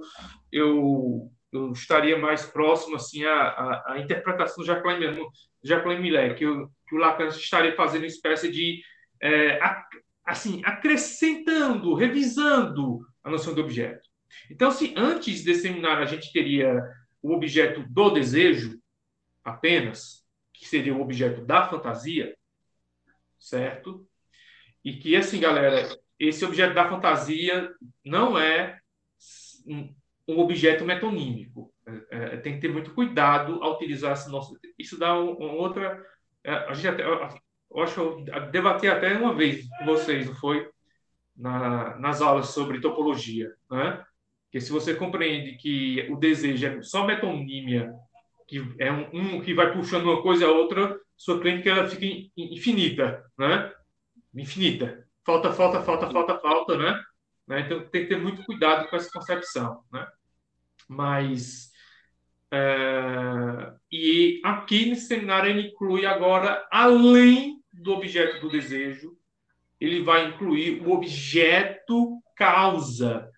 eu, 0.52 1.32
eu 1.52 1.72
estaria 1.72 2.18
mais 2.18 2.46
próximo 2.46 2.96
assim 2.96 3.24
à, 3.24 3.34
à, 3.34 3.94
à 3.94 4.00
interpretação 4.00 4.64
de 4.64 4.68
Jacqueline, 4.68 5.26
Jacqueline 5.64 6.02
Millet, 6.02 6.36
que, 6.36 6.44
eu, 6.44 6.70
que 6.88 6.96
o 6.96 7.00
Lacan 7.00 7.28
estaria 7.28 7.76
fazendo 7.76 8.02
uma 8.02 8.08
espécie 8.08 8.52
de 8.52 8.82
é, 9.22 9.60
assim 10.26 10.62
acrescentando, 10.66 11.94
revisando 11.94 13.00
a 13.24 13.30
noção 13.30 13.54
do 13.54 13.62
objeto. 13.62 14.11
Então, 14.50 14.72
se 14.72 14.94
antes 14.98 15.44
desse 15.44 15.62
seminário 15.62 16.04
a 16.04 16.08
gente 16.08 16.32
teria 16.32 16.82
o 17.22 17.34
objeto 17.34 17.84
do 17.88 18.10
desejo 18.10 18.80
apenas, 19.44 20.26
que 20.54 20.68
seria 20.68 20.94
o 20.94 21.02
objeto 21.02 21.46
da 21.46 21.68
fantasia, 21.68 22.36
certo? 23.40 24.08
E 24.84 24.94
que, 24.94 25.16
assim, 25.16 25.40
galera, 25.40 25.90
esse 26.20 26.46
objeto 26.46 26.74
da 26.74 26.88
fantasia 26.88 27.74
não 28.06 28.38
é 28.38 28.80
um, 29.66 29.94
objeto 30.40 30.86
metonímico. 30.86 31.74
É, 31.86 32.36
é, 32.36 32.38
tem 32.38 32.54
que 32.54 32.62
ter 32.62 32.72
muito 32.72 32.94
cuidado 32.94 33.62
ao 33.64 33.76
utilizar 33.76 34.14
esse 34.14 34.30
nosso. 34.30 34.58
Isso 34.78 34.98
dá 34.98 35.20
uma 35.20 35.46
um 35.46 35.58
outra. 35.58 36.04
É, 36.44 36.54
a 36.54 36.74
gente 36.74 36.88
até, 36.88 37.04
eu 37.04 37.82
acho 37.82 38.00
eu 38.00 38.52
debati 38.52 38.88
até 38.88 39.18
uma 39.18 39.34
vez 39.34 39.68
com 39.78 39.86
vocês, 39.86 40.28
não 40.28 40.36
foi? 40.36 40.70
Na, 41.36 41.98
nas 41.98 42.22
aulas 42.22 42.48
sobre 42.48 42.80
topologia, 42.80 43.52
né? 43.70 44.06
Porque 44.52 44.60
se 44.60 44.70
você 44.70 44.94
compreende 44.94 45.54
que 45.54 46.06
o 46.12 46.18
desejo 46.18 46.68
é 46.68 46.82
só 46.82 47.06
metonímia, 47.06 47.90
que 48.46 48.62
é 48.80 48.92
um, 48.92 49.08
um 49.14 49.42
que 49.42 49.54
vai 49.54 49.72
puxando 49.72 50.04
uma 50.04 50.22
coisa 50.22 50.46
a 50.46 50.52
outra, 50.52 51.00
sua 51.16 51.40
clínica 51.40 51.70
ela 51.70 51.88
fica 51.88 52.06
infinita, 52.36 53.24
né? 53.40 53.72
Infinita. 54.36 55.08
Falta, 55.26 55.54
falta, 55.54 55.82
falta, 55.82 56.12
falta, 56.12 56.38
falta, 56.40 56.78
né? 56.78 57.02
né? 57.48 57.62
Então 57.62 57.80
tem 57.88 58.02
que 58.02 58.10
ter 58.10 58.20
muito 58.20 58.44
cuidado 58.44 58.90
com 58.90 58.96
essa 58.98 59.10
concepção, 59.10 59.86
né? 59.90 60.06
Mas 60.86 61.72
é, 62.52 63.72
e 63.90 64.42
aqui 64.44 64.88
nesse 64.88 65.08
seminário 65.08 65.50
ele 65.50 65.70
inclui 65.70 66.06
agora, 66.06 66.68
além 66.70 67.64
do 67.72 67.94
objeto 67.94 68.42
do 68.42 68.50
desejo, 68.50 69.18
ele 69.80 70.04
vai 70.04 70.28
incluir 70.28 70.86
o 70.86 70.92
objeto 70.92 72.22
causa 72.36 73.31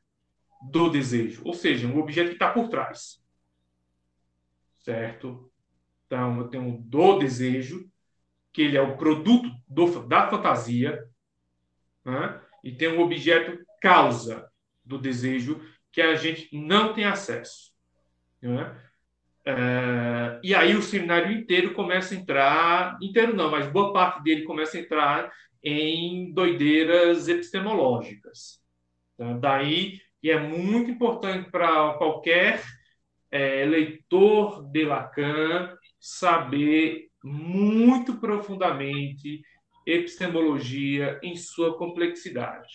do 0.70 0.90
desejo, 0.90 1.42
ou 1.46 1.54
seja, 1.54 1.88
um 1.88 2.00
objeto 2.00 2.30
que 2.30 2.36
está 2.36 2.52
por 2.52 2.70
trás. 2.70 3.22
Certo? 4.80 5.52
Então, 6.06 6.40
eu 6.40 6.48
tenho 6.48 6.78
do 6.78 7.20
desejo, 7.20 7.90
que 8.52 8.62
ele 8.62 8.78
é 8.78 8.82
o 8.82 8.98
produto 8.98 9.50
do, 9.68 10.08
da 10.08 10.30
fantasia, 10.30 11.04
né? 12.06 12.40
e 12.64 12.72
tem 12.72 12.88
um 12.88 13.02
objeto 13.02 13.66
causa 13.82 14.48
do 14.86 14.98
desejo 14.98 15.60
que 15.92 16.02
a 16.02 16.16
gente 16.16 16.50
não 16.56 16.94
tem 16.94 17.06
acesso. 17.06 17.72
Né? 18.42 18.80
É, 19.46 20.40
e 20.44 20.56
aí 20.56 20.76
o 20.76 20.82
seminário 20.82 21.32
inteiro 21.32 21.74
começa 21.74 22.14
a 22.14 22.18
entrar, 22.18 22.98
inteiro 23.02 23.36
não, 23.36 23.50
mas 23.52 23.68
boa 23.68 23.92
parte 23.92 24.24
dele 24.24 24.44
começa 24.44 24.78
a 24.78 24.82
entrar 24.82 25.32
em 25.64 26.34
doideiras 26.34 27.28
epistemológicas. 27.28 28.62
Então, 29.14 29.40
daí 29.40 30.00
e 30.24 30.32
é 30.32 30.40
muito 30.40 30.90
importante 30.90 31.52
para 31.52 31.94
qualquer 31.96 32.64
é, 33.30 33.66
leitor 33.66 34.64
de 34.72 34.86
Lacan 34.86 35.76
saber 36.00 37.10
muito 37.22 38.16
profundamente 38.16 39.42
epistemologia 39.86 41.20
em 41.22 41.36
sua 41.36 41.78
complexidade. 41.78 42.74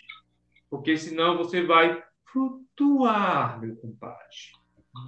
Porque 0.69 0.97
senão 0.99 1.39
você 1.39 1.63
vai 1.63 2.03
flutuar, 2.31 3.59
meu 3.59 3.77
compadre. 3.77 4.27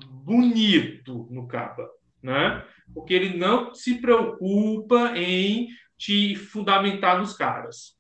Bonito 0.09 1.26
no 1.30 1.47
capa, 1.47 1.86
né? 2.22 2.64
Porque 2.95 3.12
ele 3.12 3.36
não 3.36 3.74
se 3.74 4.01
preocupa 4.01 5.12
em 5.14 5.68
te 5.99 6.34
fundamentar 6.34 7.18
nos 7.18 7.34
caras. 7.34 7.99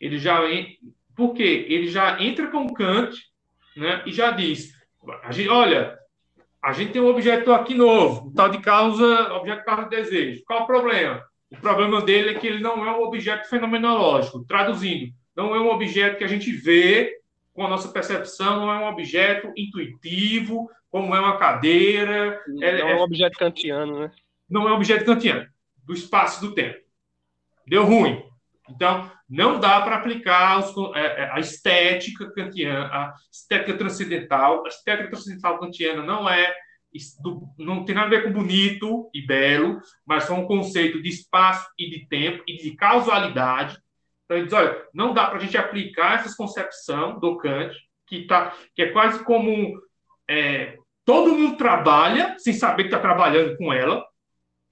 Ele 0.00 0.18
já 0.18 0.40
por 1.16 1.34
quê? 1.34 1.66
Ele 1.68 1.88
já 1.88 2.22
entra 2.22 2.48
com 2.50 2.72
Kant 2.72 3.16
né, 3.76 4.02
e 4.06 4.12
já 4.12 4.30
diz: 4.30 4.74
a 5.22 5.32
gente, 5.32 5.48
olha, 5.48 5.98
a 6.62 6.72
gente 6.72 6.92
tem 6.92 7.00
um 7.00 7.08
objeto 7.08 7.52
aqui 7.52 7.74
novo, 7.74 8.28
um 8.28 8.32
tal 8.32 8.48
de 8.48 8.58
causa, 8.58 9.32
objeto 9.34 9.60
de 9.60 9.64
causa 9.64 9.82
de 9.84 9.90
desejo. 9.90 10.42
Qual 10.46 10.62
o 10.62 10.66
problema? 10.66 11.24
O 11.50 11.56
problema 11.56 12.00
dele 12.02 12.30
é 12.30 12.34
que 12.34 12.46
ele 12.46 12.60
não 12.60 12.86
é 12.86 12.92
um 12.96 13.02
objeto 13.02 13.48
fenomenológico. 13.48 14.44
Traduzindo, 14.44 15.12
não 15.34 15.54
é 15.54 15.60
um 15.60 15.70
objeto 15.70 16.18
que 16.18 16.24
a 16.24 16.28
gente 16.28 16.52
vê 16.52 17.18
com 17.52 17.64
a 17.64 17.68
nossa 17.68 17.88
percepção, 17.88 18.60
não 18.60 18.72
é 18.72 18.78
um 18.78 18.88
objeto 18.88 19.52
intuitivo, 19.56 20.70
como 20.90 21.14
é 21.14 21.20
uma 21.20 21.38
cadeira. 21.38 22.40
Não 22.46 22.62
é, 22.62 22.80
é 22.80 22.96
um 22.96 23.00
objeto 23.00 23.38
kantiano, 23.38 24.00
né? 24.00 24.12
Não 24.48 24.68
é 24.68 24.72
um 24.72 24.76
objeto 24.76 25.04
kantiano, 25.04 25.46
do 25.84 25.92
espaço 25.92 26.40
do 26.40 26.54
tempo. 26.54 26.78
Deu 27.66 27.84
ruim. 27.84 28.22
Então, 28.68 29.10
não 29.30 29.60
dá 29.60 29.80
para 29.80 29.94
aplicar 29.94 30.58
os, 30.58 30.96
é, 30.96 31.22
é, 31.22 31.30
a 31.32 31.38
estética 31.38 32.32
kantiana, 32.32 32.86
a 32.86 33.14
estética 33.32 33.78
transcendental. 33.78 34.64
A 34.64 34.68
estética 34.68 35.10
transcendental 35.10 35.60
kantiana 35.60 36.02
não 36.02 36.28
é 36.28 36.52
não 37.56 37.84
tem 37.84 37.94
nada 37.94 38.08
a 38.08 38.10
ver 38.10 38.24
com 38.24 38.32
bonito 38.32 39.08
e 39.14 39.24
belo, 39.24 39.80
mas 40.04 40.24
são 40.24 40.40
um 40.40 40.46
conceito 40.46 41.00
de 41.00 41.08
espaço 41.08 41.64
e 41.78 41.88
de 41.88 42.08
tempo 42.08 42.42
e 42.48 42.56
de 42.56 42.74
causalidade. 42.74 43.78
Então, 44.24 44.36
ele 44.36 44.46
diz, 44.46 44.52
olha, 44.52 44.84
não 44.92 45.14
dá 45.14 45.26
para 45.26 45.36
a 45.36 45.40
gente 45.40 45.56
aplicar 45.56 46.18
essa 46.18 46.36
concepção 46.36 47.20
do 47.20 47.36
Kant, 47.36 47.72
que, 48.08 48.26
tá, 48.26 48.52
que 48.74 48.82
é 48.82 48.90
quase 48.90 49.22
como 49.22 49.80
é, 50.28 50.76
todo 51.04 51.36
mundo 51.36 51.56
trabalha 51.56 52.34
sem 52.38 52.52
saber 52.52 52.84
que 52.84 52.88
está 52.88 52.98
trabalhando 52.98 53.56
com 53.56 53.72
ela. 53.72 54.04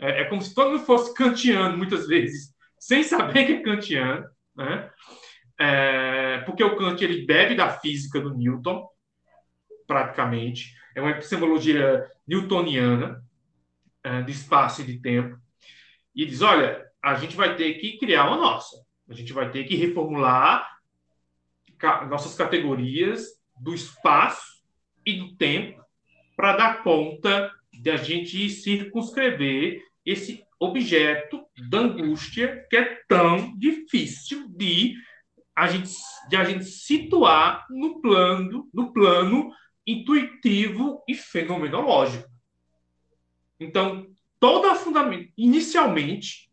É, 0.00 0.22
é 0.22 0.24
como 0.24 0.42
se 0.42 0.52
todo 0.52 0.72
mundo 0.72 0.84
fosse 0.84 1.14
kantiano, 1.14 1.76
muitas 1.76 2.08
vezes, 2.08 2.52
sem 2.80 3.04
saber 3.04 3.46
que 3.46 3.52
é 3.52 3.62
kantiano, 3.62 4.24
né? 4.58 4.90
É, 5.58 6.38
porque 6.38 6.62
o 6.62 6.76
Kant 6.76 7.02
ele 7.02 7.24
bebe 7.24 7.54
da 7.54 7.70
física 7.70 8.20
do 8.20 8.34
Newton, 8.34 8.86
praticamente. 9.86 10.74
É 10.94 11.00
uma 11.00 11.10
epistemologia 11.10 12.06
newtoniana 12.26 13.24
é, 14.02 14.22
de 14.22 14.32
espaço 14.32 14.82
e 14.82 14.84
de 14.84 15.00
tempo. 15.00 15.38
E 16.14 16.26
diz: 16.26 16.42
olha, 16.42 16.84
a 17.02 17.14
gente 17.14 17.36
vai 17.36 17.56
ter 17.56 17.74
que 17.74 17.98
criar 17.98 18.26
uma 18.26 18.36
nossa. 18.36 18.76
A 19.08 19.14
gente 19.14 19.32
vai 19.32 19.50
ter 19.50 19.64
que 19.64 19.76
reformular 19.76 20.68
nossas 22.08 22.34
categorias 22.34 23.24
do 23.56 23.72
espaço 23.72 24.62
e 25.06 25.14
do 25.14 25.36
tempo 25.36 25.82
para 26.36 26.56
dar 26.56 26.82
conta 26.82 27.50
de 27.72 27.90
a 27.90 27.96
gente 27.96 28.50
circunscrever 28.50 29.80
esse 30.04 30.42
objeto 30.60 31.44
da 31.68 31.78
angústia 31.78 32.66
que 32.68 32.76
é 32.76 33.02
tão 33.08 33.56
difícil 33.56 34.48
de 34.48 34.94
a 35.54 35.66
gente, 35.66 35.90
de 36.28 36.36
a 36.36 36.44
gente 36.44 36.64
situar 36.64 37.66
no 37.70 38.00
plano, 38.00 38.68
no 38.72 38.92
plano 38.92 39.50
intuitivo 39.86 41.02
e 41.08 41.14
fenomenológico. 41.14 42.28
Então, 43.58 44.06
toda 44.38 44.72
a 44.72 44.74
fundamento, 44.74 45.32
inicialmente, 45.36 46.50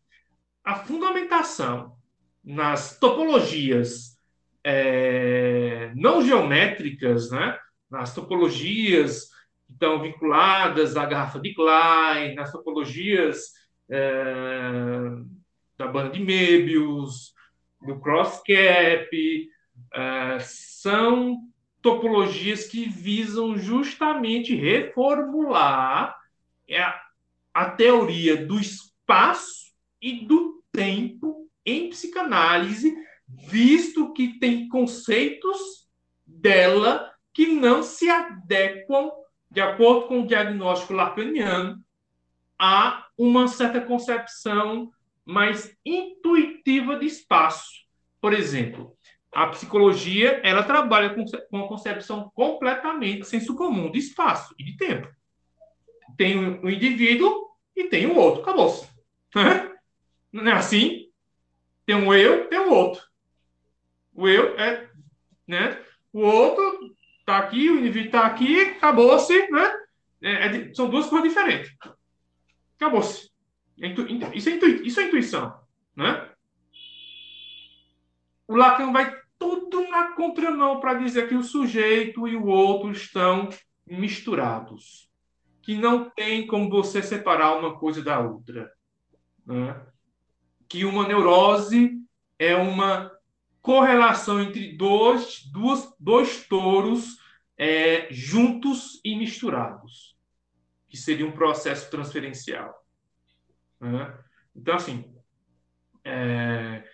a 0.64 0.74
fundamentação 0.74 1.96
nas 2.42 2.98
topologias 2.98 4.18
é, 4.64 5.92
não 5.94 6.20
geométricas, 6.20 7.30
né? 7.30 7.56
nas 7.88 8.12
topologias 8.12 9.28
que 9.66 9.72
estão 9.72 10.02
vinculadas 10.02 10.96
à 10.96 11.06
garrafa 11.06 11.38
de 11.38 11.54
Klein, 11.54 12.34
nas 12.34 12.50
topologias 12.50 13.52
da 15.76 15.86
banda 15.86 16.10
de 16.10 16.20
Möbius, 16.20 17.34
do 17.80 18.00
Crosscap, 18.00 19.10
é, 19.92 20.38
são 20.40 21.42
topologias 21.80 22.66
que 22.66 22.88
visam 22.88 23.56
justamente 23.56 24.54
reformular 24.54 26.16
a, 26.70 27.02
a 27.54 27.70
teoria 27.70 28.44
do 28.44 28.58
espaço 28.58 29.72
e 30.00 30.24
do 30.24 30.62
tempo 30.72 31.48
em 31.64 31.88
psicanálise, 31.88 32.96
visto 33.28 34.12
que 34.12 34.38
tem 34.38 34.68
conceitos 34.68 35.86
dela 36.26 37.12
que 37.32 37.46
não 37.46 37.82
se 37.82 38.08
adequam, 38.08 39.10
de 39.50 39.60
acordo 39.60 40.08
com 40.08 40.22
o 40.22 40.26
diagnóstico 40.26 40.92
lacaniano, 40.92 41.82
a 42.58 43.05
uma 43.16 43.48
certa 43.48 43.80
concepção 43.80 44.90
mais 45.24 45.76
intuitiva 45.84 46.98
de 46.98 47.06
espaço. 47.06 47.86
Por 48.20 48.32
exemplo, 48.32 48.96
A 49.32 49.48
psicologia, 49.48 50.40
ela 50.42 50.62
trabalha 50.62 51.10
com, 51.10 51.24
uma 51.50 51.68
concepção 51.68 52.30
completamente 52.34 53.26
senso 53.26 53.54
comum 53.54 53.90
de 53.90 53.98
espaço 53.98 54.54
e 54.58 54.64
de 54.64 54.76
tempo. 54.78 55.08
Tem 56.16 56.38
um 56.38 56.70
indivíduo 56.70 57.50
e 57.74 57.84
tem 57.84 58.06
um 58.06 58.16
outro. 58.16 58.40
Acabou-se. 58.40 58.88
Não 60.32 60.50
é 60.50 60.52
assim? 60.52 61.10
Tem 61.84 61.94
um 61.94 62.14
eu, 62.14 62.48
tem 62.48 62.58
um 62.58 62.70
outro. 62.70 63.02
O 64.14 64.26
eu 64.26 64.58
é, 64.58 64.88
né? 65.46 65.78
O 66.12 66.20
outro 66.20 66.96
está 67.20 67.38
aqui, 67.38 67.68
o 67.68 67.78
indivíduo 67.78 68.06
está 68.06 68.26
aqui, 68.26 68.60
acabou-se, 68.60 69.50
né? 69.50 69.74
É, 70.22 70.46
é, 70.46 70.74
são 70.74 70.88
duas 70.88 71.06
coisas 71.06 71.28
diferentes. 71.28 71.70
Acabou-se. 72.76 73.30
É 73.80 73.88
isso, 74.34 74.48
é 74.48 74.52
isso 74.84 75.00
é 75.00 75.04
intuição, 75.04 75.60
né? 75.94 76.30
O 78.48 78.54
Lacan 78.54 78.92
vai 78.92 79.14
tudo 79.38 79.88
na 79.88 80.12
contramão 80.12 80.80
para 80.80 80.94
dizer 80.94 81.28
que 81.28 81.34
o 81.34 81.42
sujeito 81.42 82.26
e 82.26 82.36
o 82.36 82.46
outro 82.46 82.90
estão 82.90 83.48
misturados, 83.86 85.10
que 85.62 85.76
não 85.76 86.08
tem 86.10 86.46
como 86.46 86.70
você 86.70 87.02
separar 87.02 87.56
uma 87.56 87.78
coisa 87.78 88.02
da 88.02 88.18
outra, 88.20 88.72
né? 89.44 89.84
que 90.68 90.84
uma 90.84 91.06
neurose 91.06 92.00
é 92.38 92.56
uma 92.56 93.12
correlação 93.60 94.40
entre 94.40 94.76
dois, 94.76 95.44
duas, 95.52 95.92
dois 95.98 96.46
touros 96.46 97.18
é, 97.58 98.08
juntos 98.10 99.00
e 99.04 99.16
misturados, 99.16 100.15
que 100.88 100.96
seria 100.96 101.26
um 101.26 101.32
processo 101.32 101.90
transferencial. 101.90 102.74
Né? 103.80 104.14
Então, 104.54 104.76
assim, 104.76 105.04
é, 106.04 106.84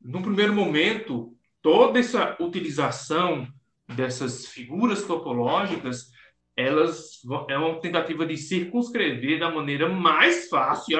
no 0.00 0.22
primeiro 0.22 0.52
momento, 0.52 1.36
toda 1.62 1.98
essa 1.98 2.36
utilização 2.40 3.46
dessas 3.88 4.46
figuras 4.46 5.04
topológicas, 5.04 6.10
elas 6.56 7.20
é 7.48 7.56
uma 7.56 7.80
tentativa 7.80 8.26
de 8.26 8.36
circunscrever 8.36 9.38
da 9.38 9.50
maneira 9.50 9.88
mais 9.88 10.48
fácil 10.48 10.98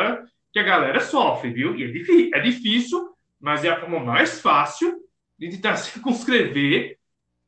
que 0.52 0.58
a 0.58 0.64
galera 0.64 1.00
sofre, 1.00 1.52
viu? 1.52 1.76
E 1.76 1.84
é, 2.32 2.38
é 2.38 2.40
difícil, 2.40 3.14
mas 3.38 3.64
é 3.64 3.68
a 3.68 3.80
forma 3.80 4.00
mais 4.00 4.40
fácil 4.40 5.00
de 5.38 5.50
tentar 5.50 5.76
circunscrever 5.78 6.98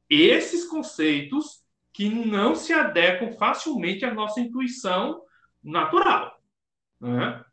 esses 0.09 0.65
conceitos 0.65 1.62
que 1.93 2.09
não 2.09 2.55
se 2.55 2.73
adequam 2.73 3.33
facilmente 3.33 4.05
à 4.05 4.13
nossa 4.13 4.41
intuição 4.41 5.23
natural. 5.63 6.41
Né? 7.01 7.45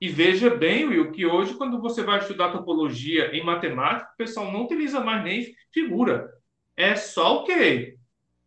E 0.00 0.08
veja 0.08 0.50
bem, 0.50 0.86
Will, 0.86 1.12
que 1.12 1.26
hoje, 1.26 1.54
quando 1.54 1.80
você 1.80 2.02
vai 2.02 2.18
estudar 2.18 2.50
topologia 2.50 3.36
em 3.36 3.44
matemática, 3.44 4.10
o 4.12 4.16
pessoal 4.16 4.50
não 4.50 4.64
utiliza 4.64 5.00
mais 5.00 5.22
nem 5.22 5.54
figura. 5.72 6.32
É 6.76 6.96
só 6.96 7.38
o 7.38 7.44
quê? 7.44 7.96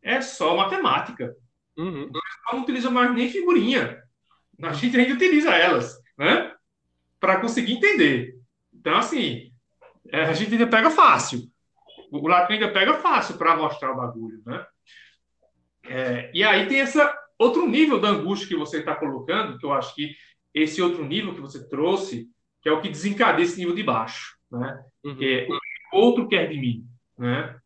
É 0.01 0.21
só 0.21 0.55
matemática. 0.55 1.35
Uhum. 1.77 2.11
Não 2.51 2.61
utiliza 2.61 2.89
mais 2.89 3.13
nem 3.13 3.29
figurinha. 3.29 4.03
A 4.61 4.73
gente 4.73 4.97
ainda 4.97 5.13
utiliza 5.13 5.51
elas, 5.51 5.97
né? 6.17 6.53
Para 7.19 7.39
conseguir 7.39 7.73
entender. 7.73 8.35
Então, 8.73 8.97
assim, 8.97 9.51
é, 10.09 10.23
a 10.25 10.33
gente 10.33 10.51
ainda 10.51 10.67
pega 10.67 10.89
fácil. 10.89 11.49
O 12.11 12.27
latim 12.27 12.53
ainda 12.53 12.71
pega 12.71 12.95
fácil 12.95 13.37
para 13.37 13.57
mostrar 13.57 13.91
o 13.91 13.97
bagulho, 13.97 14.41
né? 14.45 14.65
É, 15.87 16.31
e 16.33 16.43
aí 16.43 16.67
tem 16.67 16.79
esse 16.79 16.99
outro 17.37 17.67
nível 17.67 17.99
da 17.99 18.09
angústia 18.09 18.47
que 18.47 18.55
você 18.55 18.79
está 18.79 18.95
colocando, 18.95 19.57
que 19.57 19.65
eu 19.65 19.73
acho 19.73 19.93
que 19.95 20.15
esse 20.53 20.81
outro 20.81 21.05
nível 21.05 21.33
que 21.33 21.41
você 21.41 21.67
trouxe, 21.67 22.29
que 22.61 22.69
é 22.69 22.71
o 22.71 22.81
que 22.81 22.89
desencadeia 22.89 23.45
esse 23.45 23.57
nível 23.57 23.75
de 23.75 23.83
baixo, 23.83 24.37
né? 24.51 24.83
Uhum. 25.03 25.15
Que 25.15 25.25
é, 25.25 25.43
o 25.43 25.47
que 25.47 25.97
outro 25.97 26.27
quer 26.27 26.47
de 26.47 26.57
mim, 26.57 26.87
né? 27.17 27.59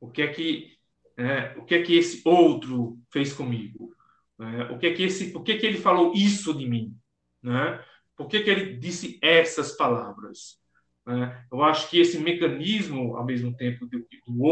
O 0.00 0.10
que 0.10 0.22
é 0.22 0.28
que 0.28 0.74
é, 1.16 1.54
o 1.56 1.64
que 1.64 1.74
é 1.76 1.82
que 1.82 1.96
esse 1.96 2.22
outro 2.24 2.98
fez 3.12 3.32
comigo? 3.32 3.94
Né? 4.38 4.64
O 4.64 4.78
que 4.78 4.86
é 4.86 4.92
que 4.92 5.04
esse, 5.04 5.32
por 5.32 5.44
que 5.44 5.56
que 5.56 5.66
ele 5.66 5.78
falou 5.78 6.12
isso 6.14 6.52
de 6.52 6.66
mim, 6.68 6.96
né? 7.42 7.82
Por 8.16 8.26
que 8.26 8.40
que 8.40 8.50
ele 8.50 8.76
disse 8.76 9.18
essas 9.22 9.76
palavras? 9.76 10.58
Né? 11.06 11.44
Eu 11.52 11.62
acho 11.62 11.88
que 11.90 11.98
esse 11.98 12.18
mecanismo, 12.18 13.16
ao 13.16 13.24
mesmo 13.24 13.56
tempo, 13.56 13.86
do, 13.86 13.98
do 14.26 14.44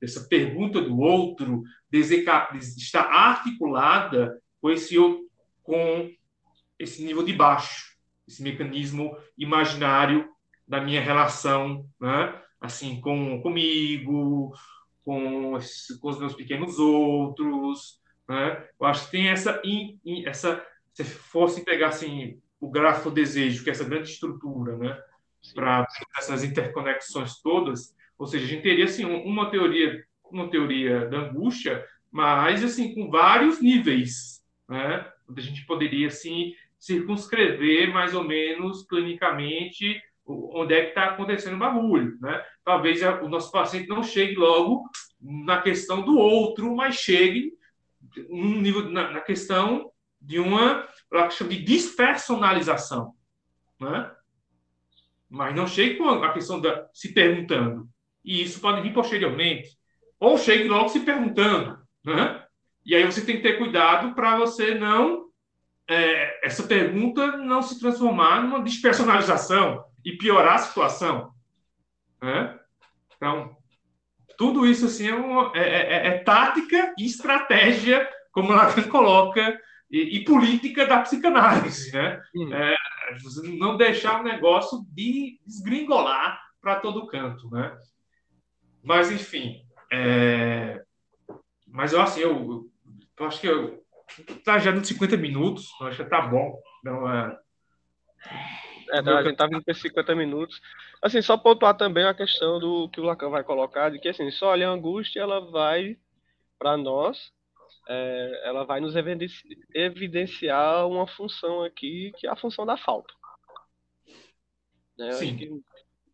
essa 0.00 0.26
pergunta 0.28 0.80
do 0.80 0.98
outro, 0.98 1.62
está 1.92 3.02
articulada 3.02 4.40
com 4.60 4.70
esse, 4.70 4.96
com 5.62 6.10
esse 6.78 7.04
nível 7.04 7.22
de 7.22 7.32
baixo, 7.32 7.96
esse 8.26 8.42
mecanismo 8.42 9.16
imaginário 9.36 10.28
da 10.66 10.80
minha 10.80 11.00
relação, 11.00 11.86
né? 12.00 12.40
assim, 12.60 13.00
com 13.00 13.40
comigo, 13.42 14.52
com, 15.04 15.58
com 16.00 16.08
os 16.08 16.18
meus 16.18 16.34
pequenos 16.34 16.78
outros, 16.78 18.00
né? 18.28 18.68
Eu 18.78 18.86
acho 18.86 19.06
que 19.06 19.12
tem 19.12 19.28
essa, 19.28 19.60
essa 20.24 20.64
se 20.92 21.04
fosse 21.04 21.64
pegar 21.64 21.88
assim 21.88 22.40
o 22.60 22.70
gráfico 22.70 23.10
desejo, 23.10 23.64
que 23.64 23.70
é 23.70 23.72
essa 23.72 23.84
grande 23.84 24.10
estrutura, 24.10 24.76
né? 24.76 25.02
para 25.54 25.86
essas 26.18 26.44
interconexões 26.44 27.40
todas. 27.40 27.94
Ou 28.20 28.26
seja, 28.26 28.44
a 28.44 28.48
gente 28.48 28.62
teria 28.62 28.84
assim 28.84 29.06
uma 29.06 29.50
teoria, 29.50 30.04
uma 30.30 30.50
teoria 30.50 31.06
da 31.06 31.20
angústia, 31.20 31.82
mas 32.12 32.62
assim 32.62 32.94
com 32.94 33.10
vários 33.10 33.62
níveis, 33.62 34.42
né? 34.68 35.10
A 35.34 35.40
gente 35.40 35.64
poderia 35.64 36.08
assim 36.08 36.52
circunscrever 36.78 37.90
mais 37.90 38.14
ou 38.14 38.22
menos 38.22 38.86
clinicamente 38.86 39.98
onde 40.26 40.74
é 40.74 40.82
que 40.82 40.88
está 40.90 41.06
acontecendo 41.06 41.56
o 41.56 41.58
bagulho, 41.58 42.18
né? 42.20 42.44
Talvez 42.62 43.02
o 43.02 43.28
nosso 43.28 43.50
paciente 43.50 43.88
não 43.88 44.02
chegue 44.02 44.34
logo 44.34 44.84
na 45.18 45.62
questão 45.62 46.02
do 46.02 46.18
outro, 46.18 46.76
mas 46.76 46.96
chegue 46.96 47.54
um 48.28 48.60
nível 48.60 48.90
na, 48.90 49.12
na 49.12 49.20
questão 49.22 49.90
de 50.20 50.38
uma, 50.38 50.86
de 51.48 51.56
despersonalização, 51.62 53.14
né? 53.80 54.14
mas 55.26 55.54
não 55.56 55.66
chegue 55.66 55.96
com 55.96 56.08
a 56.08 56.32
questão 56.34 56.60
da 56.60 56.86
se 56.92 57.14
perguntando. 57.14 57.88
E 58.24 58.42
isso 58.42 58.60
pode 58.60 58.82
vir 58.82 58.92
posteriormente. 58.92 59.70
Ou 60.18 60.36
chegue 60.36 60.68
logo 60.68 60.88
se 60.88 61.00
perguntando. 61.00 61.78
Né? 62.04 62.44
E 62.84 62.94
aí 62.94 63.04
você 63.04 63.24
tem 63.24 63.36
que 63.36 63.42
ter 63.42 63.58
cuidado 63.58 64.14
para 64.14 64.36
você 64.36 64.74
não. 64.74 65.28
É, 65.88 66.46
essa 66.46 66.62
pergunta 66.62 67.36
não 67.38 67.62
se 67.62 67.80
transformar 67.80 68.42
numa 68.42 68.62
despersonalização 68.62 69.84
e 70.04 70.12
piorar 70.12 70.54
a 70.54 70.58
situação. 70.58 71.32
Né? 72.22 72.58
Então, 73.16 73.56
tudo 74.36 74.66
isso 74.66 74.86
assim, 74.86 75.08
é, 75.08 75.14
uma, 75.14 75.52
é, 75.54 75.60
é, 75.60 76.06
é 76.06 76.18
tática 76.18 76.94
e 76.98 77.04
estratégia, 77.04 78.08
como 78.32 78.52
Lacan 78.52 78.82
coloca, 78.88 79.60
e, 79.90 80.18
e, 80.18 80.24
política 80.24 80.86
da 80.86 81.00
psicanálise. 81.00 81.92
Né? 81.92 82.20
Hum. 82.34 82.54
É, 82.54 82.76
não 83.58 83.76
deixar 83.76 84.20
o 84.20 84.24
negócio 84.24 84.84
de 84.88 85.38
desgringolar 85.44 86.40
para 86.60 86.76
todo 86.76 87.06
canto, 87.06 87.50
né? 87.50 87.76
Mas, 88.82 89.10
enfim, 89.10 89.64
é... 89.92 90.82
mas 91.66 91.92
eu, 91.92 92.00
assim, 92.00 92.20
eu, 92.20 92.70
eu 93.18 93.26
acho 93.26 93.40
que 93.40 93.46
eu, 93.46 93.84
tá 94.44 94.58
já 94.58 94.72
nos 94.72 94.88
50 94.88 95.16
minutos, 95.16 95.68
eu 95.80 95.86
acho 95.88 96.02
que 96.02 96.10
tá 96.10 96.22
bom. 96.22 96.60
Então, 96.80 97.12
é... 97.12 97.38
É, 98.92 99.02
tá, 99.02 99.18
a 99.18 99.22
gente 99.22 99.36
tá 99.36 99.46
vindo 99.46 99.62
para 99.62 99.72
50 99.72 100.14
minutos. 100.16 100.60
Assim, 101.00 101.22
só 101.22 101.36
pontuar 101.36 101.76
também 101.76 102.04
a 102.04 102.14
questão 102.14 102.58
do 102.58 102.88
que 102.88 103.00
o 103.00 103.04
Lacan 103.04 103.30
vai 103.30 103.44
colocar, 103.44 103.90
de 103.90 104.00
que 104.00 104.08
assim, 104.08 104.30
só 104.30 104.48
olha 104.48 104.68
a 104.68 104.72
angústia, 104.72 105.20
ela 105.20 105.40
vai 105.40 105.96
para 106.58 106.76
nós 106.76 107.32
é, 107.88 108.42
ela 108.44 108.64
vai 108.64 108.80
nos 108.80 108.94
evidenciar 109.74 110.86
uma 110.86 111.08
função 111.08 111.64
aqui, 111.64 112.12
que 112.16 112.26
é 112.26 112.30
a 112.30 112.36
função 112.36 112.64
da 112.64 112.76
falta. 112.76 113.12
Né? 114.96 115.12
Sim. 115.12 115.62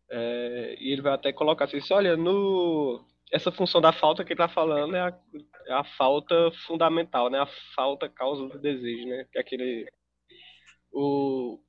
É, 0.09 0.75
e 0.79 0.91
ele 0.91 1.01
vai 1.01 1.13
até 1.13 1.33
colocar 1.33 1.65
assim, 1.65 1.79
olha, 1.91 2.15
no, 2.15 3.05
essa 3.31 3.51
função 3.51 3.81
da 3.81 3.91
falta 3.91 4.23
que 4.23 4.33
ele 4.33 4.41
está 4.41 4.47
falando 4.47 4.95
é 4.95 5.01
a, 5.01 5.19
é 5.67 5.73
a, 5.73 5.83
falta 5.83 6.51
fundamental, 6.65 7.29
né? 7.29 7.39
A 7.39 7.47
falta 7.75 8.09
causa 8.09 8.47
do 8.47 8.59
desejo, 8.59 9.07
né? 9.07 9.25
Que 9.31 9.37
é 9.37 9.41
aquele... 9.41 9.91
O, 10.91 11.59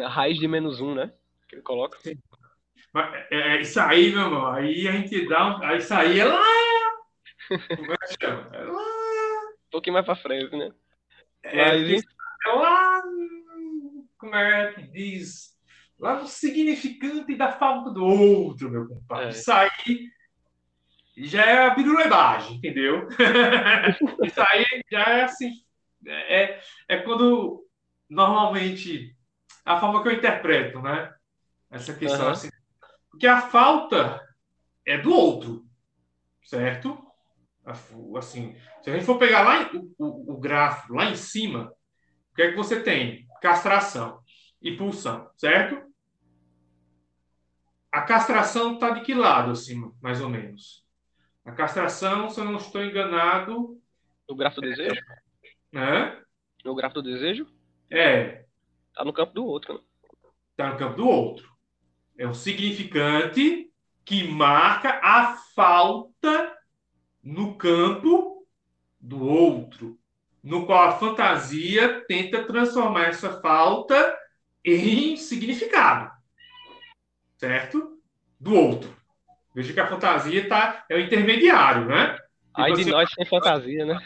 a 0.00 0.08
raiz 0.08 0.38
de 0.38 0.46
menos 0.46 0.80
um, 0.80 0.94
né? 0.94 1.12
Que 1.48 1.56
ele 1.56 1.62
coloca. 1.62 1.98
É, 3.30 3.56
é, 3.56 3.60
isso 3.62 3.80
aí, 3.80 4.12
meu 4.12 4.24
irmão, 4.24 4.46
aí 4.46 4.86
a 4.86 4.92
gente 4.92 5.26
dá 5.26 5.56
um... 5.56 5.76
Isso 5.76 5.94
aí 5.94 6.20
é 6.20 6.24
lá 6.24 6.42
como 7.48 7.92
é 7.92 7.96
que 7.96 8.16
chama? 8.20 8.50
É 8.52 8.64
lá... 8.64 8.82
Um 9.66 9.70
pouquinho 9.70 9.94
mais 9.94 10.06
pra 10.06 10.16
frente, 10.16 10.54
né? 10.56 10.72
É, 11.42 11.78
Mas, 11.78 12.02
é 12.46 12.52
lá. 12.52 13.02
Como 14.18 14.36
é 14.36 14.72
que 14.74 14.82
diz? 14.82 15.56
Lá 16.02 16.18
no 16.18 16.26
significante 16.26 17.36
da 17.36 17.52
falta 17.52 17.88
do 17.90 18.04
outro, 18.04 18.68
meu 18.68 18.88
compadre. 18.88 19.26
É. 19.26 19.30
Isso 19.30 19.52
aí 19.52 20.10
já 21.16 21.46
é 21.46 21.64
a 21.64 21.70
birulebagem, 21.70 22.56
entendeu? 22.56 23.06
Isso 24.24 24.40
aí 24.40 24.66
já 24.90 25.04
é 25.04 25.22
assim. 25.22 25.52
É, 26.04 26.60
é 26.88 26.96
quando 26.96 27.64
normalmente 28.10 29.16
a 29.64 29.78
forma 29.78 30.02
que 30.02 30.08
eu 30.08 30.12
interpreto, 30.14 30.82
né? 30.82 31.14
Essa 31.70 31.94
questão 31.94 32.26
uhum. 32.26 32.32
assim. 32.32 32.48
Porque 33.08 33.28
a 33.28 33.40
falta 33.40 34.20
é 34.84 34.98
do 34.98 35.14
outro, 35.14 35.64
certo? 36.42 36.98
Assim, 38.16 38.56
se 38.82 38.90
a 38.90 38.94
gente 38.94 39.06
for 39.06 39.18
pegar 39.18 39.42
lá 39.42 39.70
o, 39.72 39.94
o, 40.04 40.32
o 40.32 40.36
grafo 40.36 40.94
lá 40.94 41.04
em 41.04 41.14
cima, 41.14 41.72
o 42.32 42.34
que 42.34 42.42
é 42.42 42.50
que 42.50 42.56
você 42.56 42.82
tem? 42.82 43.24
Castração 43.40 44.20
e 44.60 44.76
pulsão, 44.76 45.30
certo? 45.36 45.91
A 47.92 48.00
castração 48.00 48.74
está 48.74 48.90
de 48.90 49.02
que 49.02 49.12
lado, 49.12 49.50
assim, 49.50 49.92
mais 50.00 50.22
ou 50.22 50.30
menos? 50.30 50.82
A 51.44 51.52
castração, 51.52 52.30
se 52.30 52.40
eu 52.40 52.44
não 52.46 52.56
estou 52.56 52.82
enganado. 52.82 53.78
No 54.26 54.34
grafo 54.34 54.62
do 54.62 54.68
desejo? 54.68 55.00
É? 55.74 56.22
No 56.64 56.74
grafo 56.74 56.94
do 56.94 57.02
desejo? 57.02 57.46
É. 57.90 58.46
Está 58.88 59.04
no 59.04 59.12
campo 59.12 59.34
do 59.34 59.44
outro. 59.44 59.84
Está 60.52 60.66
né? 60.66 60.72
no 60.72 60.78
campo 60.78 60.96
do 60.96 61.06
outro. 61.06 61.52
É 62.16 62.26
um 62.26 62.32
significante 62.32 63.70
que 64.04 64.26
marca 64.26 64.98
a 65.02 65.36
falta 65.54 66.56
no 67.22 67.56
campo 67.56 68.46
do 69.00 69.26
outro, 69.26 69.98
no 70.42 70.66
qual 70.66 70.88
a 70.88 70.98
fantasia 70.98 72.04
tenta 72.06 72.44
transformar 72.44 73.06
essa 73.08 73.40
falta 73.40 74.16
em 74.64 75.16
significado, 75.16 76.10
certo? 77.42 77.98
Do 78.38 78.54
outro. 78.54 78.96
Veja 79.52 79.72
que 79.72 79.80
a 79.80 79.88
fantasia 79.88 80.48
tá, 80.48 80.84
é 80.88 80.94
o 80.94 81.00
intermediário, 81.00 81.86
né? 81.86 82.16
Aí 82.54 82.72
de 82.72 82.88
nós 82.88 83.10
sem 83.12 83.26
fantasia, 83.26 83.84
né? 83.84 83.98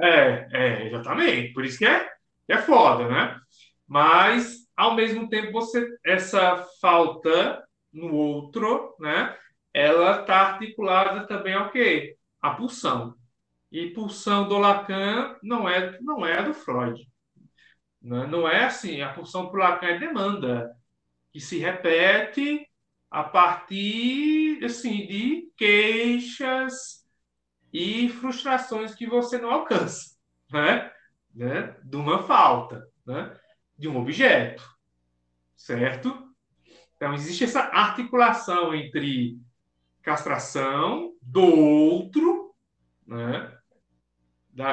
É, 0.00 0.48
é, 0.52 0.86
exatamente. 0.86 1.52
Por 1.52 1.66
isso 1.66 1.76
que 1.76 1.84
é, 1.84 2.08
é 2.48 2.56
foda, 2.56 3.06
né? 3.06 3.38
Mas, 3.86 4.66
ao 4.74 4.94
mesmo 4.94 5.28
tempo, 5.28 5.52
você 5.52 5.86
essa 6.04 6.64
falta 6.80 7.62
no 7.92 8.14
outro, 8.14 8.96
né? 8.98 9.36
Ela 9.74 10.22
está 10.22 10.36
articulada 10.36 11.26
também 11.26 11.52
ao 11.52 11.70
quê? 11.70 12.16
A 12.40 12.50
pulsão. 12.50 13.14
E 13.70 13.90
pulsão 13.90 14.48
do 14.48 14.56
Lacan 14.56 15.36
não 15.42 15.68
é, 15.68 15.98
não 16.00 16.24
é 16.24 16.42
do 16.42 16.54
Freud. 16.54 17.06
Não, 18.00 18.22
né? 18.22 18.26
não 18.26 18.48
é 18.48 18.64
assim. 18.64 19.02
A 19.02 19.12
pulsão 19.12 19.50
para 19.50 19.70
Lacan 19.70 19.88
é 19.88 19.98
demanda, 19.98 20.74
que 21.30 21.38
se 21.38 21.58
repete 21.58 22.67
a 23.10 23.24
partir 23.24 24.64
assim, 24.64 25.06
de 25.06 25.50
queixas 25.56 27.06
e 27.72 28.08
frustrações 28.08 28.94
que 28.94 29.06
você 29.06 29.38
não 29.38 29.50
alcança, 29.50 30.16
né? 30.50 30.90
né? 31.34 31.76
De 31.84 31.96
uma 31.96 32.22
falta, 32.22 32.86
né? 33.06 33.36
De 33.76 33.88
um 33.88 33.96
objeto, 33.96 34.62
certo? 35.56 36.28
Então, 36.96 37.14
existe 37.14 37.44
essa 37.44 37.60
articulação 37.60 38.74
entre 38.74 39.38
castração 40.02 41.14
do 41.22 41.42
outro, 41.42 42.54
né? 43.06 43.54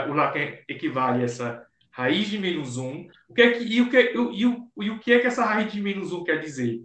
O 0.09 0.13
Lacan 0.13 0.57
equivale 0.67 1.21
a 1.21 1.25
essa 1.25 1.67
raiz 1.91 2.27
de 2.27 2.39
menos 2.39 2.77
um. 2.77 3.07
O 3.29 3.33
que 3.33 3.41
é 3.41 3.51
que, 3.51 3.63
e, 3.63 3.81
o 3.81 3.89
que, 3.89 4.13
e, 4.13 4.45
o, 4.45 4.71
e 4.81 4.89
o 4.89 4.99
que 4.99 5.13
é 5.13 5.19
que 5.19 5.27
essa 5.27 5.45
raiz 5.45 5.71
de 5.71 5.79
menos 5.79 6.11
um 6.11 6.23
quer 6.23 6.39
dizer? 6.39 6.83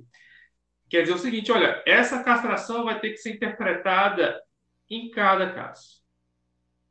Quer 0.91 1.03
dizer 1.03 1.15
o 1.15 1.19
seguinte, 1.19 1.53
olha, 1.53 1.81
essa 1.87 2.23
castração 2.25 2.85
vai 2.85 2.99
ter 2.99 3.11
que 3.11 3.19
ser 3.19 3.37
interpretada 3.37 4.43
em 4.91 5.09
cada 5.09 5.53
caso. 5.53 6.01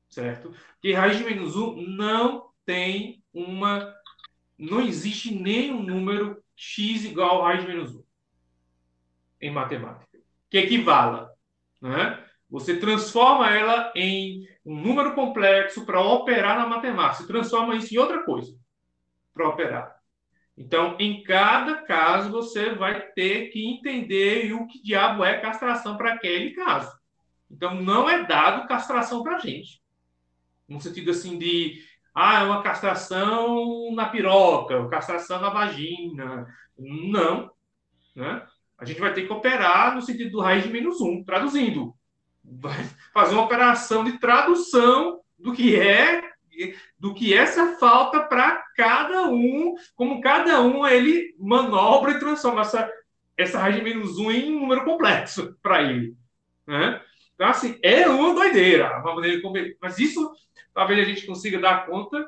Certo? 0.08 0.56
Porque 0.72 0.94
raiz 0.94 1.18
de 1.18 1.26
menos 1.26 1.58
1 1.58 1.86
não 1.86 2.50
tem 2.66 3.22
uma. 3.34 3.94
Não 4.58 4.80
existe 4.80 5.36
nenhum 5.36 5.84
número 5.84 6.42
x 6.56 7.04
igual 7.04 7.44
a 7.44 7.50
raiz 7.50 7.62
de 7.62 7.68
menos 7.68 7.94
1 7.94 8.04
em 9.42 9.52
matemática. 9.52 10.18
Que 10.50 10.60
equivala. 10.60 11.34
Né? 11.82 12.26
Você 12.50 12.80
transforma 12.80 13.54
ela 13.54 13.92
em 13.96 14.48
um 14.66 14.82
número 14.82 15.14
complexo 15.14 15.86
para 15.86 16.02
operar 16.02 16.58
na 16.58 16.68
matemática. 16.68 17.24
Você 17.24 17.28
transforma 17.28 17.76
isso 17.76 17.94
em 17.94 17.98
outra 17.98 18.24
coisa 18.24 18.58
para 19.34 19.48
operar. 19.48 19.99
Então, 20.60 20.98
em 21.00 21.24
cada 21.24 21.84
caso, 21.84 22.30
você 22.30 22.72
vai 22.76 23.00
ter 23.12 23.48
que 23.48 23.66
entender 23.66 24.52
o 24.54 24.68
que 24.68 24.84
diabo 24.84 25.24
é 25.24 25.40
castração 25.40 25.96
para 25.96 26.14
aquele 26.14 26.52
caso. 26.52 26.92
Então, 27.50 27.76
não 27.76 28.10
é 28.10 28.26
dado 28.26 28.68
castração 28.68 29.24
para 29.24 29.38
a 29.38 29.40
gente. 29.40 29.82
No 30.68 30.82
sentido 30.82 31.12
assim 31.12 31.40
de, 31.40 31.82
ah, 32.14 32.42
é 32.42 32.44
uma 32.44 32.62
castração 32.62 33.96
na 33.96 34.10
piroca, 34.10 34.86
castração 34.90 35.40
na 35.40 35.50
vagina. 35.50 36.46
Não. 36.78 37.50
Né? 38.14 38.46
A 38.78 38.84
gente 38.84 39.00
vai 39.00 39.14
ter 39.14 39.26
que 39.26 39.32
operar 39.32 39.96
no 39.96 40.02
sentido 40.02 40.32
do 40.32 40.42
raiz 40.42 40.66
de 40.66 40.70
menos 40.70 41.00
um, 41.00 41.24
traduzindo. 41.24 41.96
Vai 42.44 42.84
fazer 43.14 43.34
uma 43.34 43.46
operação 43.46 44.04
de 44.04 44.20
tradução 44.20 45.22
do 45.38 45.54
que 45.54 45.80
é 45.80 46.29
do 46.98 47.14
que 47.14 47.34
essa 47.34 47.78
falta 47.78 48.22
para 48.22 48.64
cada 48.76 49.28
um, 49.28 49.76
como 49.96 50.22
cada 50.22 50.62
um 50.62 50.86
ele 50.86 51.36
manobra 51.40 52.12
e 52.12 52.20
transforma 52.20 52.62
essa, 52.62 52.92
essa 53.38 53.60
raiz 53.60 53.76
de 53.76 53.82
menos 53.82 54.18
um 54.18 54.32
em 54.32 54.56
um 54.56 54.62
número 54.62 54.84
complexo 54.84 55.58
para 55.62 55.82
ele. 55.84 56.16
Né? 56.68 57.02
Então, 57.36 57.48
assim, 57.48 57.80
é 57.82 58.08
uma 58.08 58.34
doideira. 58.34 59.02
Mas 59.82 59.98
isso, 59.98 60.32
talvez 60.74 61.00
a 61.00 61.10
gente 61.10 61.26
consiga 61.26 61.60
dar 61.60 61.86
conta, 61.86 62.28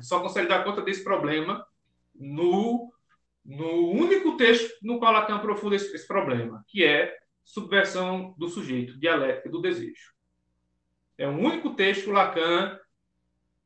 só 0.00 0.20
consegue 0.20 0.48
dar 0.48 0.62
conta 0.64 0.80
desse 0.80 1.02
problema 1.02 1.66
no, 2.14 2.92
no 3.44 3.90
único 3.90 4.36
texto 4.36 4.70
no 4.82 4.98
qual 4.98 5.12
Lacan 5.12 5.36
aprofunda 5.36 5.76
esse, 5.76 5.94
esse 5.94 6.06
problema, 6.06 6.64
que 6.68 6.84
é 6.84 7.16
subversão 7.44 8.34
do 8.38 8.48
sujeito, 8.48 8.98
dialética 8.98 9.48
do 9.48 9.60
desejo. 9.60 10.12
É 11.16 11.26
o 11.26 11.36
único 11.36 11.74
texto 11.74 12.04
que 12.04 12.10
Lacan 12.10 12.78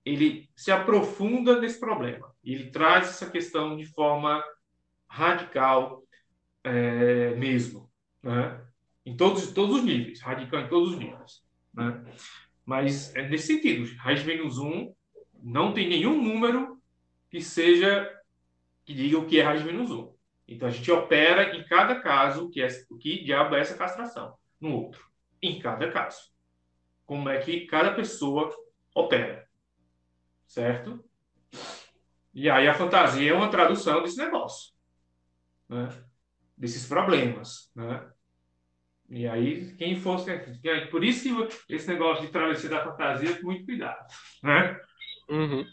ele 0.05 0.49
se 0.57 0.71
aprofunda 0.71 1.61
nesse 1.61 1.79
problema. 1.79 2.35
Ele 2.45 2.71
traz 2.71 3.09
essa 3.09 3.31
questão 3.31 3.77
de 3.77 3.87
forma 3.87 4.43
radical 5.09 6.03
é, 6.65 7.35
mesmo, 7.35 7.91
né? 8.23 8.61
em 9.05 9.17
todos, 9.17 9.53
todos 9.53 9.79
os 9.79 9.85
níveis, 9.85 10.21
radical 10.21 10.61
em 10.61 10.69
todos 10.69 10.93
os 10.93 10.99
níveis. 10.99 11.43
Né? 11.73 12.05
Mas 12.65 13.15
é 13.15 13.29
nesse 13.29 13.49
sentido, 13.49 13.95
raiz 13.99 14.25
menos 14.25 14.59
1 14.59 14.95
não 15.43 15.73
tem 15.73 15.89
nenhum 15.89 16.23
número 16.23 16.81
que 17.29 17.41
seja 17.41 18.09
que 18.85 18.95
diga 18.95 19.19
o 19.19 19.27
que 19.27 19.41
é 19.41 19.43
raiz 19.43 19.63
menos 19.63 19.91
1. 19.91 20.13
Então 20.49 20.69
a 20.69 20.71
gente 20.71 20.91
opera 20.91 21.57
em 21.57 21.65
cada 21.65 22.01
caso 22.01 22.51
que 22.51 22.61
é, 22.61 22.69
o 22.91 22.97
que 22.97 23.25
diabo 23.25 23.55
é 23.55 23.61
essa 23.61 23.77
castração, 23.77 24.35
no 24.61 24.73
outro, 24.73 25.05
em 25.41 25.59
cada 25.59 25.91
caso. 25.91 26.33
Como 27.07 27.29
é 27.29 27.39
que 27.39 27.67
cada 27.67 27.93
pessoa 27.93 28.51
opera 28.95 29.49
certo? 30.47 31.03
E 32.35 32.49
aí 32.49 32.67
a 32.67 32.75
fantasia 32.75 33.31
é 33.31 33.35
uma 33.35 33.51
tradução 33.51 34.03
desse 34.03 34.19
negócio, 34.19 34.73
né? 35.69 35.89
desses 36.57 36.87
problemas, 36.87 37.71
né? 37.75 38.09
E 39.15 39.29
aí, 39.29 39.75
quem 39.75 39.95
fosse. 40.01 40.31
Por 40.91 41.05
isso 41.05 41.49
que 41.67 41.75
esse 41.75 41.87
negócio 41.87 42.25
de 42.25 42.33
travessia 42.33 42.71
da 42.71 42.83
fantasia, 42.83 43.39
muito 43.43 43.67
cuidado. 43.67 44.07
Né? 44.43 44.81
Uhum. 45.29 45.67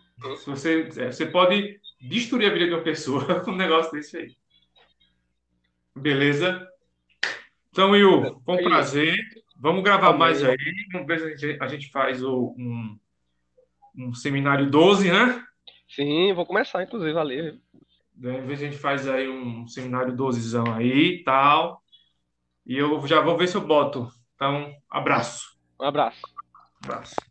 Você, 0.46 0.90
é, 0.98 1.10
você 1.10 1.26
pode 1.26 1.80
destruir 2.02 2.50
a 2.50 2.54
vida 2.54 2.66
de 2.66 2.74
uma 2.74 2.84
pessoa 2.84 3.40
com 3.40 3.52
um 3.52 3.56
negócio 3.56 3.94
desse 3.94 4.18
aí. 4.18 4.36
Beleza? 5.96 6.68
Então, 7.72 7.92
Will, 7.92 8.42
foi 8.44 8.56
um 8.56 8.64
prazer. 8.64 9.16
Vamos 9.56 9.84
gravar 9.86 10.12
mais 10.12 10.44
aí. 10.44 10.58
Vamos 10.92 11.08
ver 11.08 11.38
se 11.40 11.58
a 11.62 11.68
gente, 11.68 11.90
faz 11.92 12.22
um, 12.22 13.00
um 14.00 14.14
seminário 14.14 14.70
12, 14.70 15.12
né? 15.12 15.44
Sim, 15.90 16.34
vou 16.34 16.46
começar, 16.46 16.84
inclusive, 16.84 17.18
a 17.18 17.24
ler. 17.24 17.60
Às 18.18 18.46
vezes 18.46 18.64
a 18.64 18.66
gente 18.70 18.78
faz 18.78 19.08
aí 19.08 19.30
um 19.30 19.68
seminário 19.68 20.16
12 20.16 20.58
aí 20.76 21.20
e 21.20 21.24
tal. 21.24 21.82
E 22.66 22.78
eu 22.78 23.06
já 23.08 23.22
vou 23.22 23.38
ver 23.38 23.48
se 23.48 23.56
eu 23.56 23.62
boto. 23.62 24.10
Então, 24.36 24.74
abraço. 24.90 25.58
Um 25.80 25.86
abraço. 25.86 26.22
Abraço. 26.84 27.29